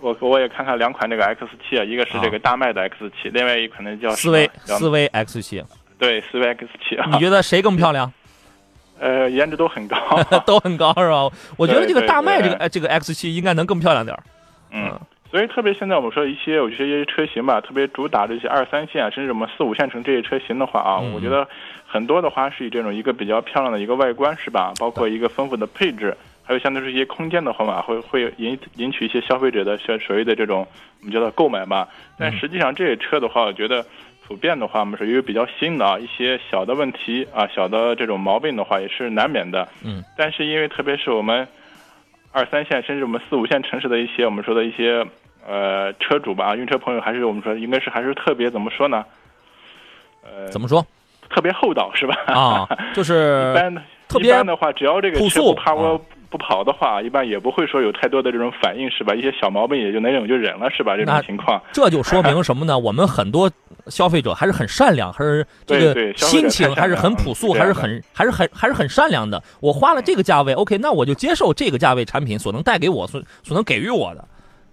[0.00, 5.62] 我我也看看两款这个 X 七啊，一个是这个大麦的 X 七，另外一款呢叫思维思维 X 七。
[5.98, 6.96] 对，思维 X 七。
[7.10, 8.12] 你觉得谁更漂亮？
[9.00, 9.96] 呃，颜值都很高，
[10.46, 11.28] 都很高是吧？
[11.56, 14.22] 我觉得这个大麦这个这个 X 七应该能更漂亮点儿
[14.70, 21.46] 嗯，所以特别现在我们说一些，我觉得一些车型吧，特别主打这些二三线啊甚至我们四五线城这些车型的话啊，我觉得
[21.86, 24.72] 很多的话是以这种一个比较漂亮的一个外观是吧？
[24.80, 26.16] 包括一个丰富的配置。
[26.42, 30.66] 还有相对是一些空间的话嘛，会会引引起一些消费者的所所谓的这种
[31.00, 31.86] 我们叫做购买吧。
[32.18, 33.84] 但实际上这些车的话，我觉得
[34.26, 39.68] 普遍的话，我们是因为比较新的啊，一些小的问题啊，小的这种毛病的话也是难免的。
[39.84, 40.02] 嗯。
[40.16, 41.46] 但是因为特别是我们
[42.32, 45.04] 二三线甚至我们四五线城市的一些我们说的一些
[45.46, 49.04] 呃车主吧，用车朋友还是我们说应该是还是特别怎么说呢？
[50.22, 50.84] 呃，怎么说？
[51.30, 52.14] 特别厚道是吧？
[52.26, 56.00] 啊，就是 一般的，特别一般的话，只要这个朴素怕我。
[56.30, 59.14] 不跑的话，一般也不会说有太多的这种反应，是吧？
[59.14, 60.96] 一些小毛病也就能忍就忍了，是吧？
[60.96, 62.78] 这种情况，这就说明什么呢？
[62.78, 63.50] 我们很多
[63.86, 69.42] 消费者还是很善良，还是这个心情还是很朴素，还是很还是很还是很善良的。
[69.60, 74.22] 我花了这个价位，OK，那我就接受这个价位产品所能带给我所所能给予我的，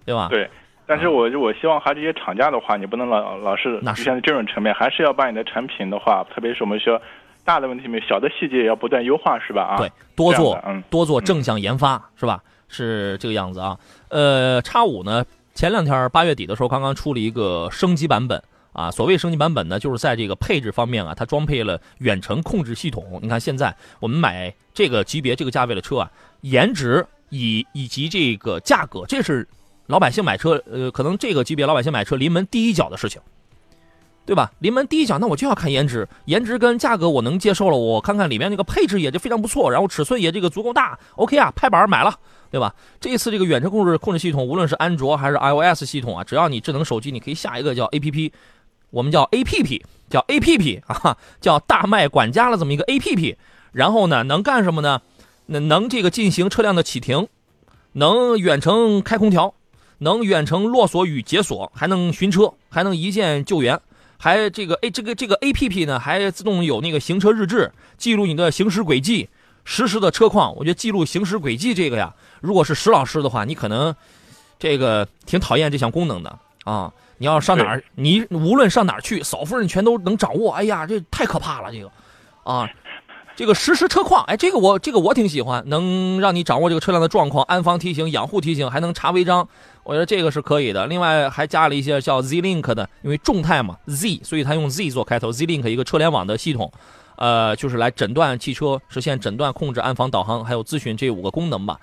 [0.06, 0.28] 对吧？
[0.30, 0.50] 对。
[0.88, 7.02] 但是我我希望还这些厂家的话，你不能老老是出现这种层面，还是要把你的产品的话，特别是我们说。
[7.46, 9.62] 大的问题没有，小的细节也要不断优化，是吧？
[9.62, 10.60] 啊，对，多做，
[10.90, 12.44] 多做正向研发，是吧？
[12.68, 13.78] 是这个样子啊。
[14.10, 15.24] 呃，叉五呢，
[15.54, 18.44] 前两天八月底的时候刚刚出了一个升级版本
[18.74, 18.90] 啊。
[18.90, 23.20] 所谓升级版本呢，就是在这个配置方面啊，它装配了远程控制系统。
[23.22, 26.12] 你看现在我们买这个级别、这个价位的车啊，
[26.42, 29.48] 颜值以以及这个价格，这是
[29.86, 33.22] 老百姓买车，呃，可能这个级别老百姓买车临门第一脚的事情。
[34.26, 34.52] 对吧？
[34.60, 42.18] 临门第一脚，那我就要看颜值，颜值跟价格我能接受了，我看看里面那个配置也就非常不错，然后尺寸也这个足够大，OK 啊，拍板买了，
[42.50, 42.74] 对吧？
[43.00, 48.32] 这一次这个远程控制控制系统，无论是安卓还是 iOS 系统啊，只要你智能手机，你可以下一个叫 APP，
[48.90, 53.36] 我们叫 APP，叫 APP 啊，叫大麦管家了这么一个 APP，
[53.74, 55.02] 然后呢，能干什么呢？
[55.48, 57.28] 能能这个进行车辆的启停，
[57.92, 59.54] 能远程开空调，
[60.00, 63.80] 能远程落锁与解锁，还能寻车，还能一键救援。
[64.18, 69.30] 还这个 A 这个这个 A P P 呢，还自动有那个行车日志，记录你的行驶轨迹，
[69.64, 70.56] 实时的车况。
[70.56, 73.96] 我觉得记录行驶轨迹这个呀，如果是石老师的话，你可能
[74.58, 76.92] 这个挺讨厌这项功能的啊。
[77.18, 80.52] 你要上哪儿，你无论上哪儿去，嫂夫人全都能掌握。
[80.52, 81.90] 哎呀，这太可怕了，这个
[82.44, 82.70] 啊。
[83.36, 89.46] 这个实时车况，哎，这个我这个我挺喜欢，能让你掌握这个车辆的状况，安防提醒、养护提醒，还能查违章，
[89.84, 90.88] 我觉得这个是可以的。
[90.88, 96.72] 另外还加了一些叫 Z Link 的，因为众泰嘛，Z，所以它用 Z 做开头，Z Link 一个车联网的系统，
[97.18, 101.78] 呃，就是来诊断汽车，实现诊断、控制、安防、导航，还有咨询这五个功能吧。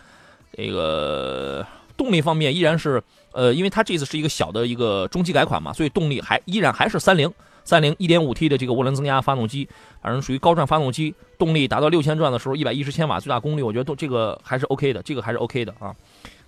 [0.57, 1.67] 这个
[1.99, 3.03] 动力方面依然是，
[3.33, 7.31] 呃，因为它这次是一个小的一个中期改款嘛，所以动力还依然还是三菱。
[7.65, 9.69] 三菱 1.5T 的这个涡轮增压发动机，
[10.01, 15.95] 反正属于高转发动机，动力达到六千转的时候，一百一十千瓦最大功率，我觉得都这个还是 OK 的，这个还是 OK 的啊。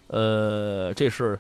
[0.09, 1.39] 呃，这是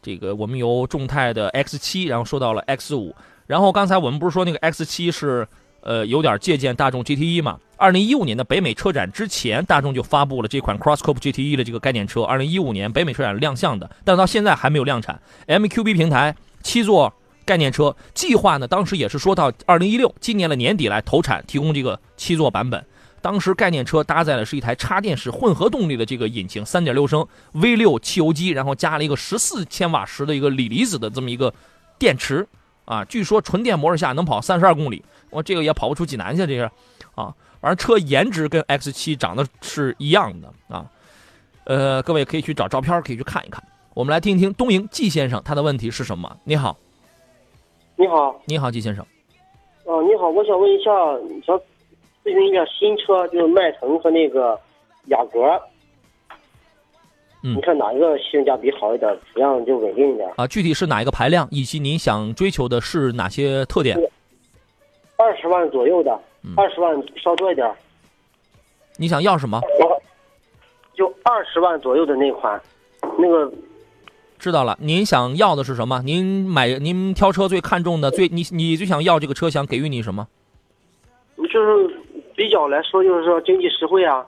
[0.00, 3.12] 这个我们由众泰的 X7，然后说到了 X5，
[3.46, 5.46] 然后刚才我们不是说那个 X7 是
[5.80, 7.58] 呃有点借鉴大众 GT1 嘛？
[7.76, 15.20] 二零一五年的北美车展之前，大众就发布了这款 CrossCoupe GT1 的这个概念车，二零一五年北美车展亮相的，但到现在还没有量产。
[15.46, 17.12] MQB 平台七座。
[17.46, 22.84] 概念车计划呢，当时也是说到二零一六，今年的年底来投产，提供这个七座版本。
[23.22, 31.52] 当时概念车搭载的是一台插电式混合动力的这个引擎，三点六升 V 六汽油机，然后加了一个十四千瓦时的一个锂离子的这么一个
[31.98, 32.46] 电池
[32.84, 33.04] 啊。
[33.04, 36.70] 据说纯电模式下能跑三十二公里，我这个也跑不出济南去，这是
[37.14, 37.34] 啊。
[37.60, 40.86] 反正车颜值跟 X 七长得是一样的啊。
[41.64, 43.60] 呃，各位可以去找照片，可以去看一看。
[43.94, 46.36] 我们来听一听东营季先生他的问题是什么？
[46.44, 46.76] 你好。
[47.98, 49.04] 你好，你好，季先生。
[49.84, 50.90] 哦，你好，我想问一下，
[51.46, 51.58] 想
[52.22, 54.58] 咨询一下新车，就是迈腾和那个
[55.06, 55.58] 雅阁。
[57.42, 60.30] 嗯，你看哪一个性价比好一点，质量就稳定一点？
[60.36, 63.96] 啊，具体是哪一个排量，以及您想追求的是哪些特点？
[65.16, 66.20] 二十万左右的，
[66.54, 67.74] 二十万稍多一点。
[68.98, 69.58] 你想要什么？
[70.92, 72.60] 就二十万左右的那款，
[73.18, 73.50] 那个。
[74.38, 76.02] 知道了，您想要的是什么？
[76.04, 80.26] 您买您挑车最看重的最你你最想要这个车，想给予你什么？
[81.36, 81.88] 就是
[82.34, 84.24] 比较来说，就是说经济实惠啊。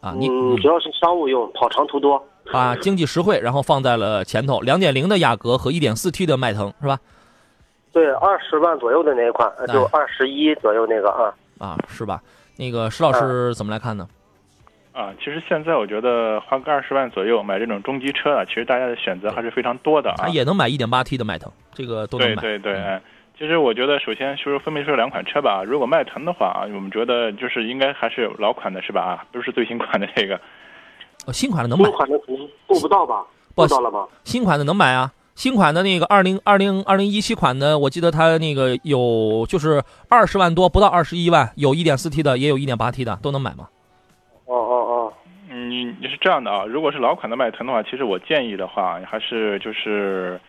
[0.00, 2.22] 啊，你主要是商务用，跑长途多。
[2.50, 4.60] 啊，经济实惠，然后放在了前头。
[4.60, 6.98] 两点零的雅阁和一点四 T 的迈腾是吧？
[7.92, 11.34] 对，二十万左右的那一款，就二十一左右那个啊。
[11.58, 12.20] 啊，是吧？
[12.56, 14.08] 那个石老师怎么来看呢？
[14.08, 14.21] 啊，
[15.18, 20.28] 其实现在我觉得花个二十万左右买这种中级车啊，其实大家的选择还是非常多的啊。
[20.28, 22.36] 也能买一点八 T 的迈腾，这个都能买。
[22.36, 23.00] 对对对，
[23.38, 25.64] 其实我觉得首先说分别说两款车吧。
[25.64, 29.00] 如果迈腾的话啊，我们觉得就是应该还是老款的是吧？
[29.02, 30.38] 啊，不是最新款的这个。
[31.26, 31.84] 哦，新款的能买。
[31.84, 33.24] 新款的可能够不到吧？
[33.54, 34.06] 够到了吗？
[34.24, 35.12] 新款的能买啊。
[35.34, 43.68] 新款的那个二零二零二零一七款的，我记得它那个有就是二十万多，不到二十一万，有一点四 T 的，也有一点八 T 的，都能买吗？
[45.84, 46.64] 你是这样的啊？
[46.66, 50.40] 如果是老款的迈腾的话，其实我建议的话，还是就是，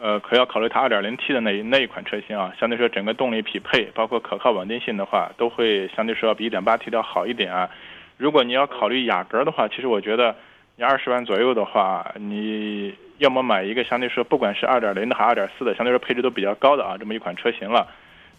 [0.00, 7.70] 呃，可要考虑它二点零 T 的那一那一款车型啊，相对说整个动力匹配，包括可靠稳定性的话，都会相对说要比一点八 T 要好一点啊。
[8.16, 10.34] 如果你要考虑雅阁的话，其实我觉得
[10.76, 12.94] 你二十万左右的话，你。
[13.18, 17.86] 要么买一个相对说，不管是二点零的还是二点四的，相对说配置都比较高的啊，这么一款车型了。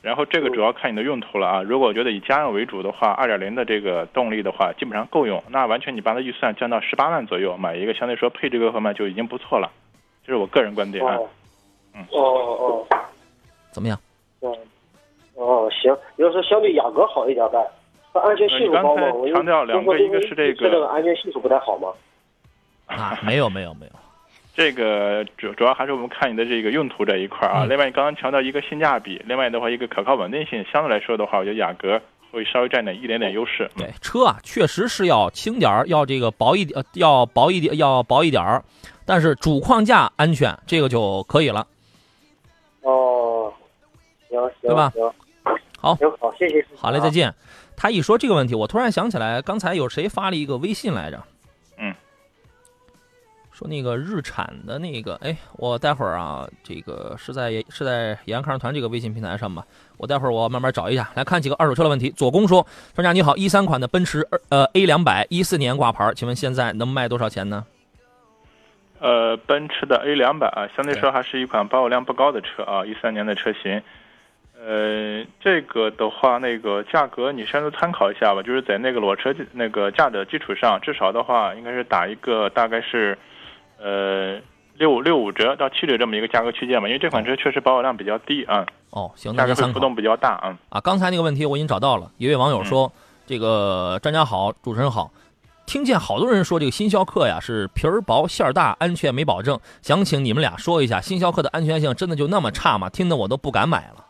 [0.05, 1.63] 然后这个主要看你的用途了啊。
[1.63, 5.43] 如果觉得以家用为主的话，二点零的这个动力的话，基本上够用。
[5.49, 9.71] 那完全你把它预算降到十八万左右，买一个相对说配置各方面就已经不错了。
[10.23, 11.17] 这是我个人观点啊。
[11.95, 12.05] 嗯。
[12.11, 12.87] 哦哦。
[13.71, 13.99] 怎么样？
[14.41, 14.55] 嗯
[15.33, 15.97] 哦，行。
[16.17, 17.57] 要是相对雅阁好一点呗，
[18.13, 19.07] 它安全系数高吗？
[19.33, 20.69] 强调两个，一个是这个。
[20.69, 21.89] 这个安全系数不太好吗？
[22.85, 23.91] 啊，没有没有没有。
[24.55, 27.65] 这个主主要还是我们看你的这个用途这一块啊。
[27.65, 32.01] 另外，你刚刚强调一个性价比，另外的话一个可靠稳定性，相对来说的话，我觉得雅阁
[32.31, 33.69] 会稍微占点一点点优势。
[33.75, 38.63] 对，车啊确实是要轻点儿，要这个薄一点，要薄一点，要薄一点儿。
[39.05, 41.67] 但是主框架安全，这个就可以了。
[42.81, 43.53] 哦，
[44.29, 44.89] 行行，对吧？
[44.95, 45.13] 行，
[45.81, 46.65] 好，行好，谢谢。
[46.77, 47.33] 好嘞，再见。
[47.75, 51.21] 他一说这个问题，我突然想起来，刚才有谁发了一个微信来着？
[53.57, 59.65] 说那个日产的那个，哎，我待会儿啊，这个是在是在延安看车团这个微信平台上吧？
[59.95, 62.09] 我待会儿我慢慢找一下，来看几个二手车的问题。
[62.09, 67.65] 左公说，专家你好，一三款的奔驰呃 A 两百，一四年挂牌，请问现在能卖多少钱呢？
[68.99, 73.81] 呃，奔驰的 A 两百啊，相对说还是一款保有量不高的车啊，一三年的车型。
[74.59, 83.17] 呃，这个的话，那个价格你稍微参考一下吧，就是在那个裸车那个价的基础上，至少的话应该是打一个大概是。
[83.85, 84.41] 呃，
[84.73, 88.65] 六六五折到七折这么一个价格区间吧，因为这款车确实保有量比较低啊。
[88.89, 90.57] 哦，行，价格会浮动比较大啊。
[90.69, 92.09] 啊，刚才那个问题我已经找到了。
[92.17, 92.91] 一位网友说
[93.27, 95.11] ：“这个专家好，主持人好，
[95.67, 102.89] 听见好多人说这个新逍客呀是皮儿薄馅儿大，安全没保证，想请你们俩说一下，新逍客的安全性真的就那么差吗？
[102.89, 104.04] 听得我都不敢买了。”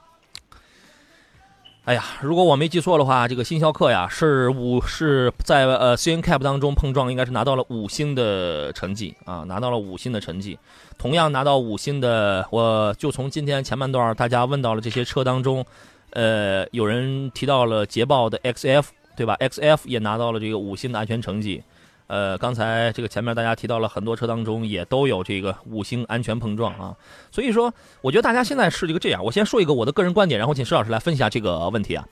[1.86, 10.58] 哎呀，如果我没记错的话，这个新逍客呀是五是在呃 C N CAP 当中碰撞，应该是拿到了五星的成绩啊，拿到了五星的成绩。
[10.98, 15.64] 同样拿到五星的，我就从今天前半段大家问到了这些车当中，
[16.10, 21.62] 呃，有人提到了捷豹的 X F，对吧？X F 也拿到了这个五星的安全成绩。
[22.08, 26.96] 呃，刚才这个前面大家提到了很多车当中也都有这个五星安全碰撞啊，
[27.32, 32.08] 所以说我觉得大家现在是这个这样，我先说一个我的个人观点，然后请石老师来分析下这个问题啊。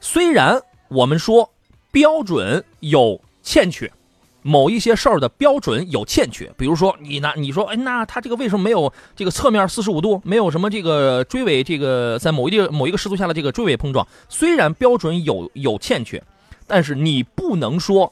[0.00, 0.58] 虽然
[0.88, 1.52] 我们说
[1.92, 3.92] 标准有欠缺，
[4.40, 14.08] 某一些事儿的标准有欠缺，比如说你拿你说，哎，那他这个为什么没有这个侧面四十五度，没有什么这个追尾这个在某一地某一个时速下的这个追尾碰撞？
[14.30, 16.22] 虽然标准有有欠缺，
[16.66, 18.10] 但是你不能说。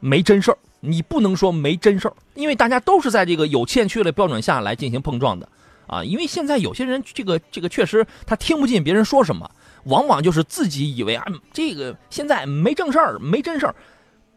[0.00, 5.48] 没真事儿，你不能说没真事儿，因为大家都是在这个有欠缺的标准下来进行碰撞的，
[5.86, 9.50] 啊，因为现在有些人这个这个确实他听不进别人说什么，
[9.84, 13.74] 往往就是自己以为啊这个现在没正事儿，没真事儿，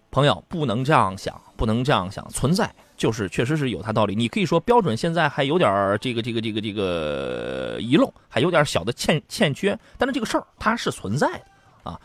[0.09, 4.15] 朋友不能这样想，不能这样想，存在就是确实是有它道理。
[4.15, 11.99] 你可以说标准现在还有点这个这个这个这个遗漏，还有点小的欠欠缺，但是这个事儿它是存在的啊。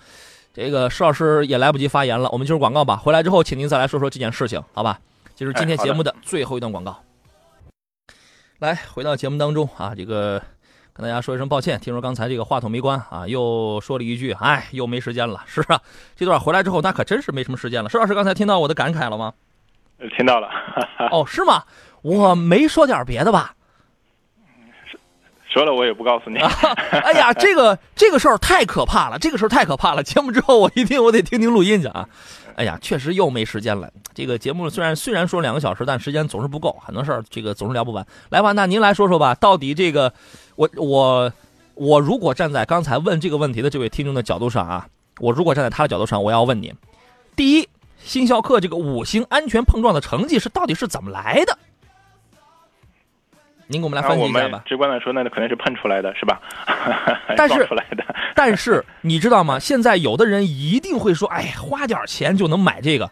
[0.56, 2.96] 这个施老师也来不及发言了，我们就是广告吧。
[2.96, 4.98] 回来之后，请您再来说说这件事情，好吧？
[5.34, 6.98] 就是今天节目的最后一段广告。
[8.60, 10.42] 来，回到节目当中啊，这个
[10.94, 15.78] 跟大家说一声抱歉，听说刚才这个话筒没关啊，又说了一句，哎，又没时间了，是啊。
[16.16, 17.90] 这段回来之后，那可真是没什么时间了。
[17.90, 19.34] 施老师刚才听到我的感慨了吗？
[20.16, 20.48] 听到了。
[21.12, 21.64] 哦，是吗？
[22.00, 23.55] 我没说点别的吧？
[25.56, 26.36] 说了我也不告诉你。
[26.92, 30.02] 哎呀，这个这个事儿太可怕了，这个事儿太可怕了。
[30.02, 32.06] 节目之后我一定我得听听录音去啊。
[32.56, 33.90] 哎呀，确实又没时间了。
[34.12, 38.06] 这个节目虽然虽然说两个小时，但时间总是不够，很多事儿这个总是聊不完。
[38.28, 40.12] 来吧，那您来说说吧，到底这个
[40.56, 41.32] 我我
[41.72, 44.86] 我如果站在刚才问这个问题的这位听众的角度上啊，
[45.20, 46.74] 我如果站在他的角度上，我要问你：
[47.34, 47.66] 第一，
[48.04, 51.56] 新逍客这个五星安全碰撞的成绩是到底是怎么来的？
[53.68, 54.62] 您给我们来分析一下吧。
[54.64, 56.40] 直观的说，那肯定是喷出来的，是吧？
[57.36, 58.04] 但是出来的。
[58.34, 59.58] 但是你知道吗？
[59.58, 63.10] 现在有的人一定会说：“哎，花点钱就能买这个。”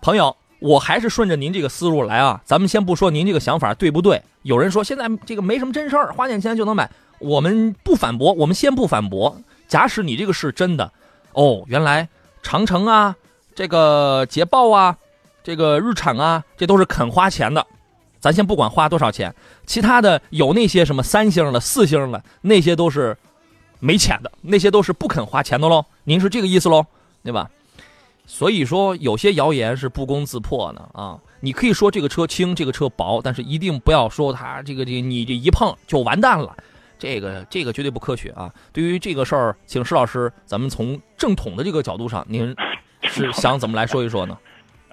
[0.00, 2.40] 朋友，我还是顺着您这个思路来啊。
[2.44, 6.88] 咱们先不说您这个想法对不对，有人说现在这个没什么真事儿，花点钱就能买。
[7.18, 9.36] 我们不反驳，我们先不反驳。
[9.66, 10.92] 假使你这个是真的，
[11.32, 12.08] 哦，原来
[12.42, 13.16] 长城啊，
[13.56, 14.96] 这个捷豹啊，
[15.42, 17.66] 这个日产啊，这都是肯花钱的。
[18.20, 19.34] 咱先不管花多少钱，
[19.66, 23.16] 其他的有那些什么三星的、四星的，那些都是
[23.80, 25.84] 没钱的，那些都是不肯花钱的喽。
[26.04, 26.84] 您是这个意思喽，
[27.22, 27.48] 对吧？
[28.26, 31.18] 所以说有些谣言是不攻自破的啊。
[31.40, 36.56] 你可以说这个车轻，这个车薄，但是一定不要说它这个这个你这一碰就完蛋了，
[36.98, 38.52] 这个这个绝对不科学啊。
[38.72, 42.54] 对于这个事儿，请施老师，咱们从正统的这个角度上，您
[43.02, 44.36] 是想怎么来说一说呢？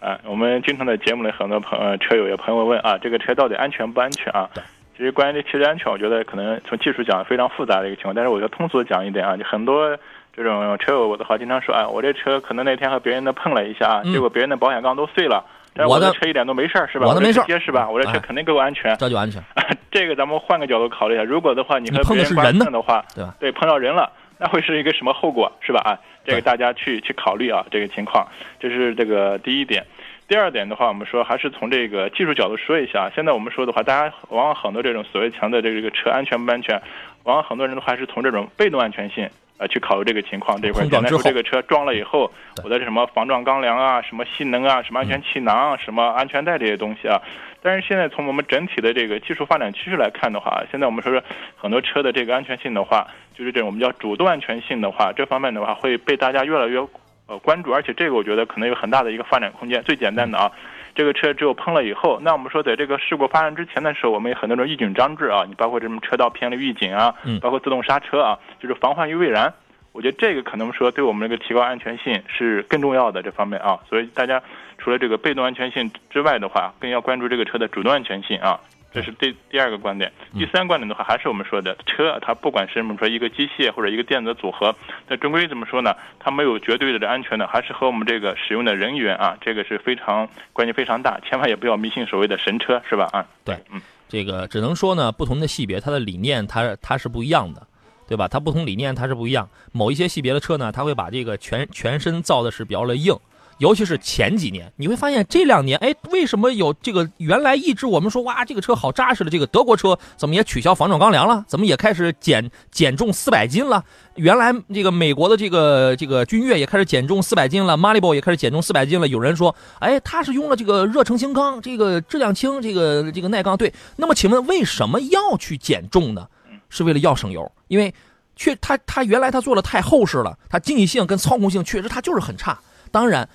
[0.06, 4.48] 啊，我们经常在节目里，很多朋呃车友有朋友问啊，这个车到底安全不安全啊？
[4.96, 9.98] 其实关于这汽车安全，我觉得可能从技术讲非常复杂的一个情况，但是我就通俗讲一点啊，就很多
[10.32, 17.08] 这种车友的话，经常说啊，我这车可能那天和别人的碰了一下，结果别人的保险杠都碎了，但是我的车一点都没事儿，是吧？
[17.08, 17.90] 我的没事儿，结实吧？
[17.90, 19.44] 我这车肯定够安全，这就安全。
[19.90, 23.34] 这个咱们换个角度考虑一下，如果的话，你和碰的是人的话，对吧？
[23.40, 25.82] 对，碰到人了，那会是一个什么后果，是吧？
[25.84, 28.26] 啊，这个大家去去考虑啊，这个情况，
[28.60, 29.84] 这是这个第一点。
[30.28, 33.12] 第二点的话，我们说还是从这个技术角度说一下。
[33.14, 36.82] 现在我们说的话，大家往往很多这种所谓强的这个车安全不安全，
[37.26, 39.30] 往往很多人都还是从这种被动安全性
[39.60, 40.82] 呃去考虑这个情况这块。
[40.88, 42.32] 简单说，这个车撞了以后，
[42.64, 47.22] 我的什么防撞钢梁啊、什么吸能啊、什么安全气囊、什么安全带这些东西啊。
[47.62, 51.22] 但是现在从我们整体的这个技术发展趋势来看的话，现在我们说说
[51.56, 56.84] 很多车的这个安全性的话，就是这种我们叫主动安全性的话，这方面的话会被大家越来越。
[57.28, 59.82] 呃，关注，而且这个我觉得可能有很大的一个发展空间。
[59.84, 60.52] 最简单的啊，
[60.94, 69.52] 这个车只有碰了以后，那我们说在这个事故发生之前的时候，我们有很多种预警装置啊，你包括什么车道偏离预警啊，包括自动刹车啊，就是防患于未然。
[69.92, 73.80] 我觉得这个可能说对我们这个提高安全性是更重要的这方面啊。
[73.90, 74.44] 所以大家
[74.78, 78.60] 除了这个被动安全性之外的话，更要关注这个车的主动安全性啊。
[78.96, 84.74] 这是第第二个观点，第三观点的话，还是我们说的车，它不管是我们说一个机械或者一个电子组合，
[85.10, 85.94] 那终归怎么说呢？
[86.18, 93.10] 它没有绝对的安全的，还是和我们这个使用的人员啊，这个是非常关系非常大，千万也不要迷信所谓的神车，是吧？
[93.12, 97.68] 啊，对，嗯，这个只能说呢，不同的系别它的理念它它是不一样的，
[98.08, 98.28] 对吧？
[98.28, 103.14] 它不同理念它是不一样，某一些系别的车呢，它会把这个全全身造的是比较的硬。
[103.58, 111.46] 尤其是前几年，你会发现这两年，哎，为什么有这个原来一直我们说哇，这个车好扎实的这个德国车，怎么也取消防撞钢梁了？
[111.48, 113.82] 怎么也开始减减重四百斤了？
[114.16, 119.08] 原来这个美国的这个这个君越也开始减重四百斤了 m a l i b o 也开始减重四百斤了。
[119.08, 123.56] 有人说，哎，它是用了这个热成型钢，这个质量轻，这个这个耐钢。
[123.56, 126.28] 对，那么请问为什么要去减重呢？
[126.70, 127.50] 是为了要省油？
[127.70, 127.94] 因为
[128.36, 132.60] 确它它原来它做的太厚实了，它经济性跟操控性确实它就是很差。
[132.92, 133.26] 当然。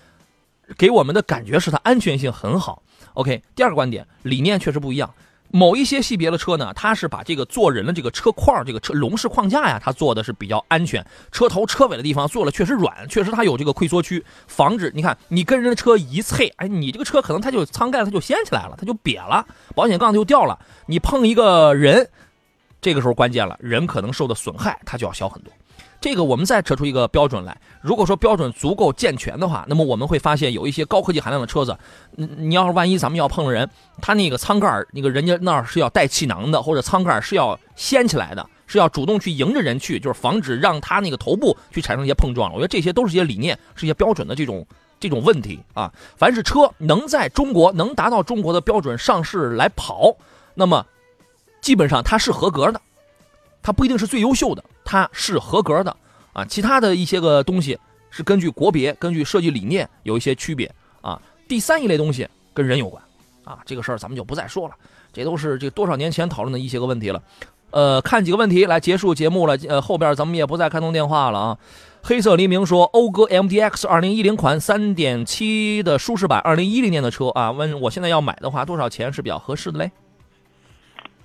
[0.76, 2.82] 给我们的感觉是它安全性很好。
[3.14, 5.12] OK，第二个观点，理念确实不一样。
[5.52, 11.04] 某一些系别的车呢，它是把这个坐人的这个车框、这个车笼式框架呀，它做的是比较安全。
[11.32, 19.44] 车头、车尾的地方做了确实软，确实它有这个溃缩区，防止你看你跟人的车一蹭，哎，你这个车可能它就舱盖它就掀起来了，它就瘪了，
[19.74, 20.56] 保险杠就掉了。
[20.86, 22.08] 你碰一个人，
[22.80, 25.52] 这个时候关键了，人可能受的损害它就要小很多。
[26.00, 31.76] 这个我们再扯出一个标准来，如果说标准足够健全的话，那么我们会发现有一些高科技含量的车子，
[32.16, 33.68] 你你要是万一咱们要碰了人，
[34.00, 42.50] 他那个舱盖那个人家那是要带气囊的，或者舱盖是要掀起来的，是要主动去迎着人去，就是防止让他那个头部去产生一些碰撞。
[42.50, 44.66] 我觉得这些都是一些理念，是一些标准的这种
[44.98, 45.92] 这种问题啊。
[46.16, 50.16] 凡是车能在中国能达到中国的标准上市来跑，
[50.54, 50.86] 那么
[51.60, 52.80] 基本上它是合格的。
[53.62, 55.96] 它不一定是最优秀的，它是合格的
[56.32, 56.44] 啊。
[56.44, 57.78] 其他的一些个东西
[58.10, 60.70] 是根据国别、根据设计理念有一些区别
[61.00, 61.20] 啊。
[61.48, 63.02] 第三一类东西跟人有关
[63.44, 64.74] 啊，这个事儿咱们就不再说了，
[65.12, 67.22] 这都是这多少年前讨论的一些个问题了。
[67.70, 69.56] 呃，看几个问题来结束节目了。
[69.68, 71.58] 呃，后边咱们也不再开通电话了啊。
[72.02, 79.90] 黑色黎明说，讴歌 MDX 二零一零款三点七的舒适版，二零一零年的车啊，问我现在要买的话，多少钱是比较合适的嘞？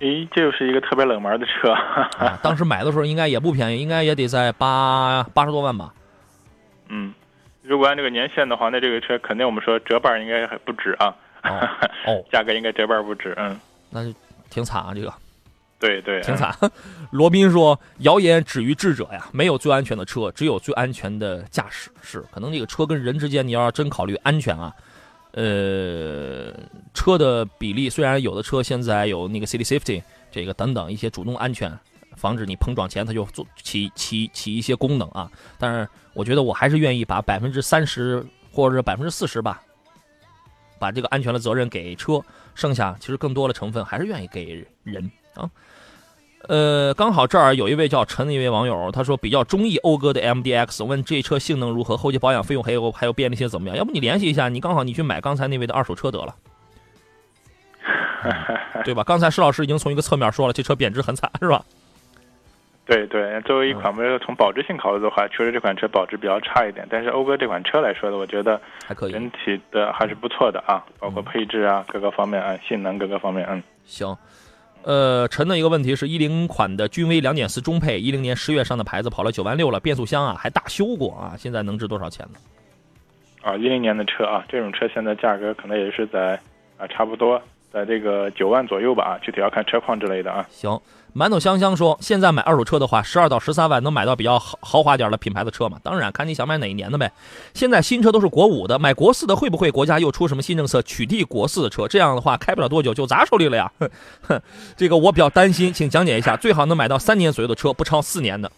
[0.00, 1.74] 诶，这又是一个特别冷门的车。
[2.42, 5.92] 当时买的时候应该也不便宜，应该也得在八八十多万吧。
[6.88, 7.14] 嗯，
[7.62, 11.14] 如果按这个年限的话，那这个车肯定我们说折半应该还不止啊。
[12.06, 13.32] 哦，价格应该折半不止。
[13.38, 13.58] 嗯，
[13.90, 14.12] 那就
[14.50, 15.12] 挺惨啊，这个。
[15.78, 16.54] 对对，挺惨。
[17.12, 21.90] 罗宾说：“谣言止于智者呀，没有最安全的车，只有最安全的驾驶。
[22.02, 24.72] 是，可能这个车跟人之间，你要真考虑安全啊。”
[25.36, 26.50] 呃，
[26.94, 31.78] 车的比例虽然有的车现在有那个 City Safety 这个等等一些主动安全，
[32.16, 39.60] 防止你碰撞前它就做起起起一些功能啊，但是我觉得我还是愿意把百分之三十或者百分之四十吧，
[40.78, 42.18] 把这个安全的责任给车，
[42.54, 45.50] 剩下其实更多的成分还是愿意给人啊。
[46.48, 53.76] 呃，刚好这儿有一位叫陈的一位网友，他说比较中意讴歌的 MDX，问这车性能如何，后期保养费用还有还有便利性怎么样？
[53.76, 56.34] 要不你联系一下，你刚好你去买刚才那位的二手车得了，
[58.84, 59.02] 对吧？
[59.02, 61.64] 刚才施老师已经从一个侧面说了，这车贬值很惨，是吧？
[62.86, 66.86] 对对，作为一款没有从保值性考虑的话，确实这款车保值比较差一点。
[66.88, 74.16] 但是讴歌这款车来说的，我觉得还可以，整体的还是不错的啊，包括配置啊，各个方面啊，性能各个方面，嗯，行。
[74.86, 82.38] 呃，陈的一个问题是一零款的君威两点四中配，一零年十月上的牌子，跑了九万六了，变速箱啊还大修过啊，现在能值多少钱呢？
[83.42, 86.40] 啊，一零年的车啊，这种车现在价格可能也是在
[86.76, 87.42] 啊差不多
[87.76, 90.46] 在这个九万左右吧，具体要看车况之类的啊。
[90.48, 90.80] 行。
[91.14, 95.78] 馒头香香说：“现在买二手车的话，十二到十三万能买到比较豪豪华点的品牌的车吗？
[95.82, 97.12] 当然，看你想买哪一年的呗。
[97.52, 101.86] 现在新车都是国五的，买国四的会不会国家又出什么新政策取缔国四的车？
[101.86, 103.70] 这样的话，开不了多久就砸手里了呀！
[104.22, 104.40] 哼，
[104.76, 108.50] 这个我比较担心，请讲解一下，最好能买到三年左右的车，不超四年的。”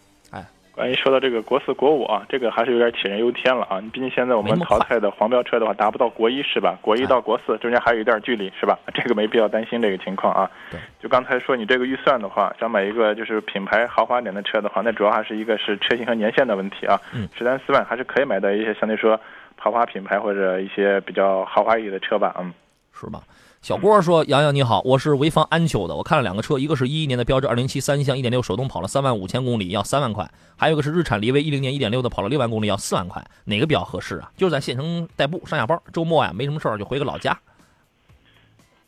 [0.78, 3.80] 关于说到这个国四、国五啊，这个还是有点杞人忧天了啊！
[3.80, 6.78] 你毕竟现在我们淘汰的黄标车的话，达不到国一是吧？
[6.80, 8.78] 国一到国四中间还有一段距离是吧？
[8.94, 10.48] 这个没必要担心这个情况啊。
[10.70, 16.96] 对，就刚才说你这个预算的话，想买一个就是品牌豪华点的车的话，那主要还是一个是车型和年限的问题啊。
[17.12, 19.20] 嗯，十三四万还是可以买到一些相对说
[19.56, 22.36] 豪华品牌或者一些比较豪华一点的车吧？
[22.38, 22.54] 嗯，
[22.94, 23.18] 是吧？
[23.60, 25.94] 小郭说：“杨洋你好，我是潍坊安丘的。
[25.94, 30.24] 我看了两个车，一个是一一年的标致二零七三厢一点六手动，跑了三万五千公里，要三万块；
[30.56, 33.22] 还有一个是日产骊威一零年一点六的，跑了六万公里，要四万块。
[33.44, 34.30] 哪个比较合适啊？
[34.36, 37.36] 就是在县城代步上下班，周末呀没什么事儿就回个老家。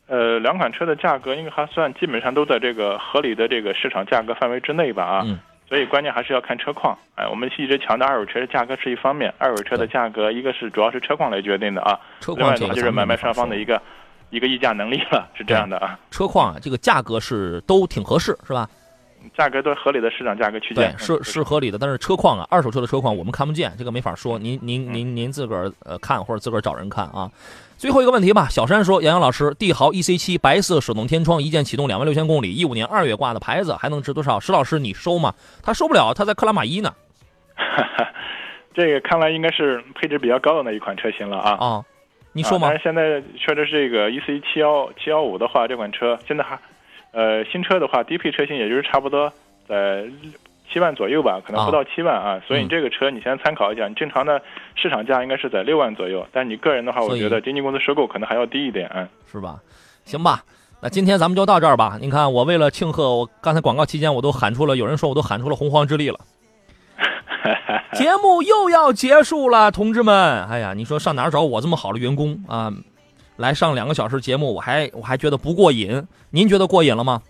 [0.07, 5.05] 呃，两款车的价格应该还算基本上都在这个合理的这个市场价格范围之内吧？
[5.05, 5.27] 啊，
[5.69, 6.97] 所以关键还是要看车况。
[7.17, 11.99] 哎，我们一直强调二手车的价格是一方面，二手车的价格一个是主要是车况来决定的啊，
[12.37, 13.83] 另外的话就是买卖双方的一个。”
[14.31, 15.99] 一个议价能力了， 是这样的啊。
[16.11, 18.69] 车况啊，这个价格是都挺合适，是吧？
[19.37, 21.77] 价格都合理的市场价格区间，对，是是合理的。
[21.77, 24.39] 但是车况啊，二手车的车况我们看不见，这个没法说。
[24.39, 27.31] 您您您您自个儿呃看，或者自个儿找人看啊。
[27.77, 34.41] 最后一个问题吧，小山说：杨洋老师，帝豪 E C 七白色手动天窗，一键启动，两万六千公里，一五年二月挂的牌子，还能值多少？
[34.41, 35.35] 石老师，你收吗？
[35.63, 36.91] 他收不了，他在克拉玛依呢。
[38.73, 41.51] 这个看来应该是配置比较高的那一款车型了啊。
[41.61, 41.85] 啊。
[42.33, 42.69] 你说吗？
[42.69, 46.59] 但是现在确实是这个 E C 七幺七幺五的话，这款车现在还，
[47.13, 49.33] 呃，新车的话，低配车型也就是差不多
[49.69, 50.05] 在
[50.73, 52.41] 七万左右吧，可能不到七万啊。
[52.47, 54.41] 所以你这个车你先参考一下，你正常的
[54.77, 56.25] 市场价应该是在六万左右。
[56.31, 58.89] 但你个人的话，我觉得经纪公司收购可能还要低一点，
[59.31, 59.59] 是吧？
[60.05, 60.43] 行吧，
[60.81, 61.99] 那今天咱们就到这儿吧。
[62.01, 66.19] 你看，我为了庆贺，我刚才广告期间我都喊出了，有人说我都喊出了洪荒之力了。
[67.95, 70.45] 节目又要结束了，同志们！
[70.45, 72.73] 哎呀，你说上哪儿找我这么好的员工啊？
[73.37, 76.07] 来上两个小时节目，我还我还觉得不过瘾。
[76.31, 77.23] 您觉得过瘾了吗？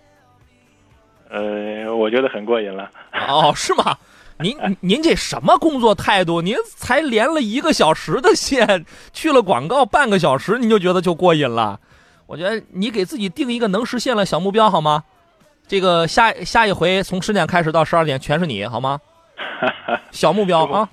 [1.30, 2.90] 呃，我觉得很过瘾了。
[3.28, 3.97] 哦，是吗？
[4.40, 6.42] 您您这什么工作态度？
[6.42, 11.78] 您才连了一个小时的线，去了广告半个小时，您就觉得就过瘾了？
[12.26, 15.05] 我觉得你给自己定一个能实现的小目标好吗？
[15.68, 18.98] 这个下下一回从十点开始到十二点全是你好吗？
[20.11, 20.89] 小目标啊，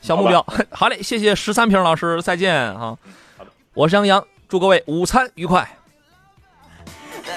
[0.00, 0.44] 小目标。
[0.70, 2.78] 好嘞，谢谢十三平老师，再见啊。
[2.78, 2.98] 好
[3.74, 5.68] 我是杨洋，祝各位午餐愉快。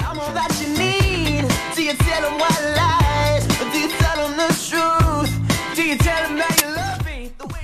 [0.01, 1.47] I'm all that you need.
[1.75, 2.88] Do you tell them what I like?